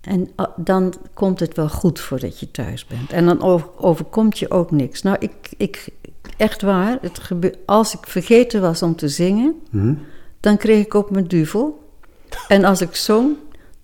en 0.00 0.28
ah, 0.34 0.46
dan 0.56 0.94
komt 1.14 1.40
het 1.40 1.56
wel 1.56 1.68
goed 1.68 2.00
voordat 2.00 2.40
je 2.40 2.50
thuis 2.50 2.86
bent. 2.86 3.10
En 3.12 3.26
dan 3.26 3.42
over- 3.42 3.68
overkomt 3.76 4.38
je 4.38 4.50
ook 4.50 4.70
niks. 4.70 5.02
Nou, 5.02 5.16
ik, 5.20 5.32
ik 5.56 5.88
echt 6.36 6.62
waar, 6.62 6.98
het 7.00 7.18
gebe- 7.18 7.54
als 7.66 7.94
ik 7.94 8.06
vergeten 8.06 8.60
was 8.60 8.82
om 8.82 8.96
te 8.96 9.08
zingen, 9.08 9.54
Hm? 9.70 9.94
dan 10.40 10.56
kreeg 10.56 10.84
ik 10.84 10.94
op 10.94 11.10
mijn 11.10 11.26
duvel. 11.26 11.88
En 12.48 12.64
als 12.64 12.80
ik 12.80 12.94
zong, 12.96 13.36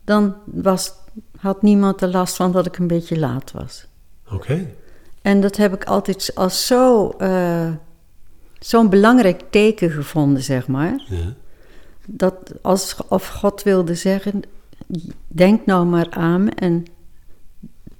dan 0.05 0.35
was, 0.45 0.93
had 1.37 1.63
niemand 1.63 2.03
er 2.03 2.09
last 2.09 2.37
van 2.37 2.53
dat 2.53 2.67
ik 2.67 2.79
een 2.79 2.87
beetje 2.87 3.19
laat 3.19 3.53
was. 3.53 3.87
Oké. 4.31 4.67
En 5.23 5.41
dat 5.41 5.57
heb 5.57 5.75
ik 5.75 5.85
altijd 5.85 6.31
als 6.35 6.67
zo, 6.67 7.11
eh, 7.19 7.71
zo'n 8.59 8.89
belangrijk 8.89 9.43
teken 9.51 9.91
gevonden, 9.91 10.43
zeg 10.43 10.69
maar. 10.69 11.05
Ja. 11.09 11.35
Dat 12.07 12.53
als, 12.63 12.97
of 13.09 13.27
God 13.27 13.63
wilde 13.63 13.95
zeggen, 13.95 14.43
denk 15.29 15.67
nou 15.67 15.87
maar 15.87 16.07
aan 16.11 16.45
me 16.45 16.51
en 16.51 16.85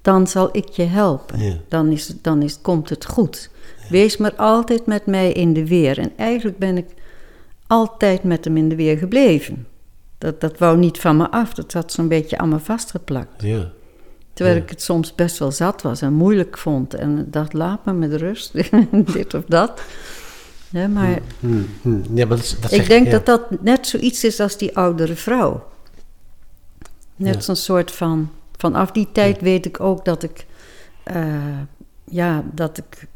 dan 0.01 0.27
zal 0.27 0.49
ik 0.51 0.69
je 0.69 0.83
helpen. 0.83 1.39
Ja. 1.39 1.57
Dan, 1.67 1.91
is, 1.91 2.13
dan 2.21 2.41
is, 2.41 2.61
komt 2.61 2.89
het 2.89 3.05
goed. 3.05 3.49
Wees 3.89 4.17
maar 4.17 4.35
altijd 4.35 4.85
met 4.85 5.05
mij 5.05 5.31
in 5.31 5.53
de 5.53 5.67
weer. 5.67 5.99
En 5.99 6.11
eigenlijk 6.17 6.57
ben 6.57 6.77
ik 6.77 6.87
altijd 7.67 8.23
met 8.23 8.45
hem 8.45 8.57
in 8.57 8.69
de 8.69 8.75
weer 8.75 8.97
gebleven. 8.97 9.67
Dat, 10.17 10.41
dat 10.41 10.57
wou 10.57 10.77
niet 10.77 10.99
van 10.99 11.17
me 11.17 11.31
af, 11.31 11.53
dat 11.53 11.71
zat 11.71 11.91
zo'n 11.91 12.07
beetje 12.07 12.37
aan 12.37 12.49
me 12.49 12.59
vastgeplakt. 12.59 13.41
Ja. 13.41 13.71
Terwijl 14.33 14.57
Ja. 14.57 14.63
ik 14.63 14.69
het 14.69 14.81
soms 14.81 15.15
best 15.15 15.37
wel 15.37 15.51
zat 15.51 15.81
was 15.81 16.01
en 16.01 16.13
moeilijk 16.13 16.57
vond. 16.57 16.93
En 16.93 17.27
dacht, 17.31 17.53
laat 17.53 17.85
me 17.85 17.93
met 17.93 18.13
rust, 18.13 18.53
dit 19.13 19.33
of 19.33 19.43
dat. 19.47 19.81
Ja, 20.69 20.87
maar 20.87 21.19
Hm, 21.39 21.61
hm. 21.81 21.97
Ja, 22.13 22.25
maar 22.25 22.37
dat, 22.61 22.71
ik 22.71 22.87
denk 22.87 23.05
ja. 23.05 23.11
dat 23.11 23.25
dat 23.25 23.61
net 23.61 23.87
zoiets 23.87 24.23
is 24.23 24.39
als 24.39 24.57
die 24.57 24.77
oudere 24.77 25.15
vrouw. 25.15 25.67
Net 27.15 27.43
zo'n 27.43 27.55
soort 27.55 27.91
van... 27.91 28.31
Vanaf 28.57 28.91
die 28.91 29.07
tijd 29.11 29.41
weet 29.41 29.65
ik 29.65 29.79
ook 29.79 30.05
dat 30.05 30.23
ik... 30.23 30.45
eh, 31.03 31.25
ja, 32.03 32.43
dat 32.53 32.77
ik... 32.77 33.07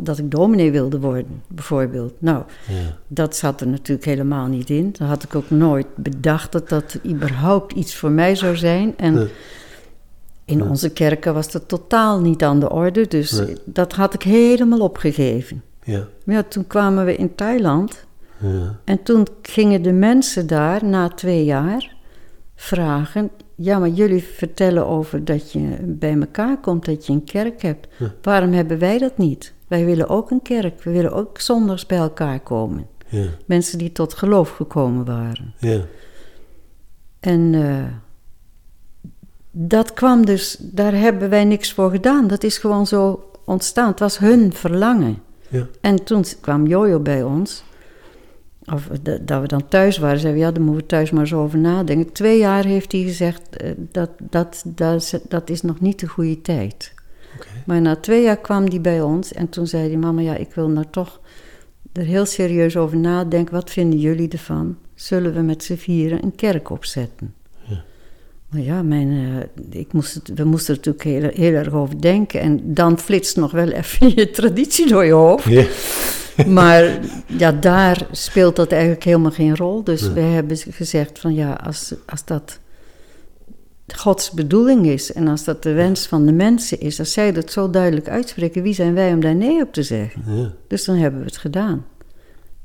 Dat 0.00 0.18
ik 0.18 0.30
dominee 0.30 0.70
wilde 0.70 1.00
worden, 1.00 1.42
bijvoorbeeld. 1.48 2.12
Nou, 2.18 2.42
Ja. 2.68 2.74
dat 3.06 3.36
zat 3.36 3.60
er 3.60 3.68
natuurlijk 3.68 4.06
helemaal 4.06 4.46
niet 4.46 4.70
in. 4.70 4.94
Dan 4.98 5.08
had 5.08 5.22
ik 5.22 5.34
ook 5.34 5.50
nooit 5.50 5.86
bedacht 5.96 6.52
dat 6.52 6.68
dat 6.68 6.98
überhaupt 7.06 7.72
iets 7.72 7.96
voor 7.96 8.10
mij 8.10 8.34
zou 8.34 8.56
zijn. 8.56 8.94
En 8.96 9.14
Nee. 9.14 9.28
in 10.44 10.58
Nee. 10.58 10.68
onze 10.68 10.90
kerken 10.90 11.34
was 11.34 11.50
dat 11.50 11.68
totaal 11.68 12.20
niet 12.20 12.42
aan 12.42 12.60
de 12.60 12.70
orde. 12.70 13.06
Dus 13.06 13.30
Nee. 13.32 13.56
dat 13.64 13.92
had 13.92 14.14
ik 14.14 14.22
helemaal 14.22 14.80
opgegeven. 14.80 15.62
Ja, 16.24 16.42
toen 16.48 16.66
kwamen 16.66 17.04
we 17.04 17.16
in 17.16 17.34
Thailand. 17.34 18.06
Ja. 18.40 18.78
En 18.84 19.02
toen 19.02 19.26
gingen 19.42 19.82
de 19.82 19.92
mensen 19.92 20.46
daar 20.46 20.84
na 20.84 21.08
twee 21.08 21.44
jaar 21.44 21.96
vragen: 22.58 23.30
Ja, 23.54 23.78
maar 23.78 23.88
jullie 23.88 24.22
vertellen 24.22 24.86
over 24.86 25.24
dat 25.24 25.52
je 25.52 25.76
bij 25.82 26.18
elkaar 26.20 26.60
komt, 26.60 26.84
dat 26.84 27.06
je 27.06 27.12
een 27.12 27.24
kerk 27.24 27.62
hebt. 27.62 27.88
Ja. 27.98 28.14
Waarom 28.22 28.52
hebben 28.52 28.78
wij 28.78 28.98
dat 28.98 29.18
niet? 29.18 29.54
Wij 29.68 29.84
willen 29.84 30.08
ook 30.08 30.30
een 30.30 30.42
kerk. 30.42 30.82
We 30.82 30.90
willen 30.90 31.12
ook 31.12 31.40
zondags 31.40 31.86
bij 31.86 31.98
elkaar 31.98 32.40
komen. 32.40 32.86
Ja. 33.08 33.26
Mensen 33.46 33.78
die 33.78 33.92
tot 33.92 34.14
geloof 34.14 34.50
gekomen 34.50 35.04
waren. 35.04 35.54
Ja. 35.58 35.80
En 37.20 37.54
eh, 37.54 37.84
dat 39.50 39.92
kwam 39.92 40.26
dus, 40.26 40.56
daar 40.60 40.94
hebben 40.94 41.28
wij 41.28 41.44
niks 41.44 41.72
voor 41.72 41.90
gedaan. 41.90 42.26
Dat 42.26 42.44
is 42.44 42.58
gewoon 42.58 42.86
zo 42.86 43.30
ontstaan. 43.44 43.88
Het 43.88 44.00
was 44.00 44.18
hun 44.18 44.52
verlangen. 44.52 45.22
Ja. 45.48 45.66
En 45.80 46.04
toen 46.04 46.24
kwam 46.40 46.66
Jojo 46.66 47.00
bij 47.00 47.22
ons. 47.22 47.64
Of 48.72 48.88
de- 49.02 49.24
dat 49.24 49.40
we 49.40 49.46
dan 49.46 49.68
thuis 49.68 49.98
waren, 49.98 50.18
zeiden 50.20 50.40
we, 50.40 50.46
ja, 50.46 50.52
daar 50.52 50.62
moeten 50.62 50.82
we 50.82 50.88
thuis 50.88 51.10
maar 51.10 51.20
eens 51.20 51.34
over 51.34 51.58
nadenken. 51.58 52.12
Twee 52.12 52.38
jaar 52.38 52.64
heeft 52.64 52.92
hij 52.92 53.00
gezegd, 53.02 53.56
eh, 53.56 53.70
dat, 53.92 54.10
dat, 54.30 54.62
dat, 54.66 55.02
is, 55.02 55.14
dat 55.28 55.50
is 55.50 55.62
nog 55.62 55.80
niet 55.80 56.00
de 56.00 56.06
goede 56.06 56.40
tijd. 56.40 56.94
Oké. 57.36 57.46
Maar 57.66 57.80
na 57.80 57.96
twee 57.96 58.22
jaar 58.22 58.38
kwam 58.38 58.66
hij 58.66 58.80
bij 58.80 59.00
ons 59.02 59.32
en 59.32 59.48
toen 59.48 59.66
zei 59.66 59.88
hij, 59.88 59.96
mama, 59.98 60.20
ja, 60.20 60.36
ik 60.36 60.52
wil 60.54 60.68
nou 60.68 60.86
toch 60.90 61.20
er 61.92 62.04
heel 62.04 62.26
serieus 62.26 62.76
over 62.76 62.96
nadenken. 62.96 63.54
Wat 63.54 63.70
vinden 63.70 63.98
jullie 63.98 64.28
ervan? 64.28 64.76
Zullen 64.94 65.34
we 65.34 65.40
met 65.40 65.64
z'n 65.64 65.74
vieren 65.76 66.22
een 66.22 66.34
kerk 66.34 66.70
opzetten? 66.70 67.34
Ja. 67.64 67.82
Maar 68.48 68.60
ja, 68.60 68.82
mijn, 68.82 69.10
eh, 69.70 69.80
ik 69.80 69.92
moest 69.92 70.14
het, 70.14 70.30
we 70.34 70.44
moesten 70.44 70.74
er 70.74 70.80
natuurlijk 70.86 71.04
heel, 71.34 71.44
heel 71.44 71.58
erg 71.58 71.72
over 71.72 72.00
denken. 72.00 72.40
En 72.40 72.60
dan 72.74 72.98
flitst 72.98 73.36
nog 73.36 73.50
wel 73.50 73.68
even 73.68 74.12
je 74.16 74.30
traditie 74.30 74.86
door 74.88 75.04
je 75.04 75.12
hoofd. 75.12 75.44
Ja. 75.44 75.64
Maar 76.46 76.98
ja, 77.26 77.52
daar 77.52 78.06
speelt 78.10 78.56
dat 78.56 78.72
eigenlijk 78.72 79.04
helemaal 79.04 79.30
geen 79.30 79.56
rol. 79.56 79.84
Dus 79.84 80.00
Nee. 80.02 80.12
we 80.12 80.20
hebben 80.20 80.56
gezegd 80.56 81.18
van 81.18 81.34
ja, 81.34 81.52
als, 81.52 81.94
als 82.06 82.24
dat 82.24 82.58
Gods 83.96 84.30
bedoeling 84.30 84.86
is 84.86 85.12
en 85.12 85.28
als 85.28 85.44
dat 85.44 85.62
de 85.62 85.72
wens 85.72 86.06
van 86.06 86.26
de 86.26 86.32
mensen 86.32 86.80
is, 86.80 86.98
als 86.98 87.12
zij 87.12 87.32
dat 87.32 87.50
zo 87.52 87.70
duidelijk 87.70 88.08
uitspreken, 88.08 88.62
wie 88.62 88.74
zijn 88.74 88.94
wij 88.94 89.12
om 89.12 89.20
daar 89.20 89.34
nee 89.34 89.62
op 89.62 89.72
te 89.72 89.82
zeggen? 89.82 90.22
Ja. 90.36 90.52
Dus 90.66 90.84
dan 90.84 90.96
hebben 90.96 91.20
we 91.20 91.26
het 91.26 91.36
gedaan. 91.36 91.86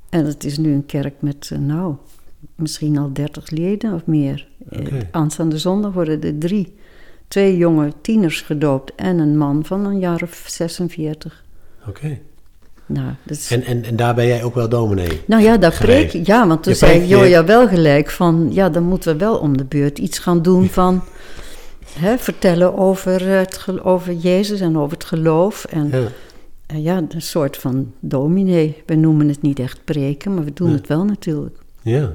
En 0.09 0.25
het 0.25 0.43
is 0.43 0.57
nu 0.57 0.73
een 0.73 0.85
kerk 0.85 1.13
met, 1.19 1.49
eh, 1.53 1.59
nou, 1.59 1.95
misschien 2.55 2.97
al 2.97 3.13
dertig 3.13 3.49
leden 3.49 3.93
of 3.93 4.05
meer. 4.05 4.47
Eh, 4.69 4.79
Oké. 4.79 5.07
Aanstaande 5.11 5.57
zondag 5.57 5.93
worden 5.93 6.21
er 6.21 6.37
drie. 6.37 6.75
Twee 7.27 7.57
jonge 7.57 7.91
tieners 8.01 8.41
gedoopt 8.41 8.95
en 8.95 9.19
een 9.19 9.37
man 9.37 9.65
van 9.65 9.85
een 9.85 9.99
jaar 9.99 10.21
of 10.23 10.43
46. 10.47 11.43
Oké. 11.87 12.19
Nou, 12.93 13.07
is 13.25 13.51
En, 13.51 13.63
en, 13.63 13.83
en 13.83 13.95
daar 13.95 14.15
ben 14.15 14.27
jij 14.27 14.43
ook 14.43 14.55
wel 14.55 14.69
dominee? 14.69 15.21
nou 15.25 15.43
ja, 15.43 15.57
daar 15.57 15.77
preek 15.79 16.11
Ja, 16.25 16.47
want 16.47 16.63
toen 16.63 16.75
zei 16.75 17.05
Joja 17.07 17.45
wel 17.45 17.67
gelijk 17.67 18.09
van... 18.09 18.49
Ja, 18.51 18.69
dan 18.69 18.83
moeten 18.83 19.13
we 19.13 19.19
wel 19.19 19.37
om 19.37 19.57
de 19.57 19.65
beurt 19.65 19.99
iets 19.99 20.19
gaan 20.19 20.41
doen 20.41 20.69
van... 20.69 21.03
Hè, 21.99 22.17
vertellen 22.17 22.77
over, 22.77 23.27
het, 23.27 23.65
over 23.83 24.13
Jezus 24.13 24.59
en 24.59 24.77
over 24.77 24.97
het 24.97 25.05
geloof. 25.05 25.65
En 25.65 25.89
ja. 25.91 26.07
Ja. 26.67 26.77
ja, 26.77 27.03
een 27.09 27.21
soort 27.21 27.57
van 27.57 27.93
dominee. 27.99 28.83
We 28.85 28.95
noemen 28.95 29.27
het 29.27 29.41
niet 29.41 29.59
echt 29.59 29.83
preken, 29.83 30.33
maar 30.33 30.43
we 30.43 30.53
doen 30.53 30.69
het 30.69 30.87
wel 30.87 31.03
natuurlijk. 31.05 31.57
Ja. 31.81 32.13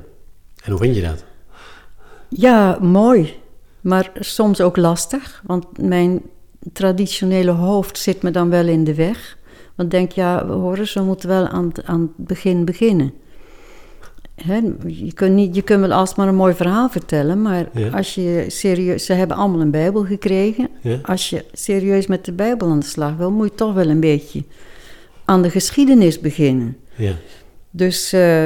En 0.65 0.71
hoe 0.71 0.81
vind 0.81 0.97
je 0.97 1.03
dat? 1.03 1.25
Ja, 2.29 2.79
mooi. 2.81 3.37
Maar 3.81 4.11
soms 4.15 4.61
ook 4.61 4.77
lastig. 4.77 5.43
Want 5.47 5.79
mijn 5.79 6.23
traditionele 6.73 7.51
hoofd 7.51 7.99
zit 7.99 8.23
me 8.23 8.31
dan 8.31 8.51
wel 8.51 8.67
in 8.67 8.85
de 8.85 8.95
weg. 8.95 9.38
Want 9.79 9.91
denk, 9.91 10.13
ja, 10.13 10.47
hoor 10.47 10.77
eens, 10.79 10.95
we 10.95 11.01
moeten 11.03 11.29
wel 11.29 11.47
aan, 11.47 11.67
het- 11.75 11.85
aan 11.85 12.01
het 12.17 12.27
begin 12.27 12.65
beginnen. 12.65 13.13
Hè, 14.35 14.61
je, 14.87 15.13
kunt 15.15 15.35
niet, 15.35 15.55
je 15.55 15.63
kunt 15.63 15.81
wel 15.81 15.93
alsmaar 15.93 16.29
een 16.29 16.35
mooi 16.35 16.55
verhaal 16.55 16.89
vertellen, 16.89 17.43
maar 17.43 17.69
Ja. 17.73 17.89
als 17.89 18.15
je 18.15 18.45
serieus... 18.49 19.05
Ze 19.05 19.13
hebben 19.13 19.37
allemaal 19.37 19.61
een 19.61 19.71
Bijbel 19.71 20.05
gekregen. 20.05 20.69
Ja. 20.81 20.99
Als 21.03 21.31
je 21.31 21.45
serieus 21.53 22.07
met 22.07 22.25
de 22.25 22.33
Bijbel 22.33 22.69
aan 22.71 22.79
de 22.79 22.87
slag 22.87 23.17
wil, 23.17 23.31
moet 23.31 23.49
je 23.49 23.55
toch 23.55 23.75
wel 23.75 23.89
een 23.89 24.01
beetje 24.01 24.43
aan 25.25 25.43
de 25.43 25.51
geschiedenis 25.51 26.21
beginnen. 26.21 26.77
Ja. 26.97 27.13
Dus 27.71 28.13
eh, 28.13 28.45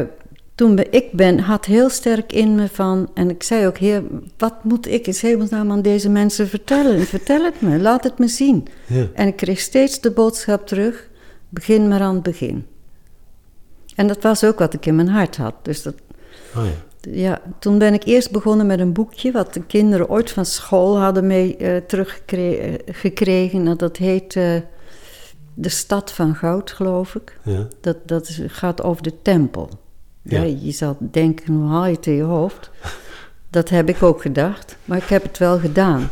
toen 0.55 0.79
ik 0.91 1.13
ben, 1.13 1.39
had 1.39 1.65
heel 1.65 1.89
sterk 1.91 2.33
in 2.33 2.55
me 2.55 2.69
van, 2.69 3.11
en 3.15 3.31
ik 3.31 3.43
zei 3.43 3.67
ook, 3.67 3.79
heer, 3.79 4.03
wat 4.39 4.65
moet 4.65 4.89
ik 4.89 5.07
in 5.07 5.15
hemelsnaam 5.21 5.71
aan 5.71 5.83
deze 5.83 6.09
mensen 6.09 6.49
vertellen? 6.49 7.01
Vertel 7.01 7.45
het 7.45 7.61
me, 7.61 7.79
laat 7.79 8.05
het 8.05 8.19
me 8.19 8.29
zien. 8.29 8.67
Ja. 8.87 9.07
En 9.15 9.27
ik 9.27 9.37
kreeg 9.37 9.61
steeds 9.61 10.01
de 10.01 10.11
boodschap 10.11 10.67
terug, 10.67 11.09
begin 11.53 11.89
maar 11.89 12.01
aan 12.01 12.15
het 12.15 12.23
begin. 12.23 12.67
En 13.97 14.07
dat 14.07 14.23
was 14.23 14.45
ook 14.45 14.59
wat 14.59 14.75
ik 14.75 14.87
in 14.87 14.97
mijn 14.97 15.09
hart 15.09 15.37
had. 15.37 15.55
Dus 15.63 15.83
dat, 15.83 15.95
Oh 16.57 16.65
ja. 16.65 17.13
ja, 17.13 17.41
toen 17.59 17.79
ben 17.79 17.95
ik 17.95 18.05
eerst 18.05 18.31
begonnen 18.31 18.67
met 18.67 18.79
een 18.81 18.93
boekje 18.93 19.33
wat 19.33 19.55
de 19.55 19.63
kinderen 19.63 20.09
ooit 20.09 20.31
van 20.31 20.47
school 20.47 20.99
hadden 20.99 21.27
mee 21.27 21.57
eh, 21.57 21.77
teruggekregen. 21.87 23.63
Nou, 23.63 23.77
dat 23.77 23.97
heet 23.97 24.37
eh, 24.37 24.55
De 25.55 25.69
Stad 25.69 26.13
van 26.13 26.35
Goud, 26.35 26.71
geloof 26.71 27.15
ik. 27.15 27.39
Ja. 27.43 27.67
Dat, 27.81 27.97
dat 28.07 28.29
is, 28.29 28.41
gaat 28.47 28.83
over 28.83 29.03
de 29.03 29.23
tempel. 29.23 29.69
Ja. 30.23 30.43
Ja. 30.43 30.57
je 30.63 30.73
zal 30.73 30.97
denken, 31.01 31.55
hoe 31.55 31.69
haal 31.69 31.87
je 31.87 31.95
het 31.95 32.07
in 32.07 32.15
je 32.15 32.23
hoofd? 32.23 32.71
Dat 33.51 33.69
heb 33.69 33.89
ik 33.89 34.03
ook 34.03 34.23
gedacht, 34.23 34.77
maar 34.85 34.99
ik 34.99 35.09
heb 35.09 35.23
het 35.23 35.39
wel 35.39 35.59
gedaan. 35.59 36.11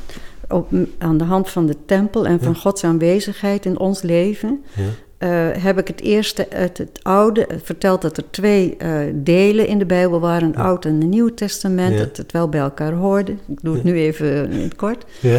Op, 0.49 0.73
aan 0.99 1.19
de 1.19 1.25
hand 1.25 1.51
van 1.51 1.67
de 1.67 1.77
tempel 1.87 2.27
en 2.27 2.41
van 2.41 2.53
Ja. 2.53 2.59
Gods 2.59 2.85
aanwezigheid 2.85 3.67
in 3.67 3.79
ons 3.79 4.03
leven... 4.03 4.65
Ja. 4.77 4.85
Eh, 5.21 5.49
heb 5.53 5.79
ik 5.79 5.89
het 5.89 6.01
eerste 6.01 6.51
uit 6.51 6.79
het 6.79 7.01
Oude 7.03 7.47
verteld 7.63 8.03
dat 8.03 8.17
er 8.17 8.31
twee 8.31 8.77
eh, 8.77 8.99
delen 9.15 9.67
in 9.67 9.79
de 9.79 9.87
Bijbel 9.87 10.21
waren: 10.21 10.53
Ja. 10.53 10.63
Oud 10.63 10.85
en 10.85 11.01
een 11.01 11.09
Nieuw 11.09 11.35
Testament, 11.35 11.93
Ja. 11.93 11.99
dat 12.05 12.17
het 12.17 12.33
wel 12.33 12.49
bij 12.49 12.61
elkaar 12.61 12.93
hoorde. 12.93 13.33
Ik 13.33 13.63
doe 13.63 13.75
het 13.75 13.83
Ja. 13.85 13.91
nu 13.91 13.99
even 13.99 14.51
in 14.51 14.61
het 14.61 14.75
kort. 14.77 15.05
Ja. 15.21 15.39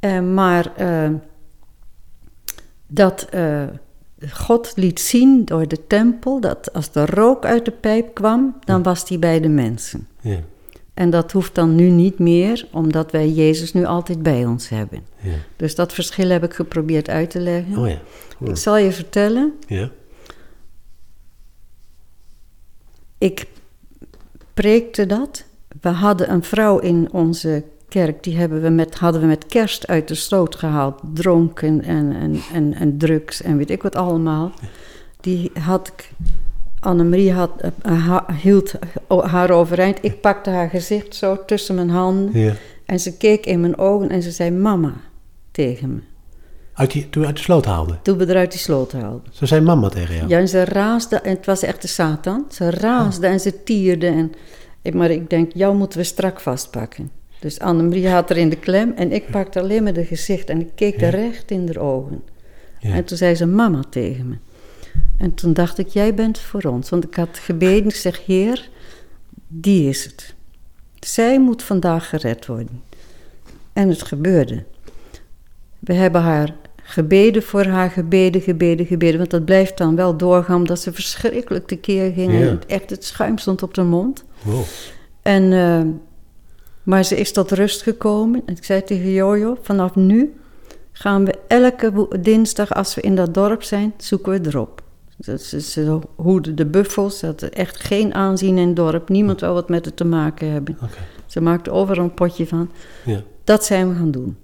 Eh, 0.00 0.20
maar 0.20 0.72
dat 2.86 3.28
God 4.30 4.72
liet 4.76 5.00
zien 5.00 5.44
door 5.44 5.68
de 5.68 5.86
tempel 5.86 6.40
dat 6.40 6.72
als 6.72 6.92
de 6.92 7.06
rook 7.06 7.44
uit 7.44 7.64
de 7.64 7.70
pijp 7.70 8.14
kwam, 8.14 8.56
dan 8.64 8.82
was 8.82 9.06
die 9.06 9.18
bij 9.18 9.40
de 9.40 9.48
mensen. 9.48 10.08
Ja. 10.20 10.38
En 10.94 11.10
dat 11.10 11.32
hoeft 11.32 11.54
dan 11.54 11.74
nu 11.74 11.88
niet 11.90 12.18
meer, 12.18 12.68
omdat 12.72 13.10
wij 13.10 13.28
Jezus 13.30 13.72
nu 13.72 13.84
altijd 13.84 14.22
bij 14.22 14.46
ons 14.46 14.68
hebben. 14.68 15.04
Ja. 15.20 15.32
Dus 15.56 15.74
dat 15.74 15.92
verschil 15.92 16.28
heb 16.28 16.44
ik 16.44 16.54
geprobeerd 16.54 17.08
uit 17.08 17.30
te 17.30 17.40
leggen. 17.40 17.76
Oh 17.78 17.88
ja. 17.88 18.00
Ik 18.44 18.56
zal 18.56 18.76
je 18.76 18.92
vertellen, 18.92 19.52
Ja. 19.66 19.90
ik 23.18 23.46
preekte 24.54 25.06
dat. 25.06 25.44
We 25.80 25.88
hadden 25.88 26.30
een 26.32 26.42
vrouw 26.42 26.78
in 26.78 27.12
onze 27.12 27.64
kerk, 27.88 28.22
die 28.22 28.36
hebben 28.36 28.62
we 28.62 28.68
met, 28.68 28.94
hadden 28.94 29.20
we 29.20 29.26
met 29.26 29.46
kerst 29.46 29.86
uit 29.86 30.08
de 30.08 30.14
sloot 30.14 30.54
gehaald. 30.56 31.00
Dronken 31.14 31.82
en, 31.82 32.12
en, 32.12 32.40
en, 32.52 32.74
en 32.74 32.98
drugs 32.98 33.42
en 33.42 33.56
weet 33.56 33.70
ik 33.70 33.82
wat 33.82 33.96
allemaal. 33.96 34.52
Die 35.20 35.50
had 35.60 35.88
ik, 35.88 36.10
Annemarie 36.86 37.32
had, 37.32 37.50
eh, 37.82 38.06
ha- 38.08 38.26
hield 38.42 38.72
haar 39.08 39.50
overeind. 39.50 39.98
Ik 40.00 40.20
pakte 40.20 40.50
haar 40.50 40.68
gezicht 40.68 41.14
zo 41.14 41.44
tussen 41.46 41.74
mijn 41.74 41.90
handen. 41.90 42.40
ja. 42.40 42.52
En 42.86 43.00
ze 43.00 43.16
keek 43.16 43.46
in 43.46 43.60
mijn 43.60 43.78
ogen 43.78 44.08
en 44.08 44.22
ze 44.22 44.30
zei 44.30 44.50
mama 44.50 44.92
tegen 45.50 45.94
me. 45.94 46.00
Uit 46.74 46.90
die, 46.92 47.10
toen 47.10 47.20
we 47.22 47.28
uit 47.28 47.36
de 47.36 47.42
sloot 47.42 47.64
haalden. 47.64 47.98
Toen 48.02 48.18
we 48.18 48.28
eruit 48.28 48.50
die 48.50 48.60
sloot 48.60 48.92
haalden. 48.92 49.22
Ze 49.32 49.46
zei 49.46 49.60
mama 49.60 49.88
tegen 49.88 50.14
jou. 50.14 50.28
Ja, 50.28 50.38
en 50.38 50.48
ze 50.48 50.64
raasde, 50.64 51.16
en 51.16 51.34
het 51.34 51.46
was 51.46 51.62
echt 51.62 51.82
de 51.82 51.88
Satan. 51.88 52.44
Ze 52.50 52.70
raasde 52.70 53.26
en 53.26 53.40
ze 53.40 53.62
tierde. 53.62 54.06
En, 54.06 54.96
maar 54.96 55.10
ik 55.10 55.30
denk, 55.30 55.52
jou 55.54 55.76
moeten 55.76 55.98
we 55.98 56.04
strak 56.04 56.40
vastpakken. 56.40 57.10
Dus 57.40 57.58
Annemarie 57.60 58.08
had 58.08 58.30
er 58.30 58.36
in 58.36 58.48
de 58.48 58.56
klem 58.56 58.92
en 58.96 59.12
ik 59.12 59.30
pakte 59.30 59.60
alleen 59.60 59.82
maar 59.82 59.92
de 59.92 60.04
gezicht 60.04 60.48
en 60.48 60.60
ik 60.60 60.68
keek 60.74 61.02
er 61.02 61.10
recht 61.10 61.50
in 61.50 61.66
de 61.66 61.78
ogen. 61.80 62.22
Ja. 62.78 62.94
En 62.94 63.04
toen 63.04 63.16
zei 63.16 63.34
ze 63.34 63.46
mama 63.46 63.80
tegen 63.90 64.28
me. 64.28 64.34
En 65.18 65.34
toen 65.34 65.52
dacht 65.52 65.78
ik, 65.78 65.88
jij 65.88 66.14
bent 66.14 66.38
voor 66.38 66.62
ons. 66.62 66.90
Want 66.90 67.04
ik 67.04 67.14
had 67.14 67.38
gebeden, 67.38 67.84
ik 67.84 67.94
zeg, 67.94 68.26
Heer, 68.26 68.68
die 69.48 69.88
is 69.88 70.04
het. 70.04 70.34
Zij 70.98 71.40
moet 71.40 71.62
vandaag 71.62 72.08
gered 72.08 72.46
worden. 72.46 72.82
En 73.72 73.88
het 73.88 74.02
gebeurde. 74.02 74.64
We 75.78 75.94
hebben 75.94 76.20
haar 76.20 76.54
gebeden 76.82 77.42
voor 77.42 77.64
haar, 77.64 77.90
gebeden, 77.90 78.40
gebeden, 78.40 78.86
gebeden. 78.86 79.18
Want 79.18 79.30
dat 79.30 79.44
blijft 79.44 79.78
dan 79.78 79.96
wel 79.96 80.16
doorgaan, 80.16 80.56
omdat 80.56 80.80
ze 80.80 80.92
verschrikkelijk 80.92 81.66
tekeer 81.66 82.12
ging. 82.12 82.32
Ja. 82.32 82.38
En 82.38 82.60
echt 82.66 82.90
het 82.90 83.04
schuim 83.04 83.38
stond 83.38 83.62
op 83.62 83.74
de 83.74 83.82
mond. 83.82 84.24
Wow. 84.42 84.62
En, 85.22 85.52
eh, 85.52 85.80
maar 86.82 87.04
ze 87.04 87.16
is 87.16 87.32
tot 87.32 87.50
rust 87.50 87.82
gekomen. 87.82 88.42
En 88.46 88.56
ik 88.56 88.64
zei 88.64 88.82
tegen 88.84 89.12
Jojo, 89.12 89.58
vanaf 89.62 89.94
nu 89.94 90.34
gaan 90.92 91.24
we 91.24 91.34
elke 91.48 92.08
dinsdag 92.20 92.74
als 92.74 92.94
we 92.94 93.00
in 93.00 93.14
dat 93.14 93.34
dorp 93.34 93.62
zijn, 93.62 93.94
zoeken 93.96 94.32
we 94.32 94.48
erop. 94.48 94.81
Dus 95.24 95.48
ze, 95.48 95.60
ze 95.60 95.98
hoeden 96.16 96.54
de 96.56 96.66
buffels, 96.66 97.18
ze 97.18 97.26
hadden 97.26 97.52
echt 97.52 97.80
geen 97.80 98.14
aanzien 98.14 98.58
in 98.58 98.66
het 98.66 98.76
dorp. 98.76 99.08
Niemand 99.08 99.40
wou 99.40 99.54
wat 99.54 99.68
met 99.68 99.84
het 99.84 99.96
te 99.96 100.04
maken 100.04 100.50
hebben. 100.50 100.78
Ze 101.26 101.40
maakte 101.40 101.70
overal 101.70 102.04
een 102.04 102.14
potje 102.14 102.46
van. 102.46 102.70
Ja. 103.04 103.22
Dat 103.44 103.64
zijn 103.64 103.88
we 103.88 103.94
gaan 103.94 104.10
doen. 104.10 104.36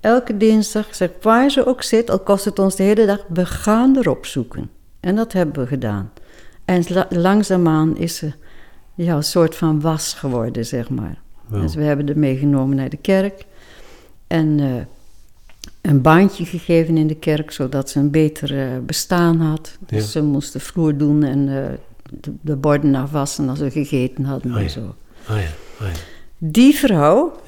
Elke 0.00 0.36
dinsdag, 0.36 0.94
zeg, 0.94 1.10
waar 1.22 1.50
ze 1.50 1.66
ook 1.66 1.82
zit, 1.82 2.10
al 2.10 2.18
kost 2.18 2.44
het 2.44 2.58
ons 2.58 2.76
de 2.76 2.82
hele 2.82 3.06
dag, 3.06 3.24
we 3.28 3.46
gaan 3.46 3.96
erop 3.96 4.26
zoeken. 4.26 4.70
En 5.00 5.16
dat 5.16 5.32
hebben 5.32 5.62
we 5.62 5.68
gedaan. 5.68 6.10
En 6.64 6.82
la- 6.88 7.06
langzaamaan 7.08 7.96
is 7.96 8.16
ze 8.16 8.32
ja, 8.94 9.16
een 9.16 9.22
soort 9.24 9.56
van 9.56 9.80
was 9.80 10.14
geworden, 10.14 10.66
zeg 10.66 10.90
maar. 10.90 11.20
Wow. 11.46 11.60
Dus 11.62 11.74
we 11.74 11.82
hebben 11.82 12.06
haar 12.06 12.18
meegenomen 12.18 12.76
naar 12.76 12.88
de 12.88 12.96
kerk. 12.96 13.44
En 14.26 14.60
eh, 14.60 14.66
een 15.80 16.00
baantje 16.00 16.44
gegeven 16.44 16.96
in 16.96 17.06
de 17.06 17.14
kerk, 17.14 17.50
zodat 17.50 17.90
ze 17.90 17.98
een 17.98 18.10
beter 18.10 18.60
eh, 18.60 18.78
bestaan 18.86 19.40
had. 19.40 19.76
Dus 19.86 20.02
Ja. 20.04 20.08
ze 20.10 20.22
moest 20.22 20.52
de 20.52 20.60
vloer 20.60 20.96
doen 20.96 21.22
en 21.24 21.48
eh, 21.48 21.70
de, 22.20 22.32
de 22.40 22.56
borden 22.56 22.94
afwassen 22.94 23.48
als 23.48 23.58
we 23.58 23.70
gegeten 23.70 24.24
hadden 24.24 24.50
Oh 24.52 24.56
ja. 24.58 24.62
en 24.64 24.70
zo. 24.70 24.80
Oh 24.80 24.86
ja. 25.26 25.34
Oh 25.80 25.86
ja. 25.86 25.92
Die 26.38 26.74
vrouw 26.74 27.40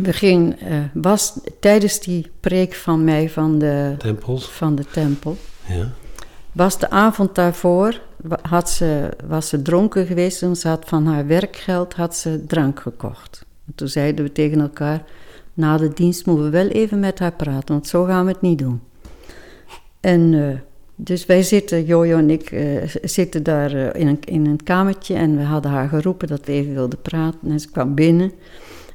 begin, 0.00 0.58
eh, 0.58 0.78
was 0.92 1.38
tijdens 1.60 2.00
die 2.00 2.30
preek 2.40 2.74
van 2.74 3.04
mij 3.04 3.30
van 3.30 3.58
de, 3.58 3.94
Tempels. 3.98 4.50
van 4.50 4.74
de 4.74 4.84
tempel, 4.92 5.36
Ja. 5.68 5.88
was 6.52 6.78
de 6.78 6.90
avond 6.90 7.34
daarvoor, 7.34 8.00
had 8.42 8.70
ze, 8.70 9.08
was 9.26 9.48
ze 9.48 9.62
dronken 9.62 10.06
geweest 10.06 10.42
en 10.42 10.56
ze 10.56 10.68
had 10.68 10.84
van 10.86 11.06
haar 11.06 11.26
werkgeld 11.26 11.94
had 11.94 12.16
ze 12.16 12.44
drank 12.46 12.80
gekocht. 12.80 13.44
En 13.66 13.72
toen 13.74 13.88
zeiden 13.88 14.24
we 14.24 14.32
tegen 14.32 14.60
elkaar, 14.60 15.02
na 15.54 15.76
de 15.76 15.88
dienst 15.88 16.26
moeten 16.26 16.44
we 16.44 16.50
wel 16.50 16.68
even 16.68 17.00
met 17.00 17.18
haar 17.18 17.32
praten, 17.32 17.74
want 17.74 17.86
zo 17.86 18.04
gaan 18.04 18.24
we 18.24 18.32
het 18.32 18.40
niet 18.40 18.58
doen. 18.58 18.80
En 20.00 20.34
eh, 20.34 20.58
dus 20.94 21.26
wij 21.26 21.42
zitten, 21.42 21.84
Jojo 21.84 22.18
en 22.18 22.30
ik, 22.30 22.50
eh, 22.50 22.82
zitten 23.02 23.42
daar 23.42 23.72
eh, 23.72 24.00
in, 24.00 24.06
een, 24.06 24.18
in 24.24 24.46
een 24.46 24.62
kamertje 24.62 25.14
en 25.14 25.36
we 25.36 25.42
hadden 25.42 25.70
haar 25.70 25.88
geroepen 25.88 26.28
dat 26.28 26.46
we 26.46 26.52
even 26.52 26.74
wilden 26.74 27.02
praten. 27.02 27.50
En 27.50 27.60
ze 27.60 27.70
kwam 27.70 27.94
binnen 27.94 28.32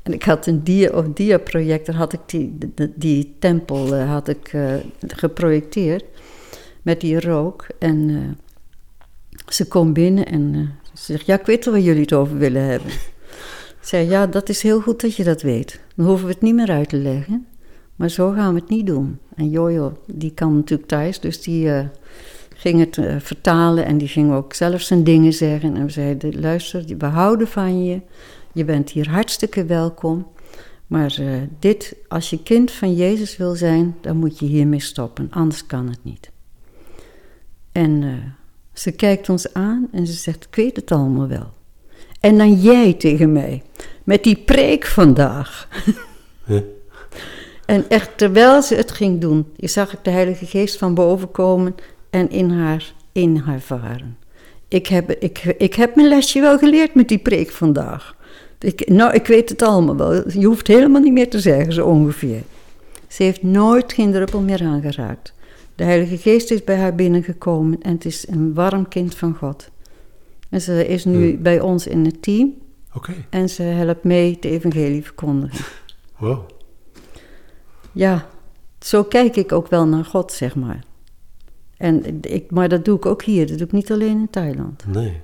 en 0.03 0.14
ik 0.14 0.24
had 0.24 0.47
een 0.47 0.64
dia, 0.64 0.89
of 0.89 1.06
dia-projector, 1.14 1.95
had 1.95 2.14
ik 2.14 2.20
die, 2.26 2.58
die, 2.95 3.36
tempel 3.39 3.95
had 3.95 4.28
ik, 4.28 4.53
geprojecteerd 5.08 6.03
met 6.82 7.01
die 7.01 7.20
rook. 7.20 7.68
En 7.80 8.38
ze 9.47 9.68
komt 9.68 9.93
binnen 9.93 10.26
en 10.26 10.72
ze 10.93 11.12
zegt, 11.12 11.26
ja, 11.26 11.39
ik 11.39 11.45
weet 11.45 11.66
wel 11.66 11.74
waar 11.74 11.84
jullie 11.84 12.01
het 12.01 12.14
over 12.14 12.38
willen 12.38 12.64
hebben. 12.64 12.91
Zei, 13.86 14.10
ja, 14.10 14.28
dat 14.28 14.50
is 14.50 14.62
heel 14.62 14.82
goed 14.82 15.02
dat 15.02 15.16
je 15.16 15.24
dat 15.24 15.42
weet. 15.42 15.80
Dan 15.96 16.06
hoeven 16.06 16.26
we 16.26 16.32
het 16.32 16.42
niet 16.42 16.56
meer 16.56 16.70
uit 16.70 16.90
te 16.90 16.98
leggen. 16.98 17.48
Maar 17.96 18.10
zo 18.10 18.32
gaan 18.32 18.54
we 18.54 18.60
het 18.60 18.70
niet 18.70 18.86
doen. 18.86 19.20
En 19.36 19.50
Jojo, 19.50 19.98
die 20.06 20.34
kan 20.34 20.56
natuurlijk 20.56 20.90
thuis, 20.90 21.20
dus 21.20 21.42
die 21.42 21.72
eh, 21.72 21.86
ging 22.56 22.80
het 22.80 22.98
eh, 22.98 23.16
vertalen 23.20 23.86
en 23.86 23.98
die 23.98 24.08
ging 24.08 24.34
ook 24.34 24.54
zelf 24.54 24.82
zijn 24.82 25.04
dingen 25.04 25.34
zeggen. 25.34 25.76
En 25.76 25.86
we 25.86 25.92
zeiden, 25.92 26.40
luister, 26.40 26.86
we 26.98 27.06
houden 27.06 27.48
van 27.48 27.84
je. 27.84 28.02
Je 28.54 28.66
bent 28.66 28.90
hier 28.90 29.10
hartstikke 29.10 29.66
welkom. 29.66 30.28
Maar 30.88 31.16
eh, 31.20 31.28
dit, 31.60 31.96
als 32.08 32.30
je 32.30 32.44
kind 32.44 32.72
van 32.72 32.96
Jezus 32.96 33.38
wil 33.38 33.56
zijn, 33.56 33.96
dan 34.02 34.18
moet 34.18 34.40
je 34.40 34.46
hiermee 34.46 34.82
stoppen. 34.82 35.28
Anders 35.32 35.66
kan 35.66 35.90
het 35.90 36.04
niet. 36.04 36.32
En 37.72 38.22
ze 38.74 38.92
kijkt 38.92 39.30
ons 39.30 39.54
aan 39.54 39.88
en 39.92 40.08
ze 40.08 40.14
zegt, 40.14 40.46
ik 40.46 40.56
weet 40.56 40.76
het 40.76 40.92
allemaal 40.92 41.28
wel. 41.28 41.54
En 42.26 42.38
dan 42.38 42.53
jij 42.53 42.93
tegen 42.93 43.32
mij, 43.32 43.63
met 44.03 44.23
die 44.23 44.36
preek 44.36 44.86
vandaag. 44.86 45.67
Ja. 46.45 46.61
En 47.65 47.86
echt, 47.89 48.09
terwijl 48.15 48.61
ze 48.61 48.76
het 48.76 48.91
ging 48.91 49.21
doen, 49.21 49.45
zag 49.57 49.93
ik 49.93 49.99
de 50.01 50.09
Heilige 50.09 50.45
Geest 50.45 50.78
van 50.78 50.93
boven 50.93 51.32
komen 51.32 51.76
en 52.09 52.30
in 52.30 52.49
haar, 52.49 52.93
in 53.11 53.38
haar 53.38 53.59
varen. 53.59 54.17
Ik 54.67 54.88
heb, 54.88 55.11
ik, 55.11 55.55
ik 55.57 55.73
heb 55.73 55.95
mijn 55.95 56.07
lesje 56.07 56.39
wel 56.39 56.57
geleerd 56.57 56.95
met 56.95 57.07
die 57.07 57.17
preek 57.17 57.51
vandaag. 57.51 58.15
Ik, 58.59 58.89
nou, 58.89 59.13
ik 59.13 59.28
weet 59.28 59.49
het 59.49 59.61
allemaal 59.61 59.95
wel. 59.95 60.30
Je 60.30 60.45
hoeft 60.45 60.67
helemaal 60.67 61.01
niet 61.01 61.13
meer 61.13 61.30
te 61.30 61.39
zeggen, 61.39 61.73
zo 61.73 61.86
ongeveer. 61.88 62.41
Ze 63.07 63.23
heeft 63.23 63.43
nooit 63.43 63.93
geen 63.93 64.11
druppel 64.11 64.39
meer 64.39 64.63
aangeraakt. 64.63 65.34
De 65.76 65.84
Heilige 65.84 66.17
Geest 66.17 66.51
is 66.51 66.63
bij 66.63 66.78
haar 66.78 66.95
binnengekomen 66.95 67.82
en 67.82 67.91
het 67.91 68.05
is 68.05 68.28
een 68.28 68.53
warm 68.53 68.88
kind 68.88 69.15
van 69.15 69.36
God. 69.36 69.69
En 70.50 70.62
ze 70.62 70.88
is 70.88 71.06
nu 71.06 71.32
Hmm. 71.32 71.41
bij 71.43 71.60
ons 71.60 71.88
in 71.88 72.06
het 72.06 72.22
team 72.22 72.54
Oké. 72.93 73.14
en 73.30 73.50
ze 73.50 73.64
helpt 73.64 74.04
mee 74.04 74.38
de 74.39 74.50
evangelie 74.50 75.04
verkondigen. 75.04 75.66
Wow. 76.18 76.39
Ja, 77.91 78.28
zo 78.80 79.04
kijk 79.04 79.36
ik 79.36 79.52
ook 79.52 79.68
wel 79.68 79.88
naar 79.88 80.06
God, 80.06 80.32
zeg 80.32 80.56
maar. 80.56 80.84
En 81.78 82.22
ik, 82.22 82.52
maar 82.52 82.70
dat 82.70 82.86
doe 82.86 82.98
ik 82.98 83.06
ook 83.06 83.24
hier, 83.24 83.48
dat 83.48 83.58
doe 83.58 83.68
ik 83.68 83.74
niet 83.74 83.91
alleen 83.91 84.20
in 84.20 84.30
Thailand. 84.30 84.84
Nee. 84.88 85.22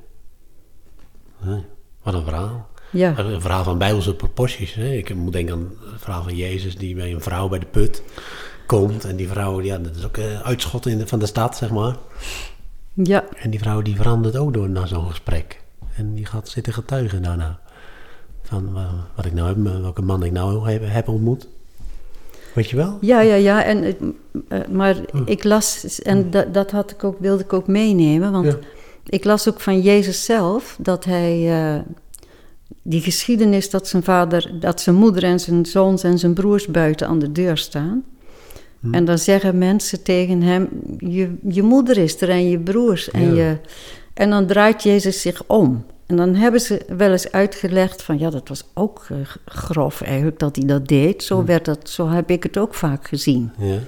Nee. 1.46 1.64
Wat 2.04 2.14
een 2.14 2.24
verhaal. 2.24 2.70
Ja, 2.92 3.18
Een 3.18 3.42
verhaal 3.42 3.64
van 3.64 3.78
bijbelse 3.78 4.16
proporties. 4.16 4.74
Hè? 4.74 4.94
Ik 4.94 5.16
moet 5.16 5.34
denken 5.34 5.54
aan 5.56 5.72
het 5.92 6.02
verhaal 6.02 6.24
van 6.24 6.36
Jezus 6.36 6.76
die 6.78 6.96
bij 6.96 7.12
een 7.14 7.22
vrouw 7.22 7.48
bij 7.50 7.60
de 7.60 7.66
put 7.66 8.04
komt. 8.66 9.06
En 9.06 9.16
die 9.16 9.28
vrouw, 9.28 9.62
ja, 9.62 9.78
dat 9.78 9.96
is 9.96 10.06
ook 10.06 10.18
een 10.18 10.38
uitschot 10.38 10.86
in 10.86 10.98
de, 10.98 11.08
van 11.08 11.20
de 11.20 11.26
stad, 11.26 11.58
zeg 11.58 11.70
maar. 11.72 11.96
Ja, 12.94 13.24
En 13.36 13.50
die 13.50 13.60
vrouw 13.60 13.82
die 13.82 13.96
verandert 13.96 14.36
ook 14.38 14.54
door 14.54 14.70
na 14.70 14.86
zo'n 14.86 15.10
gesprek. 15.10 15.62
En 15.96 16.14
die 16.14 16.26
gaat 16.26 16.50
zitten 16.50 16.74
getuigen 16.74 17.22
daarna. 17.22 17.60
Van 18.44 18.74
wa- 18.74 19.06
wat 19.16 19.26
ik 19.26 19.34
nou 19.34 19.48
heb, 19.48 19.82
welke 19.82 20.02
man 20.02 20.24
ik 20.24 20.32
nou 20.32 20.70
heb, 20.72 20.82
heb 20.86 21.08
ontmoet. 21.08 21.48
Weet 22.54 22.70
je 22.70 22.76
wel? 22.76 22.98
ja, 23.02 23.22
ja, 23.22 23.36
ja. 23.36 23.64
En, 23.64 23.84
eh, 24.48 24.60
maar 24.72 24.96
ik 25.26 25.44
las, 25.44 26.02
en 26.02 26.32
dat, 26.32 26.54
dat 26.54 26.72
had 26.72 26.92
ik 26.92 27.04
ook, 27.04 27.20
wilde 27.20 27.44
ik 27.44 27.54
ook 27.54 27.68
meenemen, 27.68 28.32
want 28.32 28.46
Ja. 28.46 28.58
ik 29.06 29.24
las 29.24 29.50
ook 29.50 29.60
van 29.62 29.82
Jezus 29.82 30.26
zelf 30.26 30.78
dat 30.80 31.06
hij 31.06 31.62
eh, 31.76 31.80
die 32.82 33.02
geschiedenis 33.02 33.70
dat 33.70 33.88
zijn 33.88 34.04
vader, 34.04 34.52
dat 34.60 34.82
zijn 34.82 34.96
moeder 34.96 35.24
en 35.24 35.40
zijn 35.40 35.66
zoons 35.66 36.04
en 36.04 36.20
zijn 36.20 36.34
broers 36.34 36.68
buiten 36.68 37.08
aan 37.08 37.20
de 37.20 37.32
deur 37.32 37.58
staan. 37.58 38.04
En 38.92 39.06
dan 39.06 39.18
zeggen 39.18 39.58
mensen 39.58 40.04
tegen 40.04 40.42
hem: 40.42 40.70
je, 40.98 41.36
je 41.50 41.64
moeder 41.64 41.98
is 41.98 42.22
er 42.22 42.30
en 42.30 42.50
je 42.50 42.60
broers. 42.60 43.12
En, 43.12 43.36
je, 43.36 43.58
en 44.14 44.30
dan 44.30 44.46
draait 44.46 44.84
Jezus 44.84 45.22
zich 45.22 45.44
om. 45.48 45.86
En 46.06 46.16
dan 46.16 46.36
hebben 46.36 46.62
ze 46.62 46.82
wel 46.98 47.12
eens 47.12 47.32
uitgelegd 47.32 48.04
van 48.04 48.20
ja, 48.20 48.30
dat 48.30 48.48
was 48.48 48.64
ook 48.74 49.06
eh, 49.10 49.18
grof 49.46 50.02
eigenlijk 50.02 50.40
dat 50.40 50.56
hij 50.56 50.66
dat 50.66 50.88
deed. 50.88 51.24
Zo, 51.24 51.46
werd 51.46 51.66
dat, 51.66 51.90
zo 51.90 52.10
heb 52.10 52.30
ik 52.30 52.44
het 52.44 52.58
ook 52.58 52.74
vaak 52.74 53.08
gezien. 53.08 53.52
Ja. 53.58 53.80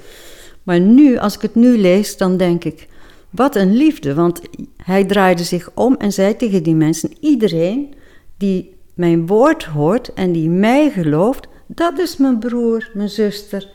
Maar 0.64 0.80
nu, 0.80 1.18
als 1.18 1.36
ik 1.36 1.41
het 1.41 1.56
nu 1.56 1.78
lees, 1.78 2.18
dan 2.18 2.38
denk 2.38 2.64
ik, 2.64 2.88
wat 3.30 3.56
een 3.56 3.76
liefde. 3.76 4.14
Want 4.14 4.41
hij 4.84 5.06
draaide 5.06 5.44
zich 5.44 5.70
om 5.74 5.96
en 5.96 6.12
zei 6.12 6.36
tegen 6.36 6.64
die 6.64 6.76
mensen, 6.76 7.10
iedereen 7.20 7.94
die 8.38 8.76
mijn 8.94 9.28
woord 9.28 9.64
hoort 9.64 10.14
en 10.14 10.32
die 10.32 10.50
mij 10.50 10.89
gelooft, 10.91 11.48
dat 11.68 12.00
is 12.00 12.18
mijn 12.18 12.39
broer, 12.39 12.89
mijn 12.94 13.10
zuster 13.10 13.70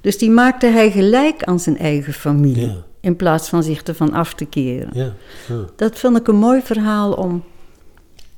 Dus 0.00 0.18
die 0.18 0.30
maakte 0.30 0.66
hij 0.66 0.90
gelijk 0.90 1.44
aan 1.44 1.60
zijn 1.60 1.78
eigen 1.78 2.12
familie. 2.12 2.66
Ja. 2.66 2.84
In 3.00 3.16
plaats 3.16 3.48
van 3.48 3.62
zich 3.62 3.82
ervan 3.82 4.12
af 4.12 4.34
te 4.34 4.44
keren. 4.44 4.88
Ja, 4.92 5.12
ja, 5.48 5.64
Dat 5.76 5.98
vind 5.98 6.16
ik 6.16 6.28
een 6.28 6.36
mooi 6.36 6.60
verhaal 6.62 7.12
om, 7.12 7.42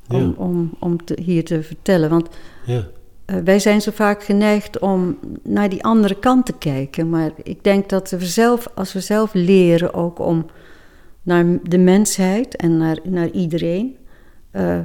om, 0.09 0.35
om, 0.37 0.75
om 0.79 1.05
te, 1.05 1.19
hier 1.23 1.45
te 1.45 1.63
vertellen. 1.63 2.11
Want 2.11 2.29
ja. 2.65 2.87
eh, 3.25 3.37
wij 3.45 3.59
zijn 3.59 3.81
zo 3.81 3.91
vaak 3.95 4.23
geneigd 4.23 4.79
om 4.79 5.19
naar 5.43 5.69
die 5.69 5.85
andere 5.85 6.15
kant 6.15 6.47
te 6.47 6.55
kijken. 6.59 7.11
Maar 7.11 7.31
ik 7.43 7.65
denk 7.65 7.89
dat 7.89 8.11
we 8.11 8.27
zelf, 8.27 8.69
als 8.75 8.93
we 8.93 9.01
zelf 9.01 9.35
leren 9.35 9.95
ook 9.95 10.19
om 10.19 10.47
naar 11.23 11.45
de 11.63 11.79
mensheid 11.79 12.57
en 12.57 12.77
naar, 12.77 12.99
naar 13.05 13.31
iedereen 13.31 13.97
eh, 14.51 14.79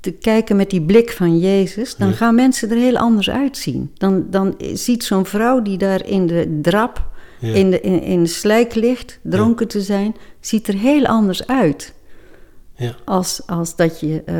te 0.00 0.10
kijken 0.10 0.56
met 0.56 0.70
die 0.70 0.82
blik 0.82 1.10
van 1.10 1.38
Jezus, 1.38 1.96
dan 1.96 2.08
Ja. 2.08 2.14
gaan 2.14 2.34
mensen 2.34 2.70
er 2.70 2.76
heel 2.76 2.96
anders 2.96 3.30
uitzien. 3.30 3.90
Dan, 3.94 4.26
dan 4.30 4.54
ziet 4.72 5.04
zo'n 5.04 5.26
vrouw 5.26 5.62
die 5.62 5.78
daar 5.78 6.06
in 6.06 6.26
de 6.26 6.58
drap, 6.62 7.08
Ja. 7.38 7.54
in, 7.54 7.70
de, 7.70 7.80
in, 7.80 8.02
in 8.02 8.22
de 8.22 8.28
slijk 8.28 8.74
ligt, 8.74 9.18
dronken 9.22 9.68
te 9.68 9.80
zijn, 9.80 10.14
ziet 10.40 10.68
er 10.68 10.74
heel 10.74 11.06
anders 11.06 11.46
uit. 11.46 11.92
Ja. 12.76 12.94
Als, 13.04 13.42
als 13.46 13.76
dat 13.76 14.00
je 14.00 14.22
eh, 14.24 14.34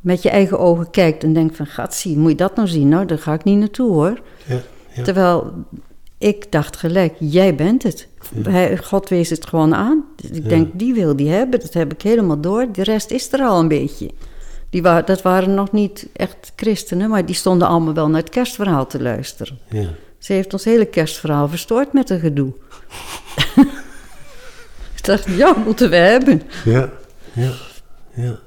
met 0.00 0.22
je 0.22 0.30
eigen 0.30 0.58
ogen 0.58 0.90
kijkt 0.90 1.24
en 1.24 1.32
denkt 1.32 1.56
van... 1.56 1.66
Gat, 1.66 1.94
zie, 1.94 2.16
moet 2.18 2.30
je 2.30 2.36
dat 2.36 2.56
nou 2.56 2.68
zien? 2.68 2.88
Nou, 2.88 3.06
daar 3.06 3.18
ga 3.18 3.32
ik 3.32 3.44
niet 3.44 3.58
naartoe, 3.58 3.92
hoor. 3.92 4.20
Terwijl 5.04 5.52
ik 6.18 6.52
dacht 6.52 6.76
gelijk, 6.76 7.14
jij 7.18 7.54
bent 7.54 7.82
het. 7.82 8.08
God 8.82 9.08
wees 9.08 9.30
het 9.30 9.46
gewoon 9.46 9.74
aan. 9.74 10.04
Ik 10.32 10.42
Ja. 10.42 10.48
denk, 10.48 10.68
die 10.74 10.94
wil 10.94 11.16
die 11.16 11.28
hebben. 11.28 11.60
Dat 11.60 11.72
heb 11.72 11.92
ik 11.92 12.02
helemaal 12.02 12.40
door. 12.40 12.66
De 12.72 12.82
rest 12.82 13.10
is 13.10 13.32
er 13.32 13.40
al 13.40 13.60
een 13.60 13.68
beetje. 13.68 14.10
Die 14.72 14.82
wa 14.82 15.02
dat 15.02 15.22
waren 15.22 15.54
nog 15.54 15.72
niet 15.72 16.06
echt 16.12 16.52
christenen... 16.56 17.10
maar 17.10 17.26
die 17.26 17.34
stonden 17.34 17.68
allemaal 17.68 17.94
wel 17.94 18.08
naar 18.08 18.20
het 18.20 18.30
kerstverhaal 18.30 18.86
te 18.86 19.02
luisteren. 19.02 19.58
Ja. 19.68 19.88
Ze 20.18 20.32
heeft 20.32 20.52
ons 20.52 20.64
hele 20.64 20.84
kerstverhaal 20.86 21.48
verstoord 21.48 21.92
met 21.92 22.10
een 22.10 22.20
gedoe. 22.20 22.52
ik 24.96 25.04
dacht, 25.04 25.24
ja, 25.36 25.54
moeten 25.64 25.90
we 25.90 25.96
hebben. 25.96 26.42
Ja. 26.64 26.90
Ja. 27.32 27.52
ja. 28.14 28.38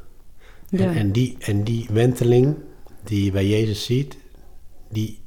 Ja. 0.69 0.93
En, 0.93 1.11
die, 1.11 1.35
en 1.39 1.63
die 1.63 1.87
wenteling 1.91 2.55
die 3.03 3.23
je 3.25 3.31
bij 3.31 3.47
Jezus 3.47 3.85
ziet, 3.85 4.17
die, 4.89 5.19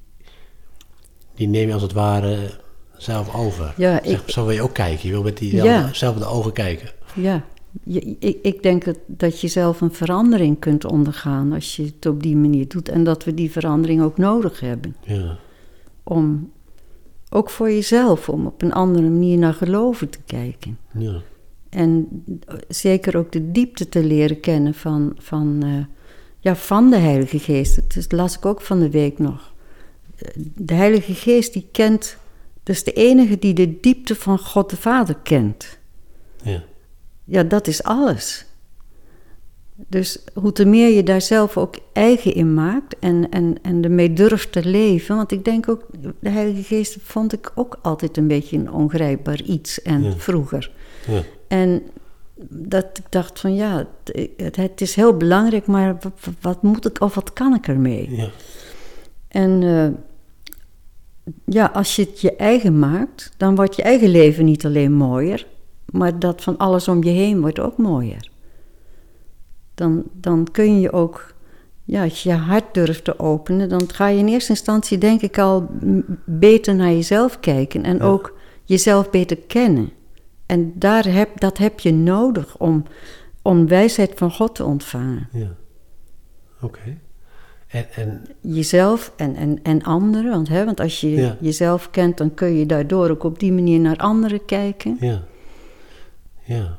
die 1.35 1.49
neem 1.49 1.67
je 1.67 1.73
als 1.73 1.83
het 1.83 1.93
ware 1.93 2.51
zelf 2.97 3.35
over. 3.35 3.75
Ja, 3.77 4.01
Zeg, 4.05 4.21
ik- 4.21 4.31
zo 4.31 4.45
wil 4.47 4.55
je 4.55 4.63
ook 4.63 4.75
kijken. 4.75 5.07
Je 5.09 5.13
wil 5.13 5.23
met 5.23 5.39
Ja. 5.41 5.83
diezelfde 5.85 6.25
ogen 6.27 6.53
kijken. 6.53 6.89
Ja, 7.15 7.45
je, 7.85 8.17
ik, 8.19 8.39
ik 8.43 8.63
denk 8.63 8.85
dat, 8.85 8.99
dat 9.07 9.41
je 9.41 9.49
zelf 9.49 9.81
een 9.81 9.93
verandering 9.95 10.59
kunt 10.59 10.85
ondergaan 10.85 11.53
als 11.53 11.77
je 11.77 11.85
het 11.85 12.07
op 12.07 12.23
die 12.23 12.37
manier 12.37 12.69
doet. 12.69 12.89
En 12.89 13.05
dat 13.05 13.25
we 13.25 13.35
die 13.35 13.51
verandering 13.51 14.03
ook 14.03 14.19
nodig 14.19 14.61
hebben. 14.61 14.97
Ja. 15.03 15.39
Om, 16.03 16.51
ook 17.31 17.51
voor 17.51 17.71
jezelf, 17.71 18.29
om 18.29 18.47
op 18.47 18.63
een 18.63 18.73
andere 18.73 19.09
manier 19.09 19.39
naar 19.39 19.55
geloven 19.55 20.11
te 20.11 20.19
kijken. 20.27 20.79
Ja. 20.93 21.21
En 21.69 22.25
zeker 22.69 23.17
ook 23.17 23.33
de 23.33 23.51
diepte 23.51 23.89
te 23.89 24.05
leren 24.05 24.41
kennen 24.41 24.75
van, 24.75 25.13
van, 25.19 25.59
eh, 25.63 25.85
ja, 26.39 26.57
van 26.57 26.91
de 26.91 26.97
Heilige 26.97 27.39
Geest. 27.39 27.95
Dat 27.95 28.13
las 28.13 28.37
ik 28.37 28.47
ook 28.47 28.61
van 28.61 28.79
de 28.79 28.91
week 28.91 29.19
nog. 29.19 29.53
Eh, 30.17 30.29
De 30.55 30.75
Heilige 30.75 31.15
Geest 31.15 31.53
die 31.53 31.67
kent, 31.73 32.17
dat 32.63 32.77
is 32.77 32.85
de 32.85 32.93
enige 32.93 33.39
die 33.39 33.55
de 33.55 33.81
diepte 33.81 34.15
van 34.15 34.39
God 34.39 34.71
de 34.71 34.77
Vader 34.77 35.17
kent. 35.23 35.79
Ja. 36.43 36.65
Ja, 37.29 37.43
dat 37.43 37.67
is 37.67 37.83
alles. 37.83 38.47
Dus 39.89 40.19
hoe 40.35 40.53
te 40.53 40.65
meer 40.65 40.89
je 40.89 41.03
daar 41.03 41.21
zelf 41.23 41.57
ook 41.57 41.75
eigen 41.93 42.35
in 42.35 42.55
maakt 42.55 42.99
en, 42.99 43.31
en, 43.31 43.55
en 43.63 43.85
ermee 43.85 44.13
durft 44.13 44.53
te 44.53 44.65
leven. 44.65 45.17
Want 45.17 45.33
ik 45.33 45.45
denk 45.45 45.69
ook, 45.69 45.87
de 46.21 46.29
Heilige 46.31 46.63
Geest 46.63 46.97
vond 47.03 47.33
ik 47.33 47.53
ook 47.55 47.79
altijd 47.83 48.17
een 48.17 48.27
beetje 48.27 48.57
een 48.57 48.73
ongrijpbaar 48.73 49.43
iets 49.43 49.83
en 49.83 50.03
Ja. 50.03 50.13
vroeger. 50.17 50.71
Ja. 51.07 51.23
En 51.49 51.83
dat 52.51 52.85
ik 52.85 53.05
dacht 53.09 53.41
van 53.41 53.55
ja, 53.55 53.87
het, 54.37 54.57
het- 54.57 54.81
is 54.81 54.95
heel 54.95 55.17
belangrijk, 55.17 55.67
maar 55.67 55.97
wat, 56.01 56.35
wat 56.41 56.63
moet 56.63 56.87
ik 56.87 57.01
of 57.01 57.15
wat 57.15 57.33
kan 57.33 57.55
ik 57.55 57.69
ermee? 57.69 58.17
Ja. 58.17 58.29
En 59.29 59.63
eh, 59.63 59.89
ja, 61.45 61.67
als 61.75 61.97
je 61.97 62.03
het 62.03 62.21
je 62.21 62.37
eigen 62.37 62.79
maakt, 62.79 63.31
dan 63.37 63.55
wordt 63.55 63.77
je 63.77 63.83
eigen 63.83 64.09
leven 64.09 64.45
niet 64.45 64.65
alleen 64.65 64.93
mooier, 64.93 65.47
maar 65.93 66.19
dat 66.19 66.43
van 66.43 66.57
alles 66.57 66.89
om 66.89 67.03
je 67.05 67.11
heen 67.11 67.41
wordt 67.41 67.61
ook 67.61 67.77
mooier. 67.77 68.31
Dan, 69.75 70.03
dan 70.13 70.47
kun 70.53 70.81
je 70.81 70.93
ook, 70.93 71.35
ja, 71.85 72.03
als 72.03 72.23
je 72.23 72.29
je 72.29 72.35
hart 72.35 72.75
durft 72.75 73.05
te 73.05 73.19
openen, 73.19 73.69
dan 73.69 73.89
ga 73.93 74.09
je 74.09 74.19
in 74.19 74.29
eerste 74.29 74.51
instantie 74.51 74.99
denk 74.99 75.21
ik 75.23 75.39
al 75.39 75.67
beter 76.25 76.75
naar 76.75 76.91
jezelf 76.93 77.41
kijken 77.41 77.83
en 77.85 77.97
Ja. 77.97 78.05
ook 78.05 78.37
jezelf 78.65 79.11
beter 79.11 79.37
kennen. 79.37 79.91
En 80.47 80.73
daar 80.75 81.07
heb, 81.07 81.41
dat 81.41 81.59
heb 81.59 81.81
je 81.81 81.93
nodig 81.93 82.57
om, 82.59 82.85
om 83.43 83.67
wijsheid 83.69 84.13
van 84.17 84.31
God 84.33 84.55
te 84.55 84.65
ontvangen. 84.65 85.29
ja. 85.33 85.55
Oké. 86.61 86.99
En, 87.69 87.87
en 87.95 88.23
jezelf 88.41 89.13
en, 89.17 89.35
en, 89.37 89.59
en 89.63 89.83
anderen. 89.83 90.31
Want, 90.31 90.49
hè, 90.49 90.65
want 90.65 90.81
als 90.81 91.01
je 91.01 91.11
Ja. 91.11 91.37
jezelf 91.41 91.91
kent, 91.91 92.19
dan 92.19 92.35
kun 92.35 92.55
je 92.55 92.67
daardoor 92.67 93.11
ook 93.11 93.25
op 93.25 93.39
die 93.39 93.53
manier 93.53 93.81
naar 93.81 93.97
anderen 93.97 94.45
kijken. 94.45 94.97
ja. 95.01 95.23
Ja. 96.49 96.77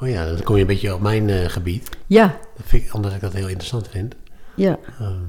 Oh 0.00 0.08
ja, 0.08 0.26
dan 0.26 0.42
kom 0.42 0.54
je 0.54 0.60
een 0.60 0.66
beetje 0.66 0.94
op 0.94 1.00
mijn 1.00 1.30
eh, 1.30 1.48
gebied. 1.48 1.88
Ja, 2.06 2.38
Dat 2.56 2.66
vind 2.66 2.84
ik, 2.84 2.94
omdat 2.94 3.12
ik 3.12 3.20
dat 3.20 3.32
heel 3.32 3.48
interessant 3.48 3.88
vind. 3.88 4.14
ja, 4.54 4.78
Ehm, 4.98 5.22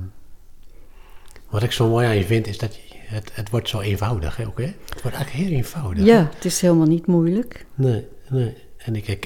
wat 1.50 1.64
ik 1.64 1.72
zo 1.72 1.90
mooi 1.90 2.08
aan 2.08 2.16
je 2.16 2.24
vind, 2.26 2.48
is 2.48 2.58
dat 2.58 2.76
je, 2.76 2.82
het, 2.96 3.30
het 3.34 3.50
wordt 3.50 3.70
zo 3.70 3.80
eenvoudig. 3.80 4.36
Hè, 4.38 4.46
ook, 4.48 4.58
hè? 4.58 4.66
Het 4.66 5.02
wordt 5.02 5.18
eigenlijk 5.18 5.48
heel 5.48 5.58
eenvoudig. 5.58 6.06
ja, 6.06 6.30
het 6.36 6.46
is 6.46 6.62
helemaal 6.62 6.88
niet 6.88 7.08
moeilijk. 7.08 7.66
Nee, 7.76 8.08
nee. 8.30 8.54
En 8.78 8.96
ik, 8.96 9.08
ik, 9.08 9.26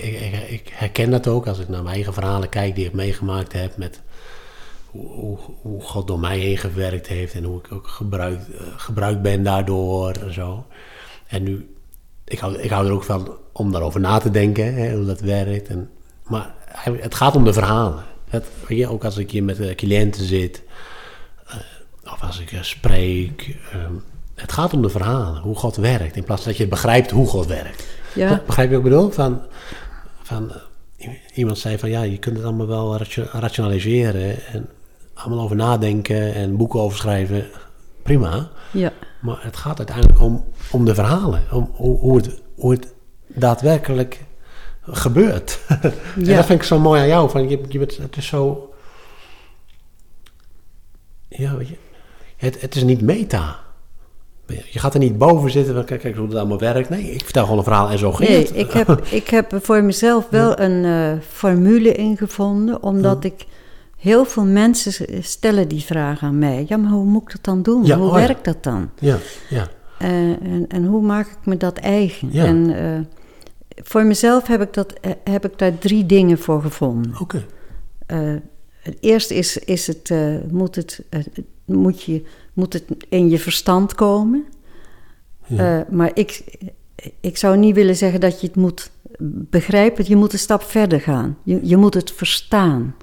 ik, 0.50 0.70
herken 0.74 1.12
dat 1.12 1.28
ook 1.28 1.48
als 1.48 1.60
ik 1.60 1.70
naar 1.70 1.84
mijn 1.84 1.96
eigen 1.96 2.14
verhalen 2.14 2.50
kijk 2.50 2.76
die 2.76 2.86
ik 2.86 2.94
meegemaakt 2.94 3.54
heb 3.54 3.78
met 3.78 4.02
hoe, 4.86 5.08
hoe, 5.08 5.38
hoe 5.62 5.82
God 5.82 6.08
door 6.08 6.20
mij 6.20 6.38
heen 6.40 6.58
gewerkt 6.58 7.08
heeft 7.08 7.34
en 7.34 7.44
hoe 7.44 7.60
ik 7.60 7.72
ook 7.72 7.88
gebruikt, 7.88 8.50
eh, 8.54 8.62
gebruikt 8.78 9.22
ben 9.22 9.44
daardoor 9.44 10.12
en 10.12 10.34
zo. 10.34 10.66
En 11.28 11.44
nu, 11.44 11.76
ik 12.32 12.40
hou, 12.40 12.58
ik 12.58 12.70
hou 12.70 12.86
er 12.86 12.92
ook 12.92 13.04
van 13.04 13.38
om 13.52 13.72
daarover 13.72 14.00
na 14.00 14.18
te 14.18 14.30
denken, 14.32 14.74
hè, 14.74 14.96
hoe 14.96 15.06
dat 15.06 15.20
werkt. 15.20 15.68
En, 15.68 15.90
maar 16.28 16.54
het 16.84 17.16
gaat 17.16 17.36
om 17.36 17.44
de 17.44 17.54
verhalen. 17.54 18.04
Het, 18.30 18.46
weet 18.68 18.78
je, 18.78 18.88
ook 18.88 19.04
als 19.06 19.18
ik 19.18 19.32
hier 19.32 19.44
met 19.44 19.60
eh, 19.60 19.76
cliënten 19.76 20.24
zit, 20.26 20.64
eh, 21.48 21.56
of 22.14 22.22
als 22.22 22.40
ik 22.40 22.52
eh, 22.52 22.62
spreek. 22.62 23.58
ehm, 23.72 23.94
het 24.36 24.52
gaat 24.52 24.74
om 24.74 24.82
de 24.82 24.90
verhalen, 24.90 25.42
hoe 25.42 25.56
God 25.56 25.76
werkt, 25.76 26.16
in 26.16 26.24
plaats 26.24 26.42
van 26.42 26.52
dat 26.52 26.62
je 26.62 26.68
begrijpt 26.68 27.12
hoe 27.12 27.28
God 27.28 27.46
werkt. 27.46 27.88
Ja, 28.16 28.42
Begrijp 28.46 28.70
je 28.70 28.76
wat 28.76 28.86
ik 28.86 28.92
bedoel? 28.92 29.10
Van, 29.12 29.42
van, 30.24 30.52
iemand 31.34 31.58
zei 31.58 31.78
van 31.78 31.90
ja, 31.90 32.02
je 32.02 32.18
kunt 32.18 32.36
het 32.36 32.46
allemaal 32.46 32.68
wel 32.68 32.98
ratio- 32.98 33.28
rationaliseren 33.32 34.46
en 34.46 34.70
allemaal 35.14 35.44
over 35.44 35.56
nadenken 35.56 36.34
en 36.34 36.58
boeken 36.58 36.80
over 36.80 36.98
schrijven. 36.98 37.46
Prima. 38.04 38.50
ja, 38.72 38.92
Maar 39.22 39.44
het 39.44 39.58
gaat 39.58 39.78
uiteindelijk 39.78 40.22
om, 40.22 40.46
om 40.72 40.86
de 40.86 40.94
verhalen. 40.96 41.44
Om 41.52 41.72
hoe, 41.74 42.00
hoe, 42.00 42.16
het, 42.18 42.42
hoe 42.56 42.72
het 42.72 42.94
daadwerkelijk 43.28 44.24
gebeurt. 44.82 45.60
en 45.68 45.94
Ja. 46.16 46.36
dat 46.36 46.46
vind 46.46 46.60
ik 46.60 46.66
zo 46.66 46.80
mooi 46.80 47.02
aan 47.02 47.08
jou. 47.08 47.30
Van, 47.30 47.50
je, 47.50 47.62
je 47.68 47.78
bent, 47.80 47.98
het 47.98 48.18
is 48.18 48.28
zo... 48.28 48.74
Ja, 51.28 51.56
weet 51.56 51.68
je. 51.68 51.78
Het, 52.38 52.62
het 52.62 52.76
is 52.76 52.84
niet 52.84 53.02
meta. 53.02 53.60
Je 54.46 54.80
gaat 54.80 54.94
er 54.94 55.00
niet 55.00 55.18
boven 55.18 55.52
zitten 55.52 55.74
van 55.74 55.84
kijk, 55.84 56.02
kijk 56.02 56.16
hoe 56.16 56.28
het 56.28 56.36
allemaal 56.36 56.60
werkt. 56.60 56.90
Nee, 56.90 57.12
ik 57.12 57.24
vertel 57.24 57.44
gewoon 57.44 57.58
een 57.58 57.64
verhaal 57.64 57.90
en 57.90 57.98
zo 57.98 58.12
ging 58.12 58.30
nee, 58.30 58.40
het. 58.40 58.56
ik 58.56 58.72
heb, 58.72 59.06
ik 59.06 59.30
heb 59.30 59.54
voor 59.62 59.84
mezelf 59.84 60.30
wel 60.40 60.60
een 60.60 60.86
eh, 60.86 61.24
formule 61.28 61.94
ingevonden, 61.94 62.84
omdat 62.84 63.24
ik 63.24 63.46
heel 64.02 64.26
veel 64.26 64.46
mensen 64.46 65.24
stellen 65.24 65.68
die 65.68 65.82
vraag 65.84 66.24
aan 66.24 66.40
mij. 66.40 66.66
Ja, 66.68 66.78
maar 66.78 66.92
hoe 66.92 67.06
moet 67.06 67.22
ik 67.22 67.32
dat 67.32 67.44
dan 67.44 67.62
doen? 67.62 67.86
Ja, 67.86 67.98
hoe 67.98 68.08
oh 68.08 68.14
werkt 68.14 68.46
dat 68.46 68.64
dan? 68.64 68.90
Ja, 69.00 69.18
ja. 69.50 69.68
Eh, 69.98 70.10
en, 70.30 70.66
en 70.68 70.86
hoe 70.86 71.02
maak 71.02 71.28
ik 71.28 71.46
me 71.46 71.58
dat 71.58 71.78
eigen? 71.78 72.30
Ja. 72.32 72.46
En 72.46 72.76
eh, 72.76 73.00
voor 73.84 74.06
mezelf 74.06 74.48
heb 74.48 74.62
ik, 74.62 74.74
dat, 74.74 74.94
eh, 74.94 75.12
heb 75.24 75.46
ik 75.46 75.58
daar 75.58 75.78
drie 75.78 76.06
dingen 76.06 76.38
voor 76.38 76.62
gevonden. 76.62 77.20
Oké. 77.20 77.46
Eh, 78.06 78.34
het 78.80 78.98
eerste 79.00 79.36
is, 79.36 79.58
is 79.58 79.88
het, 79.88 80.12
moet, 80.52 80.76
het, 80.76 81.04
moet, 81.66 82.04
je, 82.04 82.24
moet 82.54 82.74
het 82.74 82.86
in 83.10 83.30
je 83.30 83.40
verstand 83.40 83.96
komen. 83.96 84.46
Ja. 85.48 85.86
Maar 85.90 86.12
ik, 86.14 86.44
ik 87.20 87.38
zou 87.38 87.58
niet 87.58 87.76
willen 87.76 87.96
zeggen 87.96 88.20
dat 88.20 88.42
je 88.42 88.48
het 88.48 88.56
moet 88.56 88.92
begrijpen. 89.50 90.06
Je 90.08 90.16
moet 90.16 90.34
een 90.34 90.40
stap 90.40 90.64
verder 90.64 91.02
gaan. 91.02 91.38
Je, 91.44 91.60
je 91.64 91.78
moet 91.78 91.94
het 91.94 92.12
verstaan. 92.12 92.96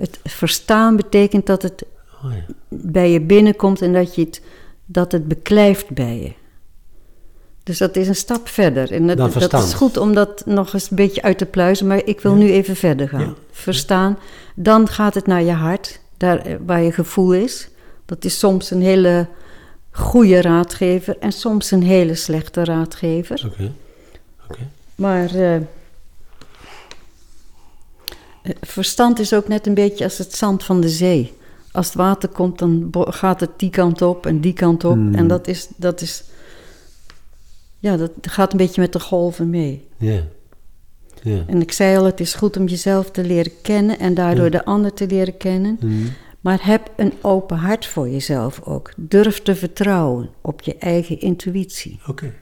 Het 0.00 0.18
verstaan 0.24 0.96
betekent 0.96 1.46
dat 1.46 1.62
het 1.62 1.84
Oh, 2.24 2.32
ja. 2.32 2.54
bij 2.68 3.10
je 3.10 3.20
binnenkomt 3.20 3.82
en 3.82 3.92
dat, 3.92 4.14
je 4.14 4.20
het, 4.24 4.42
dat 4.84 5.12
het 5.12 5.28
beklijft 5.28 5.90
bij 5.90 6.18
je. 6.20 6.32
Dus 7.62 7.78
dat 7.78 7.96
is 7.96 8.08
een 8.08 8.14
stap 8.14 8.48
verder. 8.48 8.92
En 8.92 9.06
dat, 9.06 9.32
dat 9.50 9.62
is 9.64 9.74
goed 9.74 9.96
om 9.96 10.14
dat 10.14 10.42
nog 10.46 10.72
eens 10.74 10.90
een 10.90 10.96
beetje 10.96 11.22
uit 11.22 11.38
te 11.38 11.46
pluizen, 11.46 11.86
maar 11.86 12.04
ik 12.04 12.20
wil 12.20 12.32
Ja. 12.32 12.38
nu 12.38 12.50
even 12.50 12.76
verder 12.76 13.08
gaan. 13.08 13.20
Ja. 13.20 13.34
Verstaan. 13.50 14.18
Dan 14.54 14.88
gaat 14.88 15.14
het 15.14 15.26
naar 15.26 15.42
je 15.42 15.52
hart. 15.52 16.00
daar 16.16 16.38
eh, 16.38 16.54
waar 16.66 16.82
je 16.82 16.92
gevoel 16.92 17.34
is. 17.34 17.68
Dat 18.06 18.24
is 18.24 18.38
soms 18.38 18.70
een 18.70 18.82
hele 18.82 19.26
goede 19.90 20.40
raadgever 20.42 21.16
en 21.18 21.32
soms 21.32 21.70
een 21.70 21.82
hele 21.82 22.14
slechte 22.14 22.64
raadgever. 22.64 23.42
Oké. 23.46 23.72
Oké. 24.50 24.60
Maar 24.94 25.34
eh, 25.34 25.56
verstand 28.60 29.18
is 29.18 29.32
ook 29.32 29.48
net 29.48 29.66
een 29.66 29.74
beetje 29.74 30.04
als 30.04 30.18
het 30.18 30.34
zand 30.34 30.64
van 30.64 30.80
de 30.80 30.88
zee. 30.88 31.32
Als 31.72 31.86
het 31.86 31.94
water 31.94 32.28
komt, 32.28 32.58
dan 32.58 32.88
gaat 32.92 33.40
het 33.40 33.50
die 33.56 33.70
kant 33.70 34.02
op 34.02 34.26
en 34.26 34.40
die 34.40 34.52
kant 34.52 34.84
op. 34.84 34.94
Hmm. 34.94 35.14
En 35.14 35.26
dat 35.26 35.48
is, 35.48 35.68
dat 35.76 36.00
is. 36.00 36.24
Ja, 37.78 37.96
dat 37.96 38.10
gaat 38.20 38.52
een 38.52 38.58
beetje 38.58 38.80
met 38.80 38.92
de 38.92 39.00
golven 39.00 39.50
mee. 39.50 39.88
Ja. 39.96 40.22
En 41.22 41.60
ik 41.60 41.72
zei 41.72 41.96
al, 41.96 42.04
het 42.04 42.20
is 42.20 42.34
goed 42.34 42.56
om 42.56 42.66
jezelf 42.66 43.10
te 43.10 43.24
leren 43.24 43.52
kennen 43.62 43.98
en 43.98 44.14
daardoor 44.14 44.50
de 44.50 44.64
ander 44.64 44.92
te 44.92 45.06
leren 45.06 45.36
kennen. 45.36 45.78
Mhm. 45.80 46.06
Maar 46.40 46.58
heb 46.62 46.90
een 46.96 47.12
open 47.20 47.56
hart 47.56 47.86
voor 47.86 48.08
jezelf 48.08 48.60
ook. 48.64 48.92
Durf 48.96 49.42
te 49.42 49.54
vertrouwen 49.54 50.30
op 50.40 50.60
je 50.60 50.76
eigen 50.78 51.20
intuïtie. 51.20 52.00
Oké. 52.06 52.32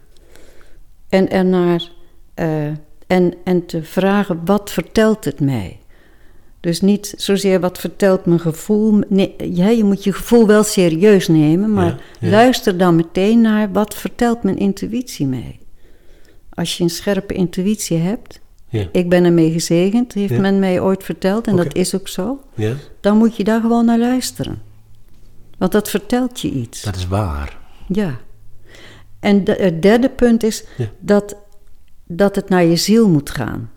En, 1.09 1.31
ernaar, 1.31 1.91
eh, 2.35 2.67
en, 3.07 3.35
en 3.45 3.67
te 3.67 3.83
vragen, 3.83 4.41
wat 4.45 4.71
vertelt 4.71 5.25
het 5.25 5.41
mij? 5.41 5.79
Dus 6.61 6.81
niet 6.81 7.15
zozeer 7.17 7.61
wat 7.61 7.79
vertelt 7.79 8.27
mijn 8.27 8.41
gevoel. 8.41 9.01
Nee, 9.09 9.35
ja, 9.51 9.69
je 9.69 9.85
moet 9.85 10.05
je 10.05 10.13
gevoel 10.13 10.47
wel 10.47 10.63
serieus 10.63 11.29
nemen, 11.29 11.73
maar 11.73 11.87
Ja, 11.87 11.97
ja. 12.21 12.31
luister 12.31 12.79
dan 12.79 12.97
meteen 12.97 13.41
naar 13.41 13.73
wat 13.73 13.95
vertelt 13.95 14.43
mijn 14.43 14.57
intuïtie 14.59 15.27
mij. 15.27 15.59
Als 16.51 16.77
je 16.77 16.83
een 16.85 16.91
scherpe 16.91 17.35
intuïtie 17.35 17.97
hebt, 17.99 18.41
Ja. 18.69 18.89
ik 18.93 19.09
ben 19.09 19.25
ermee 19.25 19.51
gezegend, 19.53 20.13
heeft 20.13 20.39
men 20.39 20.59
mij 20.59 20.81
ooit 20.81 21.05
verteld 21.05 21.47
en 21.47 21.57
dat 21.57 21.75
is 21.75 21.95
ook 21.95 22.09
zo, 22.09 22.41
Ja. 22.55 22.73
dan 23.01 23.17
moet 23.17 23.37
je 23.37 23.45
daar 23.45 23.61
gewoon 23.61 23.85
naar 23.85 23.99
luisteren. 23.99 24.63
Want 25.59 25.73
dat 25.73 25.89
vertelt 25.91 26.41
je 26.41 26.51
iets. 26.51 26.83
Dat 26.83 26.97
is 26.97 27.07
waar. 27.09 27.59
Ja. 27.89 28.17
En 29.21 29.45
de- 29.45 29.57
het 29.61 29.83
derde 29.83 30.09
punt 30.09 30.43
is 30.43 30.65
dat, 30.99 31.37
dat 32.07 32.35
het 32.35 32.49
naar 32.49 32.65
je 32.65 32.77
ziel 32.77 33.09
moet 33.09 33.31
gaan. 33.31 33.71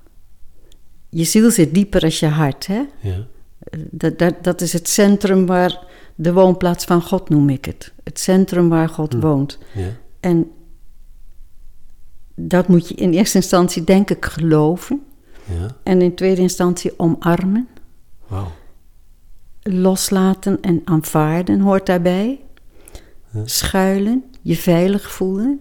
Je 1.14 1.24
ziel 1.24 1.52
zit 1.52 1.74
dieper 1.74 2.02
als 2.02 2.20
je 2.20 2.28
hart. 2.28 2.68
Hè? 2.68 2.82
Ja. 3.00 3.28
Dat, 3.90 4.20
dat, 4.20 4.44
dat 4.44 4.62
is 4.62 4.74
het 4.74 4.90
centrum 4.90 5.46
waar 5.46 5.84
de 6.16 6.34
woonplaats 6.34 6.86
van 6.86 7.02
God 7.02 7.30
noem 7.30 7.50
ik 7.50 7.66
het. 7.66 7.94
Het 8.04 8.20
centrum 8.20 8.70
waar 8.70 8.90
God 8.90 9.14
woont. 9.14 9.58
Ja. 9.74 9.90
En 10.20 10.52
dat 12.36 12.68
moet 12.68 12.88
je 12.88 12.96
in 12.96 13.12
eerste 13.12 13.38
instantie 13.38 13.84
denk 13.84 14.10
ik 14.10 14.26
geloven. 14.26 15.02
Ja. 15.46 15.76
En 15.84 16.02
in 16.02 16.16
tweede 16.16 16.42
instantie 16.42 17.00
omarmen. 17.00 17.68
Loslaten 19.62 20.62
en 20.62 20.82
aanvaarden 20.84 21.60
hoort 21.60 21.86
daarbij. 21.86 22.40
Ja. 23.32 23.42
Schuilen, 23.46 24.24
je 24.42 24.56
veilig 24.56 25.12
voelen. 25.12 25.60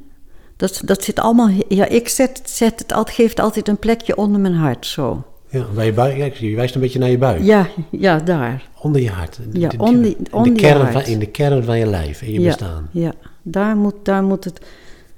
Dat, 0.56 0.80
dat 0.84 1.04
zit 1.04 1.18
allemaal. 1.18 1.48
Ja, 1.68 1.86
ik 1.86 2.08
zet, 2.08 2.42
zet 2.44 2.78
het 2.78 2.92
altijd, 2.92 3.16
geef 3.16 3.30
het 3.30 3.40
altijd 3.40 3.68
een 3.68 3.78
plekje 3.78 4.16
onder 4.16 4.40
mijn 4.40 4.54
hart. 4.54 4.86
Zo. 4.86 5.24
Ja, 5.50 5.64
bij 5.74 5.86
je 5.86 5.92
buik. 5.92 6.34
Je 6.34 6.56
wijst 6.56 6.74
een 6.74 6.80
beetje 6.80 6.98
naar 6.98 7.10
je 7.10 7.18
buik. 7.18 7.42
Ja, 7.42 7.66
ja, 7.90 8.18
daar. 8.18 8.68
Onder 8.80 9.00
je 9.02 9.10
hart. 9.10 9.38
Ja, 9.52 9.68
De- 9.68 9.76
de- 9.76 9.82
onder- 9.82 10.04
in 10.16 10.24
de 10.24 10.30
onder 10.32 10.52
je 10.52 10.58
kern 10.58 10.80
hart. 10.80 10.92
Van, 10.92 11.02
in 11.02 11.18
de 11.18 11.26
kern 11.26 11.64
van 11.64 11.78
je 11.78 11.86
lijf, 11.86 12.22
in 12.22 12.32
je 12.32 12.40
ja, 12.40 12.46
bestaan. 12.46 12.88
Ja, 12.92 13.12
daar 13.42 13.76
moet, 13.76 13.94
daar 14.02 14.22
moet 14.22 14.44
het. 14.44 14.60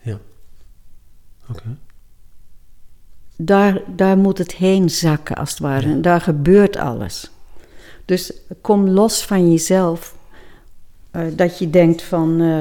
Ja. 0.02 0.18
Oké. 1.50 1.76
Daar, 3.36 3.80
daar 3.96 4.16
moet 4.18 4.38
het 4.38 4.52
heen 4.54 4.90
zakken, 4.90 5.36
als 5.36 5.50
het 5.50 5.58
ware. 5.58 5.86
En 5.88 6.02
daar 6.02 6.20
gebeurt 6.20 6.76
alles. 6.76 7.30
Dus 8.04 8.32
kom 8.60 8.88
los 8.88 9.24
van 9.24 9.50
jezelf. 9.50 10.14
eh, 11.10 11.22
dat 11.36 11.58
je 11.58 11.70
denkt 11.70 12.02
van. 12.02 12.40
eh, 12.40 12.58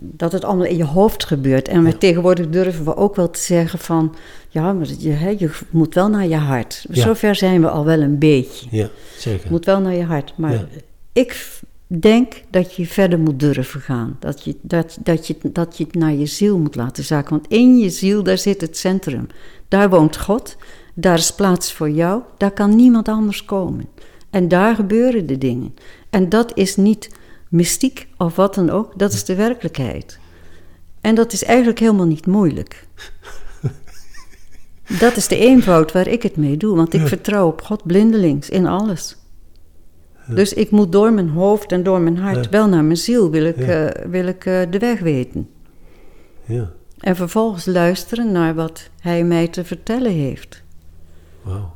dat 0.00 0.32
het 0.32 0.44
allemaal 0.44 0.66
in 0.66 0.76
je 0.76 0.84
hoofd 0.84 1.24
gebeurt. 1.24 1.68
En 1.68 1.82
we 1.82 1.90
Ja. 1.90 1.96
tegenwoordig 1.96 2.48
durven 2.50 2.84
we 2.84 2.96
ook 2.96 3.16
wel 3.16 3.30
te 3.30 3.40
zeggen 3.40 3.78
van. 3.78 4.14
Ja, 4.48 4.72
maar 4.72 4.86
je, 4.98 5.10
hè, 5.10 5.28
je 5.38 5.50
moet 5.70 5.94
wel 5.94 6.08
naar 6.08 6.26
je 6.26 6.36
hart. 6.36 6.86
Ja. 6.90 7.02
Zover 7.02 7.34
zijn 7.34 7.60
we 7.60 7.68
al 7.68 7.84
wel 7.84 8.00
een 8.00 8.18
beetje. 8.18 8.66
Ja, 8.70 8.88
zeker. 9.18 9.50
moet 9.50 9.64
wel 9.64 9.80
naar 9.80 9.94
je 9.94 10.04
hart. 10.04 10.32
Maar 10.36 10.52
Ja. 10.52 10.66
ik 11.12 11.60
denk 11.86 12.42
dat 12.50 12.74
je 12.74 12.86
verder 12.86 13.18
moet 13.18 13.40
durven 13.40 13.80
gaan. 13.80 14.16
Dat 14.20 14.44
je, 14.44 14.56
dat, 14.60 14.98
dat, 15.02 15.26
je, 15.26 15.36
dat 15.42 15.76
je 15.78 15.84
het 15.84 15.94
naar 15.94 16.12
je 16.14 16.26
ziel 16.26 16.58
moet 16.58 16.74
laten 16.74 17.04
zakken. 17.04 17.30
Want 17.36 17.48
in 17.48 17.78
je 17.78 17.90
ziel, 17.90 18.22
daar 18.22 18.38
zit 18.38 18.60
het 18.60 18.76
centrum. 18.76 19.26
Daar 19.68 19.90
woont 19.90 20.16
God. 20.18 20.56
Daar 20.94 21.18
is 21.18 21.32
plaats 21.34 21.72
voor 21.72 21.90
jou. 21.90 22.22
Daar 22.36 22.50
kan 22.50 22.76
niemand 22.76 23.08
anders 23.08 23.44
komen. 23.44 23.86
En 24.30 24.48
daar 24.48 24.74
gebeuren 24.74 25.26
de 25.26 25.38
dingen. 25.38 25.74
En 26.10 26.28
dat 26.28 26.50
is 26.54 26.76
niet 26.76 27.10
mystiek 27.48 28.08
of 28.16 28.36
wat 28.36 28.54
dan 28.54 28.70
ook. 28.70 28.98
Dat 28.98 29.12
is 29.12 29.24
de 29.24 29.34
werkelijkheid. 29.34 30.18
En 31.00 31.14
dat 31.14 31.32
is 31.32 31.44
eigenlijk 31.44 31.78
helemaal 31.78 32.06
niet 32.06 32.26
moeilijk. 32.26 32.84
Dat 35.00 35.16
is 35.16 35.28
de 35.28 35.36
eenvoud 35.36 35.92
waar 35.92 36.06
ik 36.06 36.22
het 36.22 36.36
mee 36.36 36.56
doe. 36.56 36.76
Want 36.76 36.94
ik 36.94 37.06
vertrouw 37.06 37.46
op 37.46 37.62
God 37.62 37.84
blindelings 37.86 38.48
in 38.48 38.66
alles. 38.66 39.16
Dus 40.26 40.52
ik 40.52 40.70
moet 40.70 40.92
door 40.92 41.12
mijn 41.12 41.28
hoofd 41.28 41.72
en 41.72 41.82
door 41.82 42.00
mijn 42.00 42.18
hart 42.18 42.44
Ja. 42.44 42.50
wel 42.50 42.68
naar 42.68 42.84
mijn 42.84 42.96
ziel, 42.96 43.30
wil 43.30 43.44
ik, 43.44 43.56
eh, 43.56 43.86
wil 44.10 44.26
ik 44.26 44.44
eh, 44.46 44.60
de 44.70 44.78
weg 44.78 45.00
weten. 45.00 45.48
Ja, 46.44 46.70
En 46.98 47.16
vervolgens 47.16 47.64
luisteren 47.64 48.32
naar 48.32 48.54
wat 48.54 48.90
hij 49.00 49.24
mij 49.24 49.48
te 49.48 49.64
vertellen 49.64 50.12
heeft. 50.12 50.62
wauw. 51.42 51.75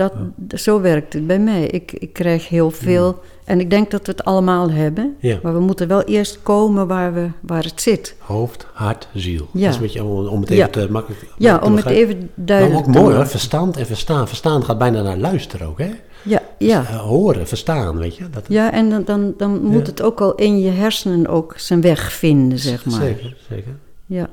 Dat, 0.00 0.60
Zo 0.60 0.80
werkt 0.80 1.12
het 1.12 1.26
bij 1.26 1.38
mij. 1.38 1.66
Ik, 1.66 1.92
ik 1.92 2.12
krijg 2.12 2.48
heel 2.48 2.70
veel. 2.70 3.18
En 3.44 3.60
ik 3.60 3.70
denk 3.70 3.90
dat 3.90 4.06
we 4.06 4.12
het 4.12 4.24
allemaal 4.24 4.70
hebben. 4.70 5.16
Ja. 5.18 5.38
Maar 5.42 5.54
we 5.54 5.60
moeten 5.60 5.88
wel 5.88 6.02
eerst 6.02 6.42
komen 6.42 6.86
waar, 6.86 7.14
we, 7.14 7.28
waar 7.40 7.64
het 7.64 7.80
zit. 7.80 8.14
Hoofd, 8.18 8.66
hart, 8.72 9.08
ziel. 9.14 9.48
Ja. 9.52 9.70
Dat 9.70 9.80
is 9.82 10.00
om, 10.00 10.40
het 10.40 10.50
even 10.50 10.70
te 10.70 10.86
makkelijk 10.90 11.26
Ja, 11.38 11.58
om 11.58 11.76
het 11.76 11.86
even 11.86 12.18
Maar 12.18 12.28
duidelijk 12.34 12.78
ook 12.78 12.84
te 12.84 12.90
mooi 12.90 13.04
hoor, 13.04 13.14
maken. 13.14 13.30
verstand 13.30 13.76
en 13.76 13.86
verstaan. 13.86 14.28
Verstaan 14.28 14.64
gaat 14.64 14.78
bijna 14.78 15.02
naar 15.02 15.16
luisteren 15.16 15.66
ook, 15.66 15.78
hè? 15.78 15.90
Ja, 16.22 16.42
ja. 16.58 16.80
Eh, 16.80 16.96
horen, 16.96 17.48
verstaan, 17.48 17.98
weet 17.98 18.16
je? 18.16 18.30
Dat, 18.30 18.44
ja 18.48 18.72
en 18.72 18.90
dan, 18.90 19.04
dan, 19.04 19.34
dan 19.36 19.62
moet 19.62 19.86
het 19.86 20.02
ook 20.02 20.20
al 20.20 20.34
in 20.34 20.60
je 20.60 20.70
hersenen 20.70 21.26
ook 21.26 21.54
zijn 21.56 21.80
weg 21.80 22.12
vinden, 22.12 22.58
zeg 22.58 22.84
maar. 22.84 23.00
Zeker, 23.00 23.36
zeker. 23.48 23.72
Ja. 24.10 24.28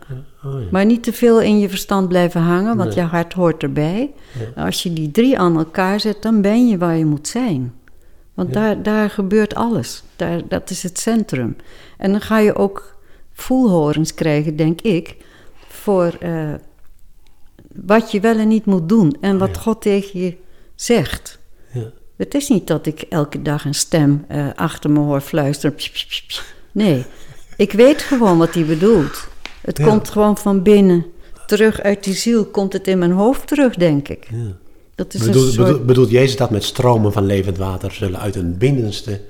Oh, 0.46 0.62
ja. 0.62 0.68
Maar 0.72 0.86
niet 0.86 1.04
te 1.04 1.14
veel 1.14 1.42
in 1.42 1.60
je 1.60 1.70
verstand 1.70 2.08
blijven 2.08 2.42
hangen, 2.42 2.78
want 2.78 2.90
Nee. 2.90 2.98
je 3.04 3.10
hart 3.10 3.34
hoort 3.34 3.64
erbij. 3.64 4.14
Ja. 4.56 4.64
Als 4.64 4.84
je 4.84 4.94
die 4.94 5.12
drie 5.12 5.40
aan 5.40 5.58
elkaar 5.58 6.00
zet, 6.00 6.22
dan 6.22 6.42
ben 6.42 6.68
je 6.68 6.78
waar 6.78 6.98
je 6.98 7.06
moet 7.06 7.28
zijn. 7.28 7.74
Want 8.34 8.54
Ja. 8.54 8.60
daar, 8.62 8.84
daar 8.84 9.10
gebeurt 9.10 9.56
alles. 9.56 10.04
Daar, 10.16 10.48
dat 10.48 10.70
is 10.70 10.84
het 10.84 11.00
centrum. 11.00 11.56
En 11.98 12.12
dan 12.12 12.22
ga 12.22 12.40
je 12.40 12.56
ook 12.56 12.96
voelhorens 13.34 14.14
krijgen, 14.14 14.56
denk 14.56 14.82
ik, 14.82 15.16
voor 15.68 16.16
eh, 16.20 16.54
wat 17.86 18.12
je 18.12 18.20
wel 18.20 18.38
en 18.38 18.48
niet 18.48 18.66
moet 18.66 18.90
doen. 18.90 19.18
En 19.22 19.38
wat. 19.38 19.58
God 19.58 19.82
tegen 19.82 20.20
je 20.20 20.38
zegt. 20.76 21.40
Het 22.18 22.34
is 22.36 22.50
niet 22.50 22.68
dat 22.68 22.86
ik 22.86 23.02
elke 23.02 23.42
dag 23.42 23.66
een 23.66 23.74
stem 23.76 24.26
eh, 24.28 24.48
achter 24.56 24.90
me 24.92 25.00
hoor 25.00 25.22
fluisteren. 25.22 25.76
Nee, 26.72 27.06
ik 27.58 27.72
weet 27.72 28.02
gewoon 28.02 28.38
wat 28.38 28.54
hij 28.54 28.66
bedoelt. 28.66 29.28
Het 29.68 29.78
Ja. 29.78 29.86
komt 29.88 30.10
gewoon 30.10 30.38
van 30.38 30.64
binnen. 30.64 31.06
Terug 31.46 31.82
uit 31.82 32.04
die 32.04 32.14
ziel 32.14 32.46
komt 32.46 32.74
het 32.74 32.88
in 32.88 32.98
mijn 33.00 33.12
hoofd 33.12 33.48
terug, 33.48 33.76
denk 33.76 34.08
ik. 34.08 34.28
Ja. 34.32 34.38
Dat 34.96 35.14
is 35.14 35.20
Bedoelt, 35.26 35.46
een 35.46 35.52
soort... 35.52 35.68
bedoelt, 35.68 35.86
bedoelt 35.86 36.10
Jezus 36.10 36.36
dat 36.38 36.50
met 36.50 36.64
stromen 36.64 37.12
van 37.14 37.26
levend 37.26 37.58
water 37.58 37.92
zullen 37.92 38.20
uit 38.20 38.36
hun 38.36 38.58
binnenste 38.58 39.22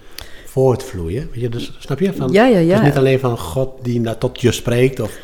voortvloeien? 0.46 1.28
Weet 1.34 1.42
je, 1.42 1.50
dus, 1.50 1.76
snap 1.80 2.00
je? 2.00 2.14
Van, 2.14 2.32
Ja, 2.32 2.46
ja, 2.46 2.58
ja. 2.60 2.74
Het 2.74 2.80
is 2.82 2.88
niet 2.88 2.98
alleen 2.98 3.20
van 3.20 3.38
God 3.38 3.70
die 3.84 4.00
naar, 4.00 4.18
tot 4.18 4.42
je 4.42 4.52
spreekt. 4.52 5.00
Of 5.00 5.18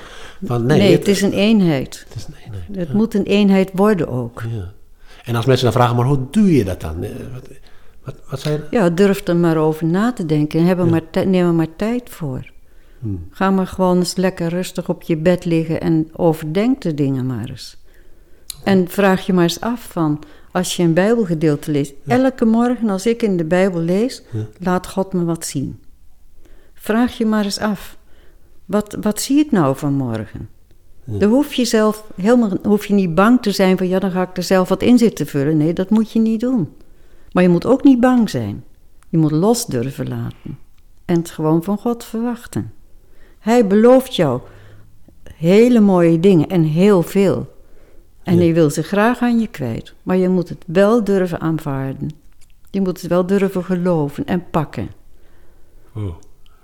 van, 0.45 0.65
nee, 0.65 0.77
nee, 0.77 0.91
het 0.91 1.07
is 1.07 1.21
een 1.21 1.33
eenheid. 1.33 2.05
het 2.07 2.17
is 2.17 2.25
een 2.27 2.33
eenheid. 2.45 2.87
Het 2.87 2.93
moet 2.93 3.13
een 3.13 3.23
eenheid 3.25 3.69
worden 3.73 4.07
ook. 4.07 4.43
Ja. 4.55 4.71
En 5.23 5.35
als 5.35 5.45
mensen 5.45 5.65
dan 5.65 5.73
vragen, 5.73 5.95
maar 5.95 6.05
hoe 6.05 6.19
doe 6.31 6.55
je 6.55 6.63
dat 6.63 6.81
dan? 6.81 7.03
Eh, 7.03 7.09
Wat, 8.03 8.15
wat? 8.29 8.59
Ja, 8.71 8.89
durf 8.89 9.27
er 9.27 9.35
maar 9.35 9.57
over 9.57 9.85
na 9.85 10.13
te 10.13 10.25
denken. 10.25 10.59
En 10.59 10.65
heb 10.65 10.77
Ja. 10.77 10.85
maar 10.85 11.01
neem 11.25 11.45
er 11.47 11.53
maar 11.53 11.75
tijd 11.75 12.09
voor. 12.09 12.51
Hmm. 13.03 13.27
Ga 13.29 13.49
maar 13.51 13.67
gewoon 13.67 13.97
eens 13.97 14.15
lekker 14.15 14.47
rustig 14.47 14.89
op 14.89 15.01
je 15.01 15.17
bed 15.17 15.45
liggen 15.45 15.81
en 15.81 16.09
overdenk 16.15 16.81
de 16.81 16.93
dingen 16.93 17.25
maar 17.25 17.49
eens. 17.49 17.77
En 18.63 18.87
vraag 18.87 19.25
je 19.25 19.33
maar 19.33 19.43
eens 19.43 19.61
af 19.61 19.81
van, 19.91 20.21
als 20.51 20.75
je 20.75 20.83
een 20.83 20.93
Bijbelgedeelte 20.93 21.71
leest, 21.71 21.93
elke 22.07 22.45
morgen 22.45 22.89
als 22.89 23.05
ik 23.05 23.21
in 23.21 23.37
de 23.37 23.45
Bijbel 23.45 23.79
lees, 23.81 24.23
Ja. 24.31 24.45
laat 24.59 24.87
God 24.87 25.13
me 25.13 25.23
wat 25.23 25.45
zien. 25.45 25.79
Vraag 26.73 27.17
je 27.17 27.25
maar 27.25 27.43
eens 27.43 27.59
af, 27.59 27.97
wat, 28.65 28.97
wat 29.01 29.21
zie 29.21 29.39
ik 29.39 29.51
nou 29.51 29.75
vanmorgen? 29.75 30.49
Ja. 31.03 31.17
Dan 31.17 31.29
hoef 31.29 31.53
je 31.53 31.65
zelf 31.65 32.11
helemaal 32.15 32.57
hoef 32.63 32.85
je 32.85 32.93
niet 32.93 33.15
bang 33.15 33.41
te 33.41 33.51
zijn 33.51 33.77
van, 33.77 33.87
ja, 33.87 33.99
dan 33.99 34.11
ga 34.11 34.21
ik 34.21 34.37
er 34.37 34.43
zelf 34.43 34.69
wat 34.69 34.81
in 34.81 34.97
zitten 34.97 35.27
vullen. 35.27 35.57
Nee, 35.57 35.73
dat 35.73 35.89
moet 35.89 36.11
je 36.11 36.19
niet 36.19 36.39
doen. 36.39 36.69
Maar 37.31 37.43
je 37.43 37.49
moet 37.49 37.65
ook 37.65 37.83
niet 37.83 37.99
bang 37.99 38.29
zijn. 38.29 38.63
Je 39.09 39.17
moet 39.17 39.31
los 39.31 39.65
durven 39.65 40.07
laten. 40.07 40.57
En 41.05 41.15
het 41.17 41.29
gewoon 41.29 41.63
van 41.63 41.77
God 41.77 42.03
verwachten. 42.03 42.71
Hij 43.43 43.67
belooft 43.67 44.15
jou 44.15 44.41
hele 45.35 45.79
mooie 45.79 46.19
dingen 46.19 46.47
en 46.49 46.63
heel 46.63 47.01
veel. 47.01 47.51
En 48.23 48.35
Ja. 48.35 48.41
hij 48.41 48.53
wil 48.53 48.69
ze 48.69 48.83
graag 48.83 49.19
aan 49.19 49.39
je 49.39 49.47
kwijt. 49.47 49.93
Maar 50.03 50.17
je 50.17 50.29
moet 50.29 50.49
het 50.49 50.63
wel 50.67 51.03
durven 51.03 51.39
aanvaarden. 51.41 52.09
Je 52.69 52.81
moet 52.81 53.01
het 53.01 53.09
wel 53.09 53.25
durven 53.25 53.63
geloven 53.63 54.25
en 54.25 54.43
pakken. 54.51 54.89
Oh. 55.95 56.15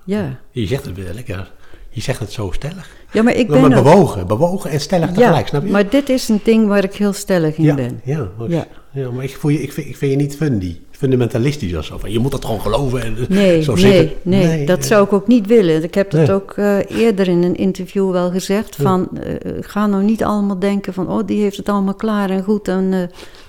Ja. 0.03 0.39
Je 0.51 0.65
zegt 0.67 0.86
het 0.86 0.95
weer 0.95 1.13
lekker. 1.13 1.51
Je 1.89 2.01
zegt 2.01 2.19
het 2.19 2.32
zo 2.32 2.51
stellig. 2.51 2.89
Ja, 3.11 3.23
maar 3.23 3.34
ik 3.36 3.47
Maar 3.49 3.61
ben 3.61 3.73
ook- 3.77 3.84
bewogen, 3.84 4.27
bewogen 4.27 4.69
en 4.69 4.80
stellig 4.82 5.07
tegelijk, 5.11 5.41
ja, 5.43 5.47
snap 5.47 5.63
je? 5.63 5.71
maar 5.71 5.89
dit 5.89 6.09
is 6.09 6.30
een 6.30 6.39
ding 6.43 6.67
waar 6.67 6.84
ik 6.84 6.93
heel 6.95 7.13
stellig 7.13 7.57
in 7.57 7.63
ja, 7.63 7.75
ben. 7.75 8.01
Ja, 8.03 8.30
maar, 8.38 8.49
Ja. 8.49 8.67
Ja. 8.91 9.11
maar 9.11 9.23
ik, 9.23 9.35
voel 9.35 9.51
je, 9.51 9.61
ik, 9.61 9.73
vind, 9.73 9.87
ik 9.87 9.97
vind 9.97 10.11
je 10.11 10.17
niet 10.17 10.35
fundy, 10.35 10.75
fundamentalistisch 10.91 11.75
of 11.75 11.85
zo. 11.85 11.97
Van, 11.97 12.11
je 12.11 12.19
moet 12.19 12.31
dat 12.31 12.45
gewoon 12.45 12.61
geloven. 12.61 13.01
En, 13.03 13.17
Nee, 13.29 13.61
zo 13.63 13.73
nee, 13.73 13.81
zitten. 13.81 14.17
nee, 14.21 14.65
dat 14.65 14.77
eh, 14.79 14.83
zou 14.85 15.03
ik 15.05 15.13
ook 15.13 15.27
niet 15.27 15.47
willen. 15.47 15.83
Ik 15.83 15.93
heb 15.93 16.11
dat 16.11 16.27
Nee. 16.27 16.35
ook 16.35 16.51
eh, 16.51 16.77
eerder 16.89 17.27
in 17.27 17.43
een 17.43 17.55
interview 17.55 18.11
wel 18.11 18.31
gezegd. 18.31 18.75
Van, 18.75 19.17
eh, 19.17 19.51
ga 19.61 19.87
nou 19.87 20.03
niet 20.03 20.23
allemaal 20.23 20.59
denken 20.59 20.93
van... 20.93 21.09
oh, 21.09 21.25
die 21.25 21.41
heeft 21.41 21.57
het 21.57 21.69
allemaal 21.69 21.93
klaar 21.95 22.29
en 22.29 22.43
goed 22.43 22.67
en 22.67 22.93
eh, 22.93 23.01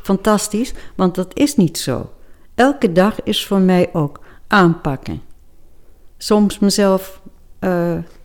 fantastisch. 0.02 0.72
Want 0.94 1.14
dat 1.14 1.30
is 1.34 1.56
niet 1.56 1.78
zo. 1.78 2.10
Elke 2.54 2.92
dag 2.92 3.22
is 3.24 3.46
voor 3.46 3.60
mij 3.60 3.88
ook 3.92 4.20
aanpakken. 4.46 5.20
Soms 6.18 6.58
mezelf... 6.58 7.20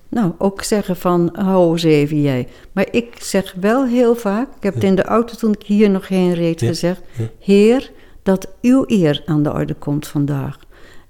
nou, 0.10 0.32
ook 0.38 0.64
zeggen 0.64 0.96
van, 0.96 1.30
hou 1.34 1.72
eens 1.72 1.84
even 1.84 2.22
jij. 2.22 2.48
Maar 2.72 2.88
ik 2.92 3.16
zeg 3.20 3.56
wel 3.60 3.86
heel 3.86 4.16
vaak... 4.16 4.56
ik 4.56 4.64
heb 4.64 4.74
het 4.74 4.84
in 4.84 4.96
de 4.96 5.04
auto 5.04 5.36
toen 5.36 5.54
ik 5.54 5.64
hier 5.64 5.90
nog 5.90 6.08
heen 6.08 6.34
reed 6.34 6.60
Ja. 6.60 6.68
gezegd... 6.68 7.02
Heer, 7.40 7.92
dat 8.24 8.48
uw 8.62 8.84
eer 8.88 9.24
aan 9.26 9.44
de 9.44 9.52
orde 9.54 9.74
komt 9.74 10.08
vandaag. 10.08 10.60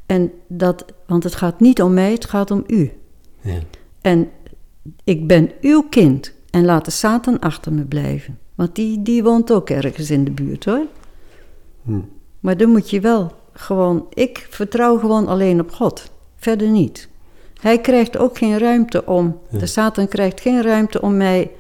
En 0.06 0.32
dat, 0.48 0.86
want 1.08 1.24
het 1.24 1.36
gaat 1.36 1.60
niet 1.60 1.82
om 1.82 1.94
mij, 1.94 2.12
het 2.12 2.26
gaat 2.26 2.52
om 2.52 2.64
u. 2.68 2.92
Ja. 3.42 3.60
En 4.02 4.30
ik 5.04 5.28
ben 5.28 5.52
uw 5.62 5.82
kind 5.90 6.34
en 6.50 6.66
laat 6.66 6.86
de 6.86 6.92
Satan 6.92 7.40
achter 7.40 7.74
me 7.74 7.84
blijven. 7.84 8.40
Want 8.56 8.76
die, 8.76 9.02
die 9.02 9.24
woont 9.24 9.52
ook 9.52 9.70
ergens 9.70 10.10
in 10.10 10.24
de 10.24 10.32
buurt 10.32 10.66
hoor. 10.66 10.86
Hm. 11.84 12.00
Maar 12.40 12.58
dan 12.58 12.70
moet 12.70 12.90
je 12.90 13.00
wel 13.00 13.32
gewoon, 13.54 14.06
ik 14.14 14.48
vertrouw 14.50 14.98
gewoon 14.98 15.28
alleen 15.28 15.60
op 15.60 15.72
God. 15.72 16.12
Verder 16.36 16.68
niet. 16.68 17.10
Hij 17.62 17.80
krijgt 17.82 18.18
ook 18.18 18.38
geen 18.38 18.58
ruimte 18.60 19.06
om, 19.06 19.40
de 19.50 19.66
Satan 19.66 20.08
krijgt 20.08 20.42
geen 20.42 20.62
ruimte 20.62 21.02
om 21.02 21.18
mij, 21.18 21.52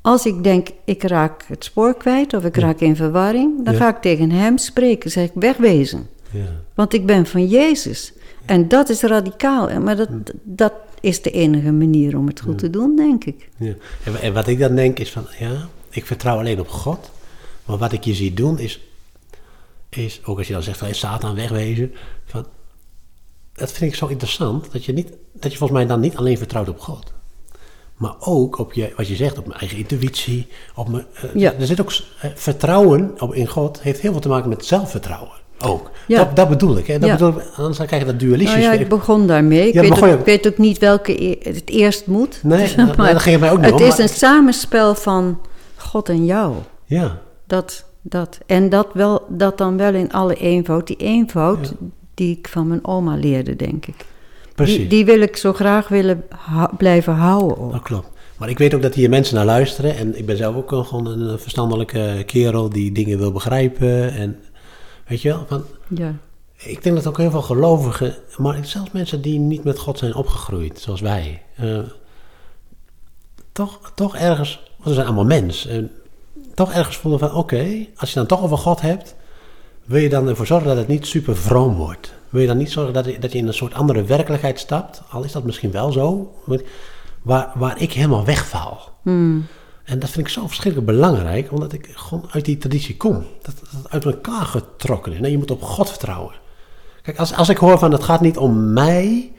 als 0.00 0.26
ik 0.26 0.44
denk 0.44 0.68
ik 0.84 1.02
raak 1.02 1.44
het 1.46 1.64
spoor 1.64 1.96
kwijt 1.96 2.34
of 2.34 2.44
ik 2.44 2.56
raak 2.56 2.80
in 2.80 2.96
verwarring, 2.96 3.64
dan 3.64 3.72
Ja. 3.74 3.78
ga 3.80 3.88
ik 3.96 4.02
tegen 4.02 4.30
hem 4.30 4.58
spreken, 4.58 5.10
zeg 5.10 5.24
ik 5.24 5.32
wegwezen. 5.34 6.08
Ja. 6.30 6.44
Want 6.74 6.94
ik 6.94 7.06
ben 7.06 7.26
van 7.26 7.46
Jezus. 7.46 8.12
En 8.44 8.68
dat 8.68 8.88
is 8.88 9.02
radicaal. 9.02 9.80
Maar 9.80 9.96
dat, 9.96 10.08
dat 10.42 10.72
is 11.00 11.22
de 11.22 11.30
enige 11.30 11.72
manier 11.72 12.16
om 12.18 12.26
het 12.26 12.40
goed 12.40 12.58
te 12.58 12.70
doen, 12.70 12.96
denk 12.96 13.24
ik. 13.24 13.48
Ja. 13.56 13.72
En, 14.04 14.12
wa- 14.12 14.18
en 14.18 14.32
wat 14.34 14.46
ik 14.46 14.58
dan 14.58 14.74
denk 14.74 14.98
is 14.98 15.10
van, 15.12 15.26
ja, 15.38 15.68
ik 15.90 16.06
vertrouw 16.06 16.38
alleen 16.38 16.60
op 16.60 16.68
God. 16.68 17.10
Maar 17.64 17.76
wat 17.78 17.92
ik 17.92 18.04
je 18.04 18.14
zie 18.14 18.34
doen 18.34 18.58
is, 18.58 18.80
is 19.88 20.20
ook 20.24 20.38
als 20.38 20.46
je 20.46 20.52
dan 20.52 20.62
zegt 20.62 20.78
van, 20.78 20.94
Satan 20.94 21.34
wegwezen. 21.34 21.92
Van, 22.24 22.46
dat 23.54 23.72
vind 23.72 23.90
ik 23.92 23.96
zo 23.98 24.06
interessant, 24.06 24.72
dat 24.72 24.84
je, 24.84 24.92
niet, 24.92 25.08
dat 25.32 25.52
je 25.52 25.58
volgens 25.58 25.78
mij 25.78 25.88
dan 25.88 26.00
niet 26.00 26.16
alleen 26.16 26.38
vertrouwt 26.38 26.68
op 26.68 26.80
God. 26.80 27.12
Maar 27.96 28.14
ook 28.20 28.58
op 28.58 28.72
je, 28.72 28.92
wat 28.96 29.08
je 29.08 29.16
zegt, 29.16 29.38
op 29.38 29.46
mijn 29.46 29.58
eigen 29.60 29.78
intuïtie. 29.78 30.46
Op 30.74 30.88
mijn, 30.88 31.06
eh, 31.14 31.22
Ja. 31.34 31.52
Er 31.58 31.66
zit 31.66 31.80
ook 31.80 31.92
eh, 32.20 32.30
vertrouwen 32.34 33.14
op, 33.18 33.34
in 33.34 33.46
God, 33.46 33.80
heeft 33.82 34.00
heel 34.00 34.12
veel 34.12 34.20
te 34.20 34.28
maken 34.28 34.48
met 34.48 34.64
zelfvertrouwen. 34.64 35.32
Ook. 35.64 35.90
Ja. 36.06 36.18
Dat, 36.24 36.36
dat 36.36 36.48
bedoel 36.48 36.76
ik. 36.76 36.86
Hè? 36.86 36.98
Dat 36.98 37.08
Ja. 37.08 37.14
bedoel 37.16 37.40
ik. 37.40 37.46
Anders 37.56 37.78
dan 37.78 37.86
krijg 37.86 38.02
je 38.02 38.08
dat 38.10 38.20
dualistisch. 38.20 38.62
Nou 38.64 38.74
ja, 38.74 38.80
ik 38.80 38.88
begon 38.88 39.26
daarmee. 39.26 39.68
Ik, 39.68 39.74
Ja, 39.74 39.80
weet, 39.80 39.90
begon 39.90 40.08
ook, 40.10 40.18
ik 40.18 40.24
weet 40.24 40.46
ook 40.46 40.58
niet 40.58 40.78
welke 40.78 41.24
e- 41.24 41.36
het 41.52 41.70
eerst 41.70 42.06
moet. 42.06 42.40
Nee, 42.42 42.72
nou, 42.76 42.96
dat 42.96 43.18
ging 43.22 43.30
het 43.34 43.40
mij 43.40 43.50
ook 43.50 43.56
niet 43.56 43.66
Het 43.70 43.74
om, 43.74 43.80
is 43.86 43.88
maar- 43.90 44.00
een 44.00 44.08
samenspel 44.08 44.94
van 44.94 45.38
God 45.76 46.08
en 46.08 46.24
jou. 46.24 46.54
Ja. 46.84 47.18
Dat, 47.46 47.84
dat. 48.02 48.38
En 48.46 48.68
dat, 48.68 48.86
wel, 48.92 49.22
dat 49.28 49.58
dan 49.58 49.76
wel 49.76 49.94
in 49.94 50.12
alle 50.12 50.34
eenvoud. 50.34 50.86
Die 50.86 50.96
eenvoud 50.96 51.72
die 52.14 52.36
ik 52.38 52.48
van 52.48 52.66
mijn 52.68 52.84
oma 52.86 53.14
leerde, 53.16 53.56
denk 53.56 53.86
ik. 53.86 54.04
Precies. 54.54 54.76
Die, 54.76 54.86
die 54.88 55.04
wil 55.04 55.20
ik 55.20 55.36
zo 55.36 55.52
graag 55.52 55.88
willen 55.88 56.24
ha- 56.28 56.70
blijven 56.78 57.12
houden 57.14 57.58
ook. 57.58 57.72
Dat 57.72 57.82
klopt. 57.82 58.08
Maar 58.36 58.48
ik 58.48 58.58
weet 58.58 58.74
ook 58.74 58.82
dat 58.82 58.94
hier 58.94 59.08
mensen 59.08 59.34
naar 59.34 59.44
luisteren. 59.44 59.96
En 59.96 60.18
ik 60.18 60.26
ben 60.26 60.36
zelf 60.36 60.56
ook 60.56 60.72
een- 60.72 60.84
gewoon 60.84 61.06
een 61.06 61.38
verstandelijke 61.38 62.22
kerel 62.26 62.68
die 62.68 62.92
dingen 62.92 63.18
wil 63.18 63.32
begrijpen. 63.32 64.12
En 64.12 64.36
weet 65.06 65.22
je 65.22 65.28
wel, 65.28 65.44
van, 65.48 65.64
Ja. 65.88 66.14
ik 66.56 66.82
denk 66.82 66.96
dat 66.96 67.06
ook 67.06 67.18
heel 67.18 67.30
veel 67.30 67.42
gelovigen, 67.42 68.14
maar 68.36 68.58
zelfs 68.66 68.90
mensen 68.90 69.22
die 69.22 69.38
niet 69.38 69.64
met 69.64 69.78
God 69.78 69.98
zijn 69.98 70.14
opgegroeid, 70.14 70.78
zoals 70.80 71.00
wij, 71.00 71.42
eh, 71.56 71.78
toch, 73.52 73.92
toch 73.94 74.16
ergens, 74.16 74.62
want 74.76 74.88
we 74.88 74.94
zijn 74.94 75.06
allemaal 75.06 75.24
mens, 75.24 75.66
en 75.66 75.90
toch 76.54 76.72
ergens 76.72 76.96
voelen 76.96 77.20
van, 77.20 77.34
oké, 77.34 77.86
als 77.96 78.08
je 78.08 78.14
dan 78.14 78.26
toch 78.26 78.42
over 78.42 78.58
God 78.58 78.80
hebt, 78.80 79.14
wil 79.84 80.00
je 80.00 80.08
dan 80.08 80.28
ervoor 80.28 80.46
zorgen 80.46 80.68
dat 80.68 80.76
het 80.76 80.88
niet 80.88 81.06
super 81.06 81.36
vroom 81.36 81.74
wordt? 81.74 82.14
Wil 82.28 82.40
je 82.40 82.46
dan 82.46 82.56
niet 82.56 82.70
zorgen 82.70 82.92
dat 82.92 83.04
je, 83.04 83.18
dat 83.18 83.32
je 83.32 83.38
in 83.38 83.46
een 83.46 83.54
soort 83.54 83.74
andere 83.74 84.04
werkelijkheid 84.04 84.58
stapt, 84.58 85.02
al 85.10 85.24
is 85.24 85.32
dat 85.32 85.44
misschien 85.44 85.70
wel 85.70 85.92
zo, 85.92 86.34
waar, 87.22 87.52
waar 87.54 87.80
ik 87.80 87.92
helemaal 87.92 88.24
wegval? 88.24 88.78
Hmm. 89.02 89.46
En 89.84 89.98
dat 89.98 90.10
vind 90.10 90.26
ik 90.26 90.32
zo 90.32 90.46
verschrikkelijk 90.46 90.90
belangrijk, 90.90 91.52
omdat 91.52 91.72
ik 91.72 91.90
gewoon 91.94 92.26
uit 92.30 92.44
die 92.44 92.58
traditie 92.58 92.96
kom. 92.96 93.24
Dat 93.42 93.54
dat 93.60 93.70
het 93.70 93.90
uit 93.90 94.04
elkaar 94.04 94.44
getrokken 94.44 95.12
is. 95.12 95.18
Nee, 95.18 95.30
je 95.30 95.38
moet 95.38 95.50
op 95.50 95.62
God 95.62 95.88
vertrouwen. 95.88 96.34
Kijk, 97.02 97.18
als, 97.18 97.34
als 97.34 97.48
ik 97.48 97.56
hoor 97.56 97.78
van 97.78 97.92
het 97.92 98.02
gaat 98.02 98.20
niet 98.20 98.36
om 98.36 98.72
mij, 98.72 99.32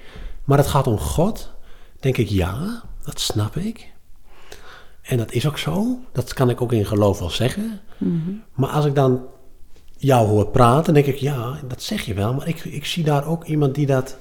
maar 0.44 0.58
het 0.58 0.68
gaat 0.68 0.88
om 0.88 0.98
God, 0.98 1.52
denk 2.00 2.18
ik 2.18 2.30
ja, 2.30 2.84
dat 3.04 3.20
snap 3.20 3.56
ik. 3.56 3.94
En 5.02 5.18
dat 5.18 5.32
is 5.32 5.48
ook 5.48 5.58
zo. 5.58 6.00
Dat 6.12 6.34
kan 6.34 6.50
ik 6.50 6.62
ook 6.62 6.74
in 6.74 6.86
geloof 6.86 7.20
wel 7.20 7.30
zeggen. 7.30 7.80
Maar 8.54 8.70
als 8.70 8.86
ik 8.86 8.96
dan 8.96 9.22
jou 9.98 10.28
hoor 10.28 10.48
praten, 10.48 10.94
denk 10.94 11.06
ik 11.06 11.16
ja, 11.16 11.60
dat 11.68 11.82
zeg 11.82 12.02
je 12.02 12.14
wel. 12.14 12.34
Maar 12.34 12.48
ik, 12.48 12.64
ik 12.64 12.86
zie 12.86 13.04
daar 13.04 13.28
ook 13.28 13.46
iemand 13.46 13.76
die 13.76 13.86
dat 13.86 14.18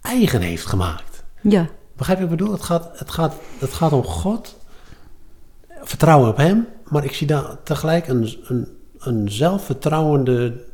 eigen 0.00 0.40
heeft 0.40 0.66
gemaakt. 0.66 1.24
Ja. 1.40 1.68
Begrijp 1.96 2.18
je 2.18 2.24
wat 2.24 2.32
ik 2.32 2.38
bedoel? 2.38 2.54
Het 2.54 2.62
gaat, 2.62 2.98
het, 2.98 3.10
gaat, 3.10 3.34
het 3.58 3.72
gaat 3.72 3.92
om 3.92 4.04
God, 4.04 4.56
vertrouwen 5.68 6.28
op 6.28 6.36
Hem, 6.36 6.66
maar 6.88 7.04
ik 7.04 7.14
zie 7.14 7.26
daar 7.26 7.56
tegelijk 7.62 8.08
een, 8.08 8.36
een, 8.44 8.68
een 8.98 9.30
zelfvertrouwende 9.30 10.64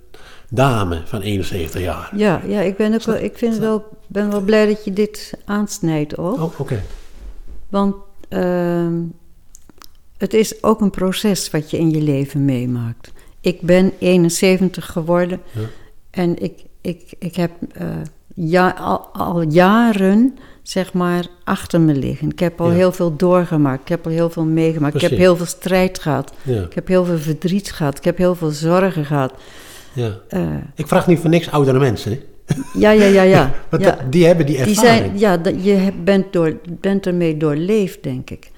dame 0.49 1.03
van 1.05 1.21
71 1.21 1.81
jaar. 1.81 2.13
Ja, 2.17 2.41
ja, 2.47 2.61
ik 2.61 2.77
ben 2.77 2.95
ook 2.95 3.03
wel, 3.03 3.17
ik 3.17 3.39
vind 3.39 3.57
wel, 3.57 3.99
ben 4.07 4.31
wel 4.31 4.41
blij 4.41 4.67
dat 4.67 4.85
je 4.85 4.93
dit 4.93 5.35
aansnijdt 5.45 6.19
ook. 6.19 6.41
Oh, 6.41 6.61
oké. 6.61 6.83
Want 7.69 7.95
ehm, 8.29 9.03
het 10.17 10.35
is 10.35 10.63
ook 10.63 10.81
een 10.81 10.91
proces 10.91 11.51
wat 11.51 11.71
je 11.71 11.79
in 11.79 11.91
je 11.91 12.01
leven 12.01 12.45
meemaakt. 12.45 13.13
Ik 13.41 13.61
ben 13.61 13.93
71 13.99 14.87
geworden 14.93 15.41
Ja. 15.53 15.61
en 16.11 16.43
ik, 16.43 16.65
ik, 16.81 17.13
ik 17.19 17.37
heb 17.37 17.51
eh, 17.73 17.87
ja, 18.35 18.75
al, 18.79 18.99
al 19.13 19.43
jaren 19.43 20.39
zeg 20.63 20.93
maar 20.93 21.27
achter 21.45 21.81
me 21.81 21.95
liggen. 21.95 22.31
Ik 22.31 22.39
heb 22.39 22.61
al 22.61 22.69
Ja. 22.71 22.75
heel 22.77 22.93
veel 22.93 23.17
doorgemaakt. 23.17 23.81
Ik 23.81 23.89
heb 23.89 24.05
al 24.07 24.13
heel 24.13 24.31
veel 24.31 24.45
meegemaakt. 24.45 24.95
Ik 24.95 25.01
heb 25.01 25.11
heel 25.19 25.37
veel 25.37 25.47
strijd 25.47 25.99
gehad. 25.99 26.33
Ja, 26.43 26.63
Ik 26.63 26.75
heb 26.75 26.87
heel 26.89 27.05
veel 27.05 27.19
verdriet 27.19 27.73
gehad. 27.73 27.99
Ik 27.99 28.05
heb 28.05 28.17
heel 28.17 28.35
veel 28.35 28.51
zorgen 28.51 29.05
gehad. 29.05 29.33
ja. 29.93 30.19
Eh, 30.29 30.47
Ik 30.75 30.87
vraag 30.89 31.07
niet 31.07 31.19
voor 31.19 31.31
niks 31.31 31.51
oudere 31.51 31.79
mensen. 31.79 32.13
Hè? 32.13 32.19
ja, 32.79 32.91
ja, 32.91 33.05
ja, 33.05 33.23
ja. 33.23 33.53
Want 33.71 33.83
ja. 33.83 33.91
dat- 33.91 34.13
die 34.13 34.27
hebben 34.27 34.47
die 34.47 34.57
Die 34.57 34.67
ervaring. 34.67 35.03
zijn, 35.05 35.19
ja, 35.19 35.37
dat- 35.37 35.65
je 35.65 35.93
bent, 36.05 36.33
door, 36.33 36.57
bent 36.81 37.07
ermee 37.07 37.37
doorleefd, 37.37 38.03
denk 38.03 38.31
ik. 38.31 38.51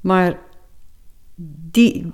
Maar 0.00 0.38
die, 1.70 2.12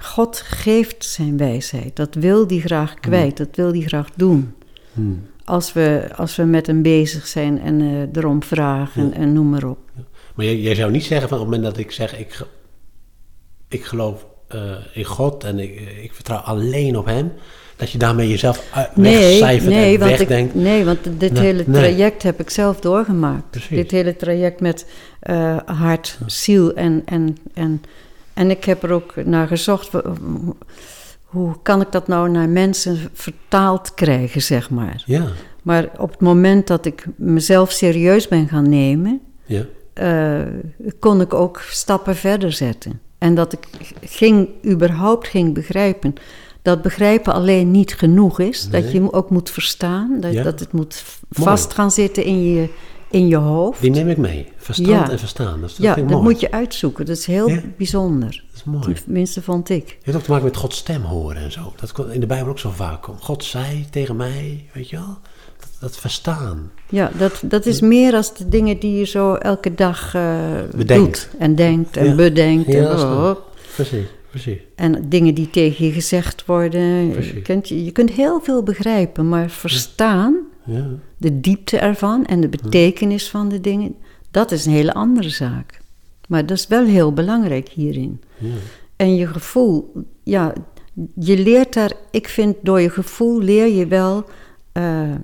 God 0.00 0.36
geeft 0.36 1.04
zijn 1.04 1.36
wijsheid. 1.36 1.96
Dat 1.96 2.14
wil 2.14 2.46
hij 2.46 2.58
graag 2.58 2.94
kwijt. 2.94 3.36
Dat 3.36 3.48
wil 3.56 3.70
hij 3.72 3.80
graag 3.80 4.08
doen. 4.16 4.54
Hmm. 4.92 5.26
Als 5.44 5.72
we, 5.72 6.08
als 6.16 6.36
we 6.36 6.42
met 6.42 6.66
hem 6.66 6.82
bezig 6.82 7.26
zijn 7.26 7.60
en 7.60 7.80
eh, 7.80 8.20
erom 8.20 8.42
vragen 8.42 9.14
en 9.14 9.32
noem 9.32 9.50
maar 9.50 9.64
op. 9.64 9.78
Maar 10.34 10.44
jij, 10.44 10.58
jij 10.60 10.74
zou 10.74 10.90
niet 10.90 11.04
zeggen 11.04 11.28
van 11.28 11.38
op 11.38 11.44
het 11.44 11.54
moment 11.54 11.74
dat 11.74 11.84
ik 11.84 11.90
zeg 11.92 12.18
ik, 12.18 12.46
ik 13.68 13.84
geloof 13.84 14.26
eh, 14.48 14.60
in 14.92 15.04
God 15.04 15.44
en 15.44 15.58
ik, 15.58 15.80
ik 16.02 16.12
vertrouw 16.12 16.38
alleen 16.38 16.96
op 16.98 17.06
Hem, 17.06 17.32
dat 17.76 17.90
je 17.90 17.98
daarmee 17.98 18.28
jezelf 18.28 18.64
Nee, 18.94 19.14
wegcijfert 19.14 19.70
nee, 19.74 19.94
en 19.94 20.00
want, 20.00 20.12
ik, 20.12 20.18
wegdenkt. 20.18 20.54
nee, 20.54 20.84
want 20.84 20.98
dit 21.18 21.32
Nee, 21.32 21.42
hele 21.42 21.64
nee. 21.66 21.80
traject 21.82 22.22
heb 22.22 22.40
ik 22.40 22.50
zelf 22.50 22.80
doorgemaakt. 22.80 23.50
Precies. 23.50 23.76
Dit 23.76 23.90
hele 23.90 24.16
traject 24.16 24.60
met 24.60 24.86
eh, 25.20 25.56
hart, 25.64 26.18
ziel 26.26 26.74
en, 26.74 27.02
en, 27.04 27.36
en, 27.54 27.82
en 28.34 28.50
ik 28.50 28.64
heb 28.64 28.82
er 28.82 28.92
ook 28.92 29.12
naar 29.24 29.46
gezocht. 29.46 29.90
Hoe 31.24 31.54
kan 31.62 31.80
ik 31.80 31.92
dat 31.92 32.08
nou 32.08 32.30
naar 32.30 32.48
mensen 32.48 32.98
vertaald 33.12 33.94
krijgen, 33.94 34.42
zeg 34.42 34.70
maar. 34.70 35.02
Ja, 35.06 35.26
Maar 35.62 35.90
op 35.98 36.10
het 36.10 36.20
moment 36.20 36.66
dat 36.66 36.86
ik 36.86 37.06
mezelf 37.16 37.70
serieus 37.70 38.28
ben 38.28 38.48
gaan 38.48 38.68
nemen, 38.68 39.20
ja, 39.44 39.64
eh, 39.92 40.40
kon 40.98 41.20
ik 41.20 41.34
ook 41.34 41.60
stappen 41.60 42.16
verder 42.16 42.52
zetten. 42.52 43.00
En 43.18 43.34
dat 43.34 43.52
ik 43.52 43.66
ging, 44.00 44.48
überhaupt 44.64 45.28
ging 45.28 45.54
begrijpen 45.54 46.14
dat 46.64 46.82
begrijpen 46.82 47.32
alleen 47.32 47.70
niet 47.70 47.94
genoeg 47.94 48.40
is. 48.40 48.68
Dat 48.70 48.92
je 48.92 49.12
ook 49.12 49.30
moet 49.30 49.50
verstaan, 49.50 50.20
dat, 50.20 50.32
Ja. 50.32 50.42
dat 50.42 50.60
het 50.60 50.72
moet 50.72 51.04
Mooi. 51.28 51.50
vast 51.50 51.74
gaan 51.74 51.90
zitten 51.90 52.24
in 52.24 52.52
je, 52.52 52.68
in 53.14 53.26
je 53.28 53.36
hoofd. 53.36 53.80
die 53.80 53.90
neem 53.90 54.08
ik 54.08 54.16
mee. 54.16 54.48
Verstand 54.56 54.88
Ja. 55.06 55.10
en 55.10 55.18
verstaan. 55.18 55.60
Dat, 55.60 55.70
is- 55.70 55.76
dat 55.76 55.84
ja, 55.86 55.94
dat 55.94 56.10
mooi. 56.10 56.22
moet 56.22 56.40
je 56.40 56.50
uitzoeken. 56.50 57.06
Dat 57.06 57.16
is 57.16 57.26
heel 57.26 57.48
Ja. 57.48 57.60
bijzonder. 57.76 58.44
Dat 58.50 58.56
is 58.56 58.64
mooi. 58.64 58.92
Tenminste, 59.04 59.42
vond 59.42 59.68
ik. 59.68 59.84
Het 59.88 60.04
heeft 60.04 60.16
ook 60.16 60.22
te 60.24 60.30
maken 60.30 60.44
met 60.46 60.56
Gods 60.56 60.76
stem 60.76 61.02
horen 61.02 61.36
en 61.42 61.52
zo. 61.52 61.72
Dat 61.80 61.92
komt 61.92 62.12
in 62.12 62.20
de 62.20 62.26
Bijbel 62.26 62.48
ook 62.50 62.58
zo 62.58 62.70
vaak 62.70 63.02
komt. 63.02 63.22
God 63.22 63.44
zei 63.44 63.86
tegen 63.90 64.16
mij, 64.16 64.64
weet 64.72 64.88
je 64.88 64.96
wel? 64.96 65.18
Dat, 65.58 65.68
dat 65.80 65.96
verstaan. 65.96 66.70
Ja, 66.88 67.10
dat, 67.18 67.42
dat 67.44 67.66
is 67.66 67.80
meer 67.80 68.14
als 68.14 68.34
de 68.36 68.48
dingen 68.48 68.78
die 68.78 68.98
je 68.98 69.04
zo 69.04 69.34
elke 69.34 69.74
dag 69.74 70.14
eh, 70.14 70.34
Bedenkt. 70.76 71.28
doet. 71.30 71.40
En 71.40 71.54
denkt 71.54 71.96
en 71.96 72.06
Ja. 72.06 72.14
bedenkt. 72.14 72.72
Ja, 72.72 72.90
en, 72.90 72.96
oh. 72.96 73.30
Precies, 73.74 74.06
precies. 74.30 74.58
en 74.76 75.08
dingen 75.08 75.34
die 75.34 75.50
tegen 75.50 75.84
je 75.86 75.92
gezegd 75.92 76.44
worden. 76.46 77.06
Je 77.24 77.42
kunt, 77.42 77.68
je 77.68 77.90
kunt 77.92 78.10
heel 78.10 78.40
veel 78.42 78.62
begrijpen, 78.62 79.28
maar 79.28 79.50
verstaan, 79.50 80.36
Ja, 80.66 80.86
de 81.24 81.40
diepte 81.40 81.78
ervan 81.78 82.24
en 82.26 82.40
de 82.40 82.48
betekenis 82.48 83.30
van 83.30 83.48
de 83.48 83.60
dingen, 83.60 83.94
dat 84.30 84.50
is 84.50 84.66
een 84.66 84.72
hele 84.72 84.94
andere 84.94 85.28
zaak. 85.28 85.80
Maar 86.28 86.46
dat 86.46 86.56
is 86.56 86.66
wel 86.66 86.84
heel 86.84 87.12
belangrijk 87.12 87.68
hierin. 87.68 88.20
ja. 88.38 88.48
En 88.96 89.14
je 89.14 89.26
gevoel, 89.26 89.92
ja, 90.22 90.52
je 91.14 91.38
leert 91.38 91.74
daar, 91.74 91.92
ik 92.10 92.28
vind 92.28 92.56
door 92.62 92.80
je 92.80 92.90
gevoel 92.90 93.40
leer 93.40 93.66
je 93.66 93.86
wel 93.86 94.24
eh, 94.72 95.10
eh, 95.10 95.16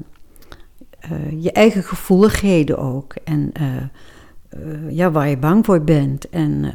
je 1.39 1.53
eigen 1.53 1.83
gevoeligheden 1.83 2.79
ook. 2.79 3.15
En 3.25 3.51
eh, 3.53 4.97
ja, 4.97 5.11
waar 5.11 5.29
je 5.29 5.39
bang 5.39 5.65
voor 5.65 5.83
bent. 5.83 6.29
En 6.29 6.73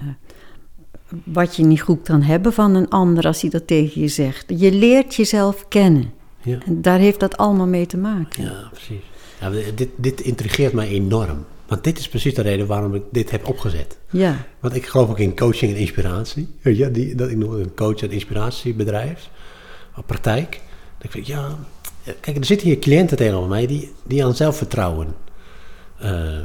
wat 1.23 1.55
je 1.55 1.63
niet 1.63 1.81
goed 1.81 2.01
kan 2.01 2.21
hebben 2.21 2.53
van 2.53 2.75
een 2.75 2.89
ander 2.89 3.25
als 3.25 3.41
hij 3.41 3.49
dat 3.49 3.67
tegen 3.67 4.01
je 4.01 4.07
zegt. 4.07 4.45
Je 4.59 4.71
leert 4.71 5.15
jezelf 5.15 5.67
kennen. 5.67 6.11
Ja. 6.41 6.57
En 6.65 6.81
daar 6.81 6.99
heeft 6.99 7.19
dat 7.19 7.37
allemaal 7.37 7.67
mee 7.67 7.85
te 7.85 7.97
maken. 7.97 8.43
Ja, 8.43 8.69
precies. 8.71 9.03
Ja, 9.51 9.71
dit, 9.75 9.89
dit 9.95 10.21
intrigeert 10.21 10.73
mij 10.73 10.87
enorm. 10.87 11.45
Want 11.67 11.83
dit 11.83 11.99
is 11.99 12.09
precies 12.09 12.33
de 12.33 12.41
reden 12.41 12.67
waarom 12.67 12.95
ik 12.95 13.03
dit 13.11 13.31
heb 13.31 13.47
opgezet. 13.47 13.97
Ja, 14.09 14.45
Want 14.59 14.75
ik 14.75 14.85
geloof 14.85 15.09
ook 15.09 15.19
in 15.19 15.35
coaching 15.35 15.71
en 15.71 15.77
inspiratie. 15.77 16.47
Weet 16.61 16.77
je, 16.77 16.91
die, 16.91 17.15
dat 17.15 17.29
ik 17.29 17.37
noem 17.37 17.51
het 17.51 17.59
een 17.59 17.75
coach- 17.75 18.01
en 18.01 18.11
inspiratiebedrijf. 18.11 19.29
Op 19.95 20.07
praktijk. 20.07 20.61
Ik, 21.01 21.25
ja, 21.25 21.57
kijk, 22.19 22.37
er 22.37 22.45
zitten 22.45 22.67
hier 22.67 22.79
cliënten 22.79 23.17
tegenover 23.17 23.49
mij 23.49 23.67
die, 23.67 23.91
die 24.03 24.25
aan 24.25 24.35
zelfvertrouwen 24.35 25.15
eh, 25.99 26.43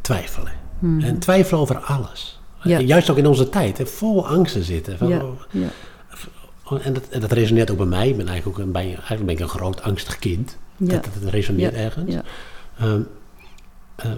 twijfelen. 0.00 0.52
En 1.00 1.18
twijfelen 1.18 1.60
over 1.60 1.76
alles. 1.78 2.40
Hmm. 2.58 2.70
Ja. 2.70 2.80
Juist 2.80 3.10
ook 3.10 3.16
in 3.16 3.26
onze 3.26 3.48
tijd, 3.48 3.78
hè, 3.78 3.86
vol 3.86 4.26
angsten 4.26 4.62
zitten. 4.64 4.98
Van, 4.98 5.08
ja, 5.08 5.24
oh, 5.24 5.40
ja. 5.50 5.68
oh, 6.64 6.86
en, 6.86 6.92
dat, 6.92 7.08
en 7.10 7.20
dat 7.20 7.32
resoneert 7.32 7.70
ook 7.70 7.76
bij 7.76 7.86
mij. 7.86 8.08
Ik 8.08 8.16
ben 8.16 8.28
eigenlijk, 8.28 8.58
ook 8.58 8.64
een, 8.64 8.72
bij, 8.72 8.84
eigenlijk 8.84 9.24
ben 9.24 9.34
ik 9.34 9.40
een 9.40 9.48
groot 9.48 9.82
angstig 9.82 10.18
kind. 10.18 10.58
Ja. 10.76 10.86
Dat, 10.92 11.06
dat 11.22 11.30
resoneert 11.32 11.74
Ja, 11.74 11.80
ergens. 11.80 12.12
ja. 12.12 12.22
Ehm, 12.78 13.00
eh, 13.96 14.10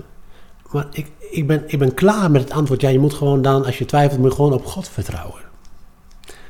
maar 0.71 0.87
ik, 0.93 1.07
ik, 1.31 1.47
ben, 1.47 1.63
ik 1.67 1.79
ben 1.79 1.95
klaar 1.95 2.31
met 2.31 2.43
het 2.43 2.51
antwoord. 2.53 2.81
Ja, 2.81 2.89
je 2.89 2.99
moet 2.99 3.15
gewoon 3.15 3.43
dan, 3.43 3.65
als 3.65 3.79
je 3.79 3.85
twijfelt, 3.85 4.21
moet 4.21 4.29
je 4.31 4.35
gewoon 4.37 4.53
op 4.53 4.67
God 4.67 4.89
vertrouwen. 4.89 5.41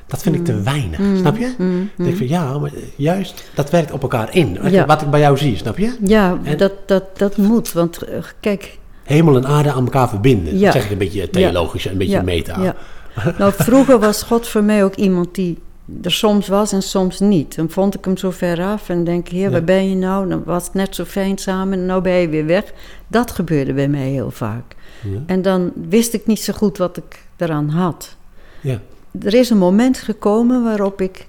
Dat 0.06 0.22
vind 0.22 0.34
ik 0.36 0.44
te 0.44 0.52
Mm. 0.52 0.64
weinig, 0.64 1.00
snap 1.18 1.36
je? 1.36 1.54
Denk 1.96 2.10
ik 2.10 2.16
van, 2.16 2.28
ja, 2.28 2.58
maar 2.58 2.70
juist, 2.96 3.50
dat 3.54 3.70
werkt 3.70 3.92
op 3.92 4.02
elkaar 4.02 4.34
in. 4.34 4.58
Wat, 4.62 4.70
Ja. 4.72 4.86
wat 4.86 5.02
ik 5.02 5.10
bij 5.10 5.20
jou 5.20 5.36
zie, 5.38 5.56
snap 5.56 5.78
je? 5.78 5.96
Ja, 6.02 6.38
En- 6.42 6.58
dat, 6.58 6.72
dat, 6.86 7.18
dat 7.18 7.36
moet. 7.36 7.72
Want 7.72 8.02
eh, 8.02 8.22
kijk, 8.40 8.78
Hemel 9.02 9.36
en 9.36 9.46
aarde 9.46 9.72
aan 9.72 9.84
elkaar 9.84 10.08
verbinden. 10.08 10.58
Ja. 10.58 10.64
Dat 10.64 10.72
zeg 10.72 10.84
ik 10.84 10.90
een 10.90 10.98
beetje 10.98 11.30
theologisch, 11.30 11.84
een 11.84 11.98
beetje 11.98 12.22
meta. 12.22 12.74
Nou, 13.38 13.52
vroeger 13.56 13.98
was 13.98 14.22
God 14.22 14.48
voor 14.48 14.62
mij 14.64 14.84
ook 14.84 14.94
iemand 14.94 15.34
die 15.34 15.58
er 16.02 16.12
soms 16.12 16.48
was 16.48 16.72
en 16.72 16.82
soms 16.82 17.20
niet. 17.20 17.56
Dan 17.56 17.70
vond 17.70 17.94
ik 17.94 18.04
hem 18.04 18.16
zo 18.16 18.30
ver 18.30 18.62
af 18.62 18.88
en 18.88 19.04
denk, 19.04 19.28
heer, 19.28 19.42
Ja. 19.42 19.50
waar 19.50 19.64
ben 19.64 19.88
je 19.88 19.94
nou? 19.96 20.28
Dan 20.28 20.42
was 20.44 20.64
het 20.64 20.74
net 20.74 20.94
zo 20.94 21.04
fijn 21.04 21.38
samen 21.38 21.78
en 21.78 21.86
nou 21.86 22.02
ben 22.02 22.14
je 22.14 22.28
weer 22.28 22.46
weg. 22.46 22.72
Dat 23.08 23.30
gebeurde 23.30 23.72
bij 23.72 23.88
mij 23.88 24.08
heel 24.08 24.30
vaak. 24.30 24.74
Ja. 25.02 25.18
En 25.26 25.42
dan 25.42 25.72
wist 25.88 26.14
ik 26.14 26.26
niet 26.26 26.40
zo 26.40 26.52
goed 26.52 26.78
wat 26.78 26.96
ik 26.96 27.24
eraan 27.36 27.68
had. 27.68 28.16
Ja. 28.60 28.80
Er 29.22 29.34
is 29.34 29.50
een 29.50 29.58
moment 29.58 29.98
gekomen 29.98 30.62
waarop 30.64 31.00
ik... 31.00 31.26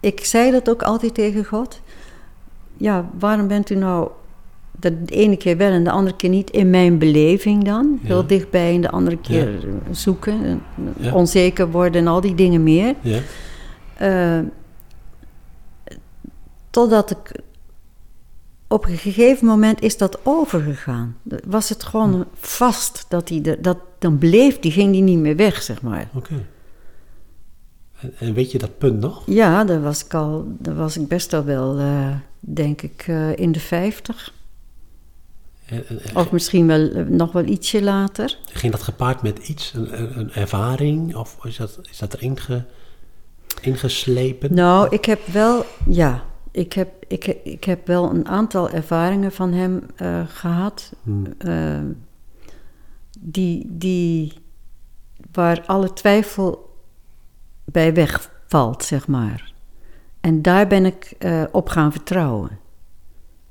Ik 0.00 0.24
zei 0.24 0.50
dat 0.50 0.70
ook 0.70 0.82
altijd 0.82 1.14
tegen 1.14 1.44
God. 1.44 1.80
Ja, 2.76 3.08
waarom 3.18 3.48
bent 3.48 3.70
u 3.70 3.74
nou 3.74 4.08
de 4.80 4.96
ene 5.06 5.36
keer 5.36 5.56
wel 5.56 5.70
en 5.70 5.84
de 5.84 5.90
andere 5.90 6.16
keer 6.16 6.30
niet 6.30 6.50
in 6.50 6.70
mijn 6.70 6.98
beleving 6.98 7.64
dan? 7.64 7.98
Heel 8.02 8.20
Ja. 8.20 8.26
dichtbij 8.26 8.74
en 8.74 8.80
de 8.80 8.90
andere 8.90 9.18
keer 9.18 9.48
zoeken, 9.90 10.62
onzeker 11.12 11.70
worden 11.70 12.00
en 12.00 12.06
al 12.06 12.20
die 12.20 12.34
dingen 12.34 12.62
meer. 12.62 12.94
Ja. 13.00 13.18
Eh, 14.02 14.38
totdat 16.70 17.10
ik... 17.10 17.40
Op 18.68 18.84
een 18.86 18.96
gegeven 18.98 19.46
moment 19.46 19.80
is 19.82 19.96
dat 19.96 20.18
overgegaan. 20.22 21.16
Was 21.44 21.68
het 21.68 21.82
gewoon 21.82 22.26
vast 22.34 23.04
dat 23.08 23.28
hij. 23.28 23.56
Dat, 23.60 23.78
dan 23.98 24.18
bleef 24.18 24.58
die, 24.60 24.72
ging 24.72 24.92
die 24.92 25.02
niet 25.02 25.18
meer 25.18 25.36
weg, 25.36 25.62
zeg 25.62 25.82
maar. 25.82 26.08
Oké. 26.14 26.44
En, 28.00 28.12
en 28.18 28.34
weet 28.34 28.50
je 28.52 28.58
dat 28.58 28.78
punt 28.78 29.00
nog? 29.00 29.22
Ja, 29.26 29.64
daar 29.64 29.82
was 29.82 30.04
ik 30.04 30.14
al, 30.14 30.46
daar 30.58 30.74
was 30.74 30.96
ik 30.96 31.08
best 31.08 31.32
al 31.32 31.44
wel, 31.44 31.78
eh, 31.78 32.16
denk 32.40 32.82
ik, 32.82 33.04
eh, 33.06 33.36
in 33.36 33.52
de 33.52 33.60
50. 33.60 34.32
En, 35.66 35.88
en- 35.88 36.02
en 36.04 36.16
Of 36.16 36.32
misschien 36.32 36.66
wel 36.66 36.90
nog 37.08 37.32
wel 37.32 37.44
ietsje 37.44 37.82
later. 37.82 38.38
ging 38.44 38.72
dat 38.72 38.82
gepaard 38.82 39.22
met 39.22 39.38
iets, 39.48 39.72
een, 39.74 40.00
een, 40.02 40.18
een 40.18 40.32
ervaring? 40.32 41.14
Of 41.16 41.44
is 41.44 41.56
dat, 41.56 41.78
is 41.90 41.98
dat 41.98 42.14
erin 42.14 42.40
ge, 42.40 42.62
ingeslepen? 43.62 44.54
Nou, 44.54 44.86
ik 44.90 45.04
heb 45.04 45.26
wel, 45.26 45.64
ja, 45.88 46.24
ik 46.50 46.72
heb, 46.72 47.04
ik, 47.08 47.26
ik 47.44 47.64
heb 47.64 47.86
wel 47.86 48.10
een 48.10 48.28
aantal 48.28 48.70
ervaringen 48.70 49.32
van 49.32 49.52
hem 49.52 49.82
eh, 49.96 50.22
gehad. 50.28 50.92
Hmm. 51.02 51.26
eh, 51.38 51.80
die, 53.20 53.66
die, 53.68 54.32
waar 55.32 55.62
alle 55.66 55.92
twijfel 55.92 56.76
bij 57.64 57.94
wegvalt, 57.94 58.84
zeg 58.84 59.06
maar. 59.06 59.52
En 60.20 60.42
daar 60.42 60.66
ben 60.66 60.84
ik 60.84 61.14
eh, 61.18 61.44
op 61.52 61.68
gaan 61.68 61.92
vertrouwen. 61.92 62.58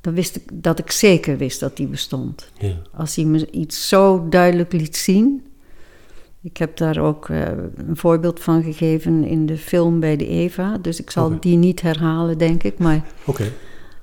Dan 0.01 0.13
wist 0.13 0.35
ik 0.35 0.49
dat 0.53 0.79
ik 0.79 0.91
zeker 0.91 1.37
wist 1.37 1.59
dat 1.59 1.77
die 1.77 1.87
bestond. 1.87 2.51
Ja. 2.57 2.75
Als 2.93 3.15
hij 3.15 3.25
me 3.25 3.51
iets 3.51 3.87
zo 3.87 4.29
duidelijk 4.29 4.71
liet 4.71 4.97
zien. 4.97 5.45
Ik 6.43 6.57
heb 6.57 6.77
daar 6.77 6.97
ook 6.97 7.29
eh, 7.29 7.47
een 7.75 7.97
voorbeeld 7.97 8.39
van 8.39 8.63
gegeven 8.63 9.23
in 9.23 9.45
de 9.45 9.57
film 9.57 9.99
bij 9.99 10.15
de 10.15 10.27
Eva. 10.27 10.77
Dus 10.77 10.99
ik 10.99 11.09
zal 11.09 11.39
die 11.39 11.57
niet 11.57 11.81
herhalen, 11.81 12.37
denk 12.37 12.63
ik. 12.63 12.79
Maar 12.79 13.03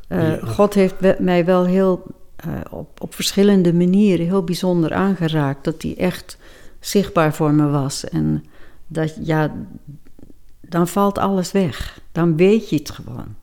eh, 0.09 0.41
Ja. 0.41 0.47
God 0.47 0.75
heeft 0.75 1.19
mij 1.19 1.45
wel 1.45 1.65
heel 1.65 2.03
eh, 2.37 2.51
op, 2.71 3.01
op 3.01 3.15
verschillende 3.15 3.75
manieren 3.75 4.27
heel 4.27 4.45
bijzonder 4.45 4.93
aangeraakt. 4.93 5.65
Dat 5.65 5.83
hij 5.83 5.97
echt 5.97 6.39
zichtbaar 6.81 7.35
voor 7.35 7.53
me 7.53 7.69
was. 7.69 8.05
En 8.05 8.45
dat, 8.87 9.17
ja, 9.23 9.55
dan 10.61 10.89
valt 10.89 11.19
alles 11.19 11.53
weg. 11.53 12.01
Dan 12.13 12.37
weet 12.37 12.71
je 12.71 12.77
het 12.77 12.91
gewoon. 12.91 13.35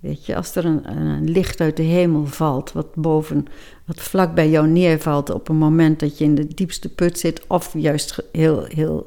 Weet 0.00 0.26
je, 0.26 0.36
als 0.36 0.54
er 0.54 0.64
een, 0.64 0.96
een 0.96 1.30
licht 1.30 1.60
uit 1.60 1.76
de 1.76 1.82
hemel 1.82 2.26
valt, 2.26 2.72
wat 2.72 2.94
boven, 2.94 3.46
wat 3.84 4.00
vlak 4.00 4.34
bij 4.34 4.50
jou 4.50 4.68
neervalt 4.68 5.30
op 5.30 5.48
een 5.48 5.56
moment 5.56 6.00
dat 6.00 6.18
je 6.18 6.24
in 6.24 6.34
de 6.34 6.46
diepste 6.54 6.88
put 6.88 7.18
zit, 7.18 7.46
of 7.46 7.74
juist 7.78 8.22
heel, 8.32 8.64
heel 8.64 9.06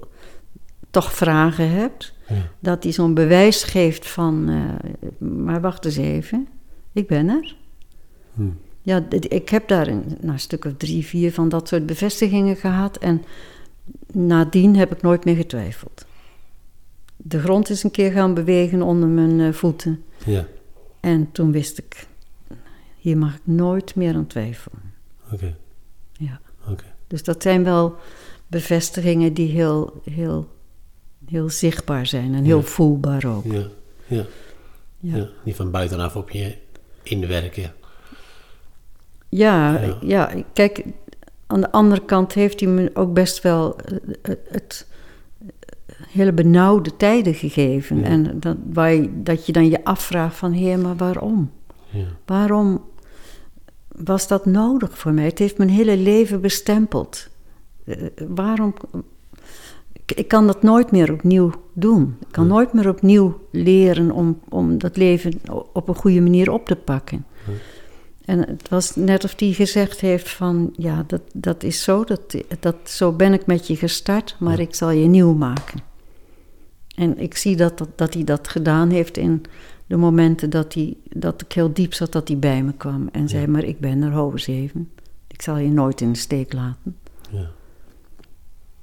toch 0.91 1.13
vragen 1.13 1.69
hebt, 1.69 2.13
Ja. 2.27 2.35
dat 2.59 2.83
hij 2.83 2.91
zo'n 2.91 3.13
bewijs 3.13 3.63
geeft 3.63 4.07
van, 4.07 4.49
eh, 4.49 5.27
maar 5.27 5.61
wacht 5.61 5.85
eens 5.85 5.97
even, 5.97 6.47
ik 6.91 7.07
ben 7.07 7.29
er. 7.29 7.55
Hm. 8.33 8.41
Ja, 8.81 9.05
ik 9.09 9.49
heb 9.49 9.67
daar 9.67 9.87
een, 9.87 10.03
nou, 10.21 10.33
een 10.33 10.39
stuk 10.39 10.65
of 10.65 10.71
drie, 10.77 11.05
vier 11.05 11.33
van 11.33 11.49
dat 11.49 11.67
soort 11.67 11.85
bevestigingen 11.85 12.55
gehad. 12.55 12.97
En 12.97 13.23
nadien 14.11 14.75
heb 14.75 14.91
ik 14.91 15.01
nooit 15.01 15.25
meer 15.25 15.35
getwijfeld. 15.35 16.05
De 17.17 17.39
grond 17.39 17.69
is 17.69 17.83
een 17.83 17.91
keer 17.91 18.11
gaan 18.11 18.33
bewegen 18.33 18.81
onder 18.81 19.09
mijn 19.09 19.39
eh, 19.39 19.53
voeten. 19.53 20.03
Ja. 20.25 20.45
En 21.03 21.31
toen 21.31 21.51
wist 21.51 21.77
ik, 21.77 22.07
hier 22.97 23.17
mag 23.17 23.35
ik 23.35 23.41
nooit 23.43 23.95
meer 23.95 24.15
aan 24.15 24.27
twijfelen. 24.27 24.81
Oké. 25.31 25.55
Ja. 26.11 26.39
Oké. 26.69 26.83
Dus 27.07 27.23
dat 27.23 27.41
zijn 27.41 27.63
wel 27.63 27.95
bevestigingen 28.47 29.33
die 29.33 29.51
heel, 29.51 30.01
heel, 30.11 30.47
heel 31.29 31.49
zichtbaar 31.49 32.05
zijn 32.05 32.33
en 32.33 32.43
heel 32.43 32.57
Ja. 32.57 32.63
voelbaar 32.63 33.25
ook. 33.25 33.43
Ja. 33.45 33.67
Ja. 34.07 34.25
Ja. 34.99 35.15
ja. 35.17 35.29
Niet 35.43 35.55
van 35.55 35.71
buitenaf 35.71 36.15
op 36.15 36.29
je 36.29 36.55
inwerken. 37.03 37.73
Ja, 39.29 39.79
Ja. 39.81 39.97
ja. 40.01 40.43
kijk, 40.53 40.83
aan 41.47 41.61
de 41.61 41.71
andere 41.71 42.05
kant 42.05 42.33
heeft 42.33 42.59
hij 42.59 42.69
me 42.69 42.91
ook 42.93 43.13
best 43.13 43.41
wel 43.41 43.75
het 44.51 44.87
hele 46.13 46.33
benauwde 46.33 46.95
tijden 46.97 47.33
gegeven. 47.33 47.97
Ja. 47.99 48.03
En 48.03 48.39
dat, 48.39 48.57
waar 48.73 48.93
je, 48.93 49.09
dat 49.23 49.45
je 49.45 49.51
dan 49.51 49.69
je 49.69 49.83
afvraagt 49.83 50.35
van, 50.35 50.51
heer, 50.51 50.79
maar 50.79 50.95
waarom? 50.95 51.51
Ja. 51.89 52.05
Waarom 52.25 52.81
was 53.87 54.27
dat 54.27 54.45
nodig 54.45 54.97
voor 54.97 55.11
mij? 55.13 55.25
Het 55.25 55.39
heeft 55.39 55.57
mijn 55.57 55.69
hele 55.69 55.97
leven 55.97 56.41
bestempeld. 56.41 57.27
Eh, 57.85 57.97
waarom... 58.27 58.73
Ik, 60.05 60.11
ik 60.17 60.27
kan 60.27 60.47
dat 60.47 60.63
nooit 60.63 60.91
meer 60.91 61.11
opnieuw 61.13 61.51
doen. 61.73 62.15
Ik 62.19 62.27
kan 62.31 62.43
Ja. 62.43 62.49
nooit 62.49 62.73
meer 62.73 62.89
opnieuw 62.89 63.39
leren 63.51 64.11
om, 64.11 64.39
om 64.49 64.77
dat 64.77 64.97
leven 64.97 65.33
op 65.73 65.87
een 65.87 65.95
goede 65.95 66.21
manier 66.21 66.51
op 66.51 66.65
te 66.65 66.75
pakken. 66.75 67.25
En 68.25 68.39
het 68.39 68.69
was 68.69 68.95
net 68.95 69.23
of 69.23 69.33
hij 69.39 69.51
gezegd 69.51 69.99
heeft 69.99 70.29
van... 70.29 70.73
ja, 70.77 71.03
dat, 71.07 71.21
dat 71.33 71.63
is 71.63 71.83
zo, 71.83 72.03
dat, 72.03 72.35
dat, 72.59 72.75
zo 72.83 73.11
ben 73.11 73.33
ik 73.33 73.45
met 73.45 73.67
je 73.67 73.75
gestart... 73.75 74.35
maar 74.39 74.57
Ja. 74.57 74.63
ik 74.63 74.75
zal 74.75 74.89
je 74.89 75.07
nieuw 75.07 75.33
maken. 75.33 75.79
En 76.95 77.17
ik 77.17 77.37
zie 77.37 77.55
dat, 77.55 77.77
dat, 77.77 77.89
dat 77.95 78.13
hij 78.13 78.23
dat 78.23 78.47
gedaan 78.47 78.89
heeft 78.89 79.17
in 79.17 79.43
de 79.87 79.95
momenten 79.95 80.49
dat, 80.49 80.73
hij, 80.73 80.97
dat 81.09 81.41
ik 81.41 81.51
heel 81.51 81.73
diep 81.73 81.93
zat, 81.93 82.11
dat 82.11 82.27
hij 82.27 82.37
bij 82.37 82.63
me 82.63 82.73
kwam 82.73 83.09
en 83.11 83.29
zei: 83.29 83.47
Maar 83.47 83.63
ik 83.63 83.79
ben 83.79 84.01
er, 84.01 84.11
hou 84.11 84.31
eens 84.31 84.47
even. 84.47 84.89
Ik 85.27 85.41
zal 85.41 85.57
je 85.57 85.69
nooit 85.69 86.01
in 86.01 86.11
de 86.11 86.19
steek 86.19 86.53
laten. 86.53 86.97
Ja. 87.29 87.49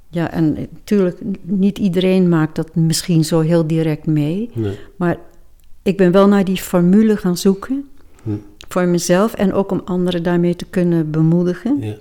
Ja, 0.08 0.30
en 0.30 0.52
natuurlijk, 0.52 1.20
niet 1.42 1.78
iedereen 1.78 2.28
maakt 2.28 2.56
dat 2.56 2.74
misschien 2.74 3.24
zo 3.24 3.40
heel 3.40 3.66
direct 3.66 4.06
mee. 4.06 4.50
Nee. 4.54 4.78
Maar 4.96 5.18
ik 5.82 5.96
ben 5.96 6.12
wel 6.12 6.28
naar 6.28 6.44
die 6.44 6.56
formule 6.56 7.16
gaan 7.16 7.36
zoeken. 7.36 7.88
Hm. 8.22 8.30
Voor 8.68 8.86
mezelf 8.86 9.34
en 9.34 9.52
ook 9.52 9.70
om 9.70 9.82
anderen 9.84 10.22
daarmee 10.22 10.56
te 10.56 10.64
kunnen 10.64 11.10
bemoedigen. 11.10 11.78
Ja. 11.80 11.96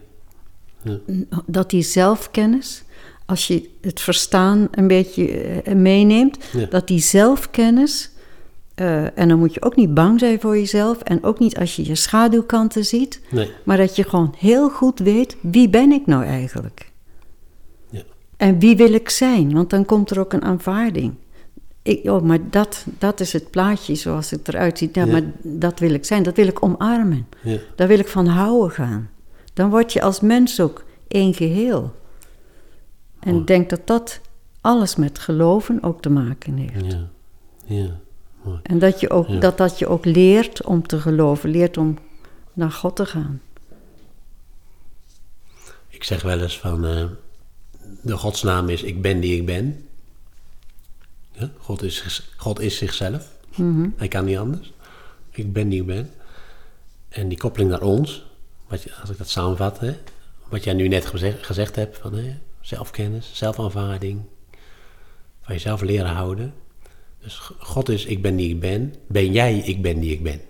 Ja. 0.81 0.99
Dat 1.45 1.69
die 1.69 1.81
zelfkennis, 1.81 2.83
als 3.29 3.47
je 3.47 3.69
het 3.81 3.99
verstaan 4.01 4.67
een 4.71 4.87
beetje 4.87 5.27
eh, 5.41 5.75
meeneemt, 5.75 6.37
Ja. 6.53 6.65
dat 6.65 6.87
die 6.87 6.99
zelfkennis. 6.99 8.09
eh, 8.75 9.17
en 9.17 9.27
dan 9.27 9.39
moet 9.39 9.53
je 9.53 9.61
ook 9.61 9.75
niet 9.75 9.93
bang 9.93 10.19
zijn 10.19 10.39
voor 10.39 10.57
jezelf. 10.57 11.01
En 11.01 11.23
ook 11.23 11.39
niet 11.39 11.57
als 11.57 11.75
je 11.75 11.85
je 11.87 11.95
schaduwkanten 11.95 12.85
ziet. 12.85 13.21
Nee. 13.31 13.51
Maar 13.63 13.77
dat 13.77 13.95
je 13.95 14.03
gewoon 14.03 14.33
heel 14.37 14.69
goed 14.69 14.99
weet, 14.99 15.37
wie 15.41 15.69
ben 15.69 15.91
ik 15.91 16.05
nou 16.05 16.23
eigenlijk? 16.25 16.91
Ja. 17.89 18.01
En 18.37 18.59
wie 18.59 18.75
wil 18.77 18.93
ik 18.93 19.09
zijn? 19.09 19.53
Want 19.53 19.69
dan 19.69 19.85
komt 19.85 20.09
er 20.09 20.19
ook 20.19 20.33
een 20.33 20.43
aanvaarding. 20.43 21.13
Ik, 21.81 22.09
oh, 22.09 22.21
maar 22.21 22.39
dat, 22.49 22.85
dat 22.99 23.19
is 23.19 23.33
het 23.33 23.49
plaatje 23.49 23.95
zoals 23.95 24.29
het 24.29 24.47
eruit 24.47 24.77
ziet. 24.77 24.95
Ja, 24.95 25.05
Ja. 25.05 25.11
maar 25.11 25.23
dat 25.41 25.79
wil 25.79 25.93
ik 25.93 26.05
zijn. 26.05 26.23
Dat 26.23 26.35
wil 26.35 26.47
ik 26.47 26.63
omarmen. 26.63 27.27
Ja. 27.43 27.57
Daar 27.75 27.87
wil 27.87 27.99
ik 27.99 28.07
van 28.07 28.27
houden 28.27 28.71
gaan. 28.71 29.09
Dan 29.53 29.69
word 29.69 29.93
je 29.93 30.01
als 30.01 30.19
mens 30.19 30.59
ook 30.59 30.83
één 31.07 31.33
geheel. 31.33 31.91
En 33.19 33.35
ik 33.35 33.47
denk 33.47 33.69
dat 33.69 33.87
dat 33.87 34.19
alles 34.61 34.95
met 34.95 35.19
geloven 35.19 35.83
ook 35.83 36.01
te 36.01 36.09
maken 36.09 36.57
heeft. 36.57 36.91
Ja. 36.93 37.07
Ja. 37.65 37.99
Mooi. 38.41 38.59
En 38.63 38.79
dat, 38.79 38.99
je 38.99 39.09
ook, 39.09 39.27
Ja. 39.27 39.39
dat 39.39 39.57
dat 39.57 39.79
je 39.79 39.87
ook 39.87 40.05
leert 40.05 40.63
om 40.63 40.87
te 40.87 40.99
geloven, 40.99 41.49
leert 41.49 41.77
om 41.77 41.97
naar 42.53 42.71
God 42.71 42.95
te 42.95 43.05
gaan. 43.05 43.41
Ik 45.87 46.03
zeg 46.03 46.21
wel 46.21 46.39
eens 46.39 46.59
van, 46.59 46.85
eh, 46.85 47.05
de 48.01 48.17
godsnaam 48.17 48.69
is 48.69 48.83
ik 48.83 49.01
ben 49.01 49.19
die 49.19 49.35
ik 49.37 49.45
ben. 49.45 49.87
Ja? 51.31 51.49
God, 51.57 51.83
is, 51.83 52.29
God 52.37 52.59
is 52.59 52.77
zichzelf. 52.77 53.27
Mhm. 53.55 53.89
Hij 53.95 54.07
kan 54.07 54.25
niet 54.25 54.37
anders. 54.37 54.73
Ik 55.31 55.53
ben 55.53 55.69
die 55.69 55.79
ik 55.81 55.85
ben. 55.87 56.11
En 57.09 57.27
die 57.27 57.37
koppeling 57.37 57.69
naar 57.69 57.81
ons, 57.81 58.25
wat 58.67 58.83
je, 58.83 58.95
als 59.01 59.09
ik 59.09 59.17
dat 59.17 59.29
samenvat, 59.29 59.79
hè, 59.79 59.95
wat 60.49 60.63
jij 60.63 60.73
nu 60.73 60.87
net 60.87 61.05
gezegd, 61.05 61.45
gezegd 61.45 61.75
hebt, 61.75 61.97
van 61.97 62.13
hè, 62.13 62.37
zelfkennis, 62.69 63.31
zelfaanvaarding, 63.33 64.21
van 65.41 65.53
jezelf 65.53 65.81
leren 65.81 66.11
houden. 66.11 66.53
Dus 67.21 67.51
God 67.59 67.89
is 67.89 68.05
ik 68.05 68.21
ben 68.21 68.35
die 68.35 68.49
ik 68.49 68.59
ben. 68.59 68.95
Ben 69.07 69.31
jij 69.31 69.57
ik 69.57 69.81
ben 69.81 69.99
die 69.99 70.11
ik 70.11 70.23
ben? 70.23 70.41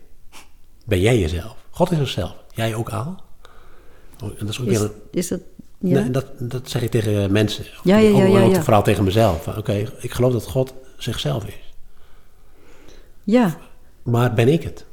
Ben 0.86 1.00
jij 1.00 1.20
jezelf? 1.20 1.56
God 1.70 1.92
is 1.92 1.98
zichzelf. 1.98 2.36
Jij 2.54 2.76
ook 2.76 2.90
al? 2.90 3.16
Oh, 4.24 4.30
en 4.30 4.46
dat 4.46 4.50
is 4.50 4.60
ook 4.60 4.68
Is, 4.68 4.78
weer 4.80 4.90
een, 4.90 4.96
is 5.12 5.28
dat... 5.28 5.42
Ja? 5.80 6.00
Nee, 6.00 6.12
dat, 6.12 6.26
dat 6.40 6.70
zeg 6.70 6.82
ik 6.82 6.92
tegen 6.92 7.32
mensen. 7.32 7.66
Ja, 7.84 7.98
ja, 7.98 8.26
ja, 8.26 8.40
ja, 8.40 8.64
vooral 8.64 8.84
tegen 8.84 9.04
mezelf. 9.04 9.48
Oké, 9.58 9.74
ik 10.00 10.12
geloof 10.12 10.34
dat 10.34 10.48
God 10.48 10.74
zichzelf 10.98 11.46
is. 11.46 11.74
ja, 13.24 13.58
Maar 14.04 14.34
ben 14.34 14.48
ik 14.48 14.64
het? 14.64 14.86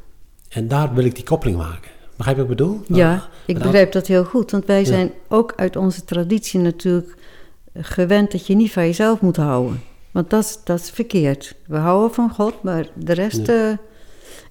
En 0.48 0.68
daar 0.68 0.94
wil 0.94 1.04
ik 1.04 1.14
die 1.14 1.24
koppeling 1.24 1.58
maken. 1.58 1.90
Begrijp 2.16 2.36
je 2.36 2.42
wat 2.42 2.50
ik 2.52 2.56
bedoel? 2.56 2.80
ja, 2.86 3.12
Ah, 3.14 3.22
ik 3.46 3.58
begrijp 3.58 3.92
dat 3.92 4.06
heel 4.06 4.24
goed. 4.24 4.50
Want 4.50 4.64
wij 4.66 4.78
Ja. 4.78 4.84
zijn 4.84 5.10
ook 5.28 5.52
uit 5.56 5.76
onze 5.76 6.04
traditie 6.04 6.60
natuurlijk 6.60 7.14
gewend 7.74 8.32
dat 8.32 8.46
je 8.46 8.54
niet 8.54 8.72
van 8.72 8.82
jezelf 8.82 9.20
moet 9.20 9.36
houden. 9.36 9.80
Want 10.10 10.30
dat 10.30 10.44
is, 10.44 10.58
dat 10.64 10.78
is 10.80 10.90
verkeerd. 10.90 11.54
We 11.66 11.76
houden 11.76 12.14
van 12.14 12.30
God, 12.30 12.62
maar 12.62 12.86
de 12.94 13.12
rest... 13.12 13.48
eh, 13.48 13.70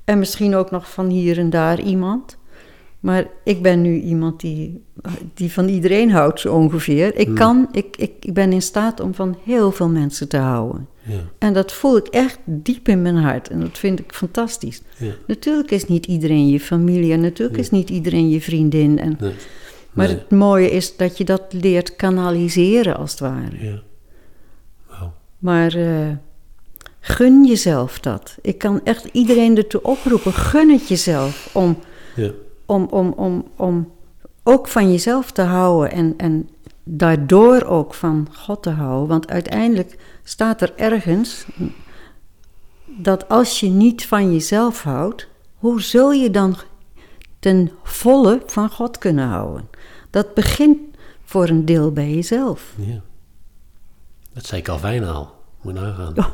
en 0.04 0.20
misschien 0.20 0.56
ook 0.56 0.72
nog 0.72 0.92
van 0.92 1.08
hier 1.10 1.38
en 1.38 1.50
daar 1.50 1.80
iemand. 1.82 2.38
Maar 3.00 3.26
ik 3.44 3.62
ben 3.62 3.82
nu 3.82 4.00
iemand 4.00 4.40
die, 4.40 4.84
die 5.34 5.52
van 5.52 5.68
iedereen 5.68 6.12
houdt, 6.12 6.40
zo 6.40 6.54
ongeveer. 6.54 7.16
Ik, 7.16 7.36
kan, 7.36 7.68
ik, 7.72 7.98
ik, 7.98 8.12
ik 8.20 8.34
ben 8.34 8.54
in 8.54 8.62
staat 8.62 9.00
om 9.00 9.14
van 9.14 9.38
heel 9.44 9.72
veel 9.72 9.90
mensen 9.90 10.28
te 10.30 10.38
houden. 10.38 10.88
Ja, 11.08 11.20
En 11.38 11.54
dat 11.54 11.72
voel 11.72 11.98
ik 11.98 12.08
echt 12.08 12.40
diep 12.46 12.88
in 12.88 13.02
mijn 13.02 13.16
hart. 13.16 13.50
En 13.50 13.60
dat 13.60 13.78
vind 13.78 14.00
ik 14.00 14.14
fantastisch. 14.14 14.82
ja, 14.98 15.12
Natuurlijk 15.28 15.72
is 15.72 15.88
niet 15.88 16.06
iedereen 16.06 16.48
je 16.48 16.60
familie 16.60 17.14
en 17.14 17.20
natuurlijk 17.22 17.58
is 17.58 17.70
niet 17.70 17.90
iedereen 17.90 18.30
je 18.30 18.42
vriendin. 18.42 19.00
En, 19.00 19.18
nee, 19.20 19.34
maar 19.92 20.08
nee, 20.08 20.16
het 20.16 20.30
mooie 20.32 20.70
is 20.70 20.98
dat 20.98 21.18
je 21.18 21.24
dat 21.24 21.42
leert 21.50 21.96
kanaliseren 21.96 22.98
als 22.98 23.12
het 23.12 23.20
ware. 23.20 23.66
ja. 23.66 23.82
Wauw. 24.90 25.14
Maar 25.38 25.74
eh, 25.74 26.10
gun 27.00 27.46
jezelf 27.46 28.00
dat. 28.00 28.38
Ik 28.42 28.58
kan 28.58 28.82
echt 28.84 29.06
iedereen 29.12 29.58
ertoe 29.58 29.82
oproepen. 29.82 30.34
Gun 30.34 30.70
het 30.70 30.88
jezelf 30.88 31.50
om, 31.54 31.78
Ja, 32.16 32.32
om, 32.66 32.88
om, 32.90 33.14
om, 33.18 33.46
om 33.56 33.92
ook 34.44 34.68
van 34.68 34.92
jezelf 34.92 35.32
te 35.32 35.42
houden 35.42 35.92
en, 35.92 36.14
en 36.18 36.50
daardoor 36.88 37.64
ook 37.64 37.94
van 37.94 38.28
God 38.34 38.64
te 38.64 38.70
houden. 38.70 39.08
Want 39.08 39.30
uiteindelijk 39.30 39.98
staat 40.24 40.62
er 40.62 40.74
ergens 40.76 41.46
dat 42.86 43.30
als 43.30 43.60
je 43.60 43.70
niet 43.70 44.06
van 44.08 44.32
jezelf 44.34 44.84
houdt, 44.84 45.28
hoe 45.56 45.82
zul 45.82 46.12
je 46.12 46.32
dan 46.32 46.56
ten 47.40 47.72
volle 47.84 48.42
van 48.46 48.70
God 48.70 48.98
kunnen 48.98 49.28
houden? 49.28 49.70
Dat 50.10 50.34
begint 50.34 50.78
voor 51.24 51.48
een 51.48 51.66
deel 51.66 51.92
bij 51.92 52.14
jezelf. 52.14 52.74
ja. 52.76 53.02
Dat 54.34 54.46
zei 54.46 54.62
Calvijn 54.62 55.04
al. 55.04 55.34
Moet 55.62 55.74
je 55.74 55.80
nagaan. 55.80 56.18
Oh, 56.18 56.26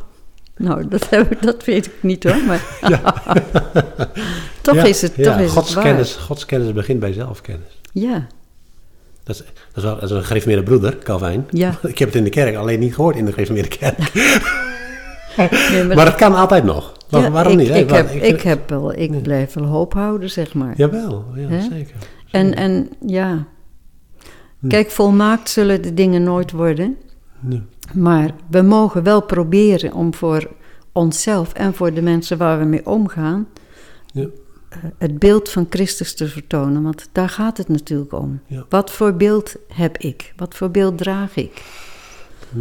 nou, 0.57 0.87
dat, 0.87 1.09
heb 1.09 1.31
ik- 1.31 1.41
dat 1.41 1.65
weet 1.65 1.85
ik 1.85 1.93
niet 2.03 2.23
hoor, 2.23 2.43
maar 2.43 2.79
toch 4.61 4.75
Ja, 4.75 4.83
is 4.83 5.01
het, 5.01 5.15
ja, 5.15 5.31
toch 5.31 5.39
is 5.41 5.55
het 5.55 5.73
waar. 5.73 5.83
kennis, 5.83 6.15
Gods 6.15 6.45
kennis 6.45 6.73
begint 6.73 6.99
bij 6.99 7.13
zelfkennis. 7.13 7.79
Ja, 7.93 8.27
Dat 9.23 9.35
is, 9.35 9.43
dat 9.45 9.75
is, 9.75 9.83
wel, 9.83 9.93
dat 9.93 10.03
is 10.03 10.09
een 10.11 10.23
gereformeerde 10.23 10.63
broeder, 10.63 10.97
Calvijn. 10.97 11.45
Ja. 11.49 11.69
Ik 11.87 11.97
heb 11.99 12.07
het 12.07 12.17
in 12.17 12.23
de 12.23 12.29
kerk 12.29 12.55
alleen 12.55 12.79
niet 12.79 12.95
gehoord 12.95 13.15
in 13.15 13.25
de 13.25 13.31
gereformeerde 13.31 13.69
kerk. 13.77 14.13
nee, 15.71 15.83
Maar, 15.95 16.05
dat 16.05 16.15
kan 16.15 16.35
altijd 16.35 16.63
nog. 16.63 16.93
Waar- 17.09 17.21
ja, 17.21 17.31
waarom 17.31 17.51
ik, 17.53 17.57
niet? 17.59 17.69
Ik, 17.77 17.89
Waar- 17.89 17.97
heb, 17.97 18.09
ik 18.09 18.23
ik, 18.23 18.41
heb 18.41 18.69
wel, 18.69 18.93
ik 18.97 19.21
blijf 19.21 19.53
wel 19.53 19.63
hoop 19.65 19.93
houden, 19.93 20.29
zeg 20.29 20.53
maar. 20.53 20.73
Jawel, 20.77 21.25
ja, 21.35 21.61
zeker. 21.61 21.95
En, 22.31 22.55
en 22.55 22.89
ja, 23.05 23.45
Hm. 24.59 24.67
kijk, 24.67 24.91
volmaakt 24.91 25.49
zullen 25.49 25.81
de 25.81 25.93
dingen 25.93 26.23
nooit 26.23 26.51
worden. 26.51 26.97
Ja. 27.49 27.59
Maar 27.93 28.29
we 28.49 28.61
mogen 28.61 29.03
wel 29.03 29.21
proberen 29.21 29.93
om 29.93 30.13
voor 30.13 30.49
onszelf 30.91 31.53
en 31.53 31.73
voor 31.73 31.93
de 31.93 32.01
mensen 32.01 32.37
waar 32.37 32.59
we 32.59 32.65
mee 32.65 32.85
omgaan... 32.85 33.47
Ja. 34.13 34.25
Eh, 34.71 34.77
het 34.97 35.19
beeld 35.19 35.49
van 35.49 35.65
Christus 35.69 36.13
te 36.13 36.27
vertonen. 36.27 36.83
Want 36.83 37.09
daar 37.11 37.29
gaat 37.29 37.57
het 37.57 37.67
natuurlijk 37.67 38.13
om. 38.13 38.41
Ja. 38.47 38.65
Wat 38.69 38.91
voor 38.91 39.13
beeld 39.13 39.55
heb 39.73 39.97
ik? 39.97 40.33
Wat 40.35 40.55
voor 40.55 40.71
beeld 40.71 40.97
draag 40.97 41.35
ik? 41.35 41.63
Hm. 42.51 42.59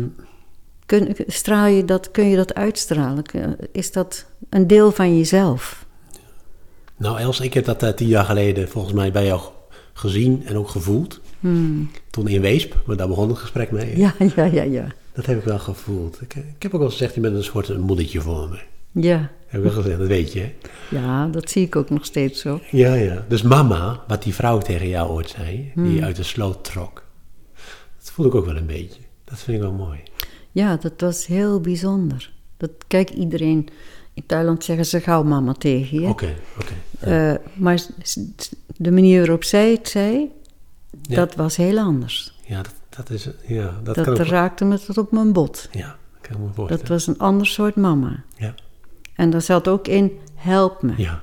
Kun, 0.86 1.14
straal 1.26 1.66
je 1.66 1.84
dat, 1.84 2.10
kun 2.10 2.28
je 2.28 2.36
dat 2.36 2.54
uitstralen? 2.54 3.24
Is 3.72 3.92
dat 3.92 4.26
een 4.48 4.66
deel 4.66 4.92
van 4.92 5.16
jezelf? 5.16 5.86
Nou, 6.96 7.18
Els, 7.18 7.40
ik 7.40 7.54
heb 7.54 7.64
dat 7.64 7.82
eh, 7.82 7.92
tien 7.92 8.08
jaar 8.08 8.24
geleden 8.24 8.68
volgens 8.68 8.94
mij 8.94 9.12
bij 9.12 9.26
jou 9.26 9.40
gezien 9.92 10.42
en 10.46 10.56
ook 10.56 10.68
gevoeld. 10.68 11.20
Hmm. 11.40 11.90
Toen 12.10 12.28
in 12.28 12.40
Weesp, 12.40 12.74
maar 12.86 12.96
daar 12.96 13.08
begon 13.08 13.28
het 13.28 13.38
gesprek 13.38 13.70
mee. 13.70 13.98
Ja, 13.98 14.14
ja, 14.36 14.44
ja, 14.44 14.62
ja. 14.62 14.86
Dat 15.12 15.26
heb 15.26 15.38
ik 15.38 15.44
wel 15.44 15.58
gevoeld. 15.58 16.20
Ik, 16.20 16.34
ik 16.34 16.62
heb 16.62 16.74
ook 16.74 16.80
wel 16.80 16.90
gezegd, 16.90 17.14
je 17.14 17.20
bent 17.20 17.36
een 17.36 17.44
soort 17.44 17.78
moedertje 17.78 18.20
voor 18.20 18.48
me. 18.48 18.58
Ja, 19.02 19.30
Heb 19.50 19.64
ik 19.64 19.72
wel 19.72 19.82
gezegd, 19.82 19.98
dat 19.98 20.08
weet 20.08 20.32
je. 20.32 20.40
hè? 20.40 20.52
ja, 20.90 21.26
dat 21.26 21.50
zie 21.50 21.66
ik 21.66 21.76
ook 21.76 21.90
nog 21.90 22.04
steeds 22.04 22.40
zo. 22.40 22.60
Ja, 22.70 22.94
ja. 22.94 23.24
Dus 23.28 23.42
mama, 23.42 24.04
wat 24.08 24.22
die 24.22 24.34
vrouw 24.34 24.58
tegen 24.58 24.88
jou 24.88 25.10
ooit 25.10 25.28
zei, 25.28 25.70
Hmm. 25.74 25.88
die 25.88 26.04
uit 26.04 26.16
de 26.16 26.22
sloot 26.22 26.64
trok. 26.64 27.02
Dat 27.98 28.10
voel 28.10 28.26
ik 28.26 28.34
ook 28.34 28.46
wel 28.46 28.56
een 28.56 28.66
beetje. 28.66 29.00
Dat 29.24 29.38
vind 29.38 29.56
ik 29.56 29.62
wel 29.62 29.72
mooi. 29.72 29.98
Ja, 30.52 30.76
dat 30.76 30.92
was 30.96 31.26
heel 31.26 31.60
bijzonder. 31.60 32.30
Dat, 32.56 32.70
kijk, 32.86 33.10
iedereen... 33.10 33.68
In 34.14 34.26
Thailand 34.26 34.64
zeggen 34.64 34.86
ze 34.86 35.00
gauw 35.00 35.22
mama 35.22 35.52
tegen 35.52 36.00
je. 36.00 36.08
Oké, 36.08 36.34
oké. 36.60 36.72
Eh, 37.10 37.34
maar 37.54 37.80
de 38.76 38.90
manier 38.90 39.18
waarop 39.18 39.44
zij 39.44 39.70
het 39.70 39.88
zei, 39.88 40.30
Ja. 41.02 41.16
dat 41.16 41.34
was 41.34 41.56
heel 41.56 41.78
anders. 41.78 42.34
Ja, 42.46 42.62
dat, 42.62 42.74
dat 42.88 43.10
is... 43.10 43.28
Ja, 43.46 43.80
dat, 43.82 43.94
Dat, 43.94 44.04
kan 44.04 44.18
ook... 44.20 44.26
raakte 44.26 44.64
me 44.64 44.78
tot 44.80 44.98
op 44.98 45.12
mijn 45.12 45.32
bot. 45.32 45.68
Ja, 45.72 45.86
dat 46.12 46.20
kan 46.20 46.36
ik 46.36 46.42
me 46.42 46.48
voorstellen. 46.54 46.78
Dat 46.78 46.88
was 46.88 47.06
een 47.06 47.18
ander 47.18 47.46
soort 47.46 47.76
mama. 47.76 48.24
Ja, 48.36 48.54
En 49.20 49.30
daar 49.30 49.42
zat 49.42 49.68
ook 49.68 49.88
in, 49.88 50.18
help 50.34 50.82
me, 50.82 50.92
ja. 50.96 51.20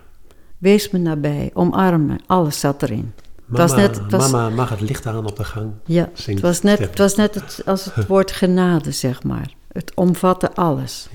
wees 0.57 0.89
me 0.89 0.99
nabij, 0.99 1.49
omarm 1.53 2.05
me. 2.05 2.15
Alles 2.25 2.59
zat 2.59 2.83
erin. 2.83 3.13
Mama, 3.45 3.63
was 3.63 3.75
net- 3.75 3.99
het 3.99 4.11
was- 4.11 4.31
mama 4.31 4.49
mag 4.55 4.69
het 4.69 4.81
licht 4.81 5.05
aan 5.05 5.25
op 5.25 5.35
de 5.35 5.43
gang. 5.43 5.71
Ja, 5.85 6.09
het 6.25 6.39
was 6.39 6.61
net, 6.61 6.79
het 6.79 6.97
was 6.97 7.15
net 7.15 7.35
het, 7.35 7.61
als 7.65 7.85
het 7.85 8.07
woord 8.11 8.31
genade, 8.31 8.91
zeg 8.91 9.23
maar. 9.23 9.53
Het 9.71 9.91
omvatte 9.95 10.53
alles. 10.55 11.07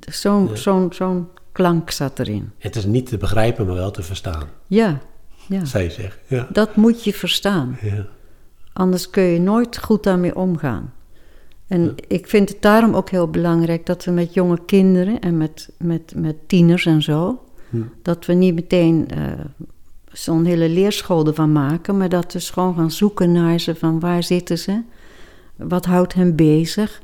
Zo'n 0.00 0.48
Ja. 0.48 0.54
zo'n 0.56 0.92
zo'n 0.92 1.28
klank 1.52 1.90
zat 1.90 2.18
erin. 2.18 2.50
Het 2.58 2.76
is 2.76 2.84
niet 2.84 3.06
te 3.08 3.16
begrijpen, 3.16 3.66
maar 3.66 3.74
wel 3.74 3.90
te 3.90 4.02
verstaan, 4.02 4.48
Ja, 4.66 4.98
ja. 5.46 5.64
zij 5.64 5.90
zegt. 5.90 6.18
Ja, 6.26 6.46
Dat 6.52 6.76
moet 6.76 7.04
je 7.04 7.12
verstaan. 7.12 7.78
ja. 7.82 8.06
Anders 8.72 9.10
kun 9.10 9.22
je 9.22 9.40
nooit 9.40 9.78
goed 9.78 10.02
daarmee 10.02 10.36
omgaan. 10.36 10.92
En 11.68 11.94
ik 12.08 12.26
vind 12.26 12.48
het 12.48 12.62
daarom 12.62 12.94
ook 12.94 13.10
heel 13.10 13.28
belangrijk 13.28 13.86
dat 13.86 14.04
we 14.04 14.10
met 14.10 14.34
jonge 14.34 14.58
kinderen 14.66 15.20
en 15.20 15.36
met, 15.36 15.68
met, 15.78 16.12
met 16.16 16.36
tieners 16.46 16.86
en 16.86 17.02
zo, 17.02 17.38
dat 18.02 18.26
we 18.26 18.32
niet 18.32 18.54
meteen 18.54 19.08
eh, 19.10 19.22
zo'n 20.12 20.44
hele 20.44 20.68
leerschool 20.68 21.26
ervan 21.26 21.52
maken, 21.52 21.96
maar 21.96 22.08
dat 22.08 22.32
we 22.32 22.40
gewoon 22.40 22.74
gaan 22.74 22.90
zoeken 22.90 23.32
naar 23.32 23.58
ze 23.60 23.74
van 23.74 24.00
waar 24.00 24.22
zitten 24.22 24.58
ze, 24.58 24.82
wat 25.56 25.84
houdt 25.84 26.14
hen 26.14 26.36
bezig, 26.36 27.00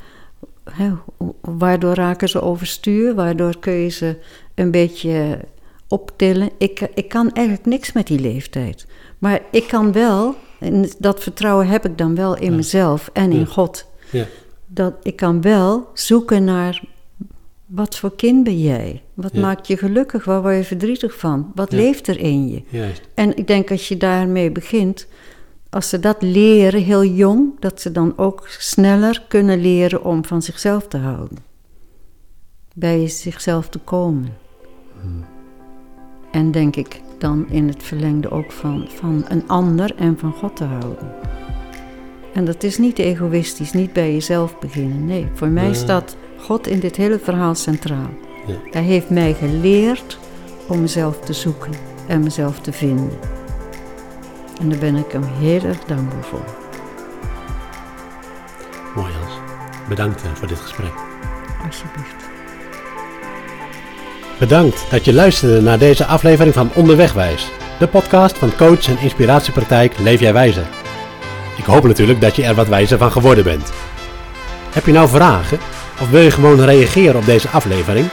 hè, 0.71 0.91
waardoor 1.41 1.95
raken 1.95 2.29
ze 2.29 2.41
overstuur, 2.41 3.15
waardoor 3.15 3.59
kun 3.59 3.73
je 3.73 3.89
ze 3.89 4.17
een 4.55 4.71
beetje 4.71 5.39
optillen. 5.89 6.51
Ik, 6.59 6.81
ik 6.95 7.09
kan 7.09 7.33
eigenlijk 7.33 7.67
niks 7.67 7.93
met 7.93 8.07
die 8.07 8.21
leeftijd, 8.21 8.87
maar 9.19 9.41
ik 9.51 9.67
kan 9.69 9.93
wel, 9.93 10.35
en 10.61 10.89
dat 10.99 11.23
vertrouwen 11.23 11.67
heb 11.67 11.85
ik 11.87 11.99
dan 11.99 12.15
wel 12.15 12.37
in 12.37 12.51
Ja. 12.51 12.57
mezelf 12.57 13.11
en 13.13 13.33
in. 13.33 13.47
God 13.47 13.87
Ja. 14.11 14.25
Dat 14.75 14.95
ik 15.03 15.17
kan 15.17 15.41
wel 15.41 15.89
zoeken 15.95 16.45
naar 16.45 16.83
wat 17.67 17.97
voor 17.97 18.17
kind 18.17 18.45
ben 18.45 18.61
jij? 18.61 19.03
Wat 19.15 19.31
Ja. 19.35 19.41
maakt 19.41 19.67
je 19.67 19.77
gelukkig? 19.77 20.25
Waar 20.25 20.43
word 20.43 20.57
je 20.57 20.65
verdrietig 20.65 21.19
van? 21.19 21.53
Wat 21.55 21.71
Ja. 21.71 21.77
leeft 21.77 22.07
er 22.09 22.19
in 22.19 22.49
je? 22.49 22.63
Juist. 22.69 23.03
En 23.15 23.37
ik 23.37 23.47
denk 23.47 23.71
als 23.71 23.89
je 23.89 23.97
daarmee 23.97 24.51
begint, 24.51 25.07
als 25.71 25.89
ze 25.89 26.01
dat 26.01 26.23
leren 26.23 26.83
heel 26.83 27.05
jong, 27.05 27.61
dat 27.61 27.81
ze 27.81 27.93
dan 27.93 28.13
ook 28.19 28.47
sneller 28.49 29.23
kunnen 29.29 29.61
leren 29.61 30.05
om 30.05 30.25
van 30.25 30.43
zichzelf 30.43 30.89
te 30.89 30.97
houden. 30.97 31.39
Bij 32.75 33.09
zichzelf 33.09 33.69
te 33.69 33.79
komen. 33.79 34.37
En 36.31 36.51
denk 36.51 36.77
ik 36.77 37.01
dan 37.19 37.47
in 37.51 37.69
het 37.69 37.83
verlengde 37.83 38.31
ook 38.31 38.53
van, 38.53 38.85
van 38.89 39.25
een 39.29 39.49
ander 39.49 39.95
en 39.97 40.19
van 40.19 40.33
God 40.33 40.57
te 40.57 40.65
houden. 40.65 41.13
En 42.35 42.45
dat 42.45 42.63
is 42.63 42.79
niet 42.79 42.99
egoïstisch, 42.99 43.73
niet 43.73 43.93
bij 43.93 44.13
jezelf 44.13 44.59
beginnen. 44.59 45.05
Nee, 45.05 45.27
voor 45.35 45.49
mij 45.49 45.75
staat 45.75 46.17
God 46.39 46.67
in 46.67 46.81
dit 46.81 46.97
hele 46.97 47.19
verhaal 47.19 47.55
centraal. 47.55 48.11
Ja. 48.47 48.55
Hij 48.71 48.83
heeft 48.83 49.11
mij 49.11 49.35
geleerd 49.35 50.19
om 50.69 50.81
mezelf 50.81 51.21
te 51.21 51.33
zoeken 51.33 51.73
en 52.07 52.23
mezelf 52.23 52.61
te 52.61 52.73
vinden. 52.73 53.11
En 54.61 54.69
daar 54.69 54.79
ben 54.79 54.97
ik 54.97 55.13
hem 55.13 55.23
heel 55.23 55.63
erg 55.63 55.85
dankbaar 55.85 56.25
voor. 56.25 56.45
Mooi 58.95 59.13
Hans. 59.13 59.33
Bedankt 59.89 60.23
eh, 60.23 60.29
voor 60.35 60.49
dit 60.49 60.59
gesprek. 60.59 60.93
Alsjeblieft. 61.67 62.25
Bedankt 64.39 64.91
dat 64.91 65.05
je 65.05 65.13
luisterde 65.13 65.61
naar 65.61 65.79
deze 65.79 66.05
aflevering 66.05 66.55
van 66.55 66.71
Onderwegwijs, 66.75 67.51
de 67.79 67.89
podcast 67.89 68.39
van 68.39 68.57
coach 68.57 68.89
en 68.89 68.99
inspiratiepraktijk 68.99 69.99
Leef 69.99 70.21
Jij 70.21 70.33
Wijzer. 70.33 70.84
Ik 71.57 71.65
hoop 71.65 71.87
natuurlijk 71.87 72.21
dat 72.21 72.37
je 72.37 72.45
er 72.45 72.55
wat 72.55 72.69
wijzer 72.69 72.99
van 72.99 73.13
geworden 73.13 73.45
bent. 73.45 73.73
Heb 74.73 74.87
je 74.87 74.93
nou 74.93 75.09
vragen 75.09 75.59
of 76.01 76.11
wil 76.11 76.21
je 76.21 76.31
gewoon 76.31 76.65
reageren 76.65 77.17
op 77.17 77.27
deze 77.27 77.49
aflevering? 77.49 78.09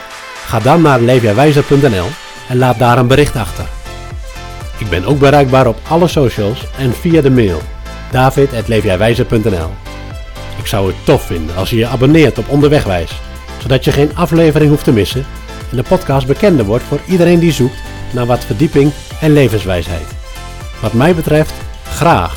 Ga 0.46 0.60
dan 0.60 0.82
naar 0.82 1.00
leefjijwijzer.nl 1.00 2.06
en 2.48 2.58
laat 2.58 2.78
daar 2.78 2.98
een 2.98 3.06
bericht 3.06 3.36
achter. 3.36 3.64
Ik 4.78 4.88
ben 4.88 5.04
ook 5.04 5.18
bereikbaar 5.18 5.66
op 5.66 5.78
alle 5.88 6.08
socials 6.08 6.66
en 6.78 6.92
via 6.92 7.20
de 7.20 7.30
mail 7.30 7.62
david.leefjijwijzer.nl 8.10 9.70
Ik 10.58 10.66
zou 10.66 10.86
het 10.86 10.96
tof 11.04 11.22
vinden 11.22 11.56
als 11.56 11.70
je 11.70 11.76
je 11.76 11.86
abonneert 11.86 12.38
op 12.38 12.48
Onderwegwijs, 12.48 13.20
zodat 13.62 13.84
je 13.84 13.92
geen 13.92 14.16
aflevering 14.16 14.70
hoeft 14.70 14.84
te 14.84 14.92
missen 14.92 15.26
en 15.70 15.76
de 15.76 15.82
podcast 15.82 16.26
bekender 16.26 16.64
wordt 16.64 16.84
voor 16.84 17.00
iedereen 17.06 17.38
die 17.38 17.52
zoekt 17.52 17.82
naar 18.12 18.26
wat 18.26 18.44
verdieping 18.44 18.92
en 19.20 19.32
levenswijsheid. 19.32 20.06
Wat 20.80 20.92
mij 20.92 21.14
betreft, 21.14 21.52
graag 21.94 22.36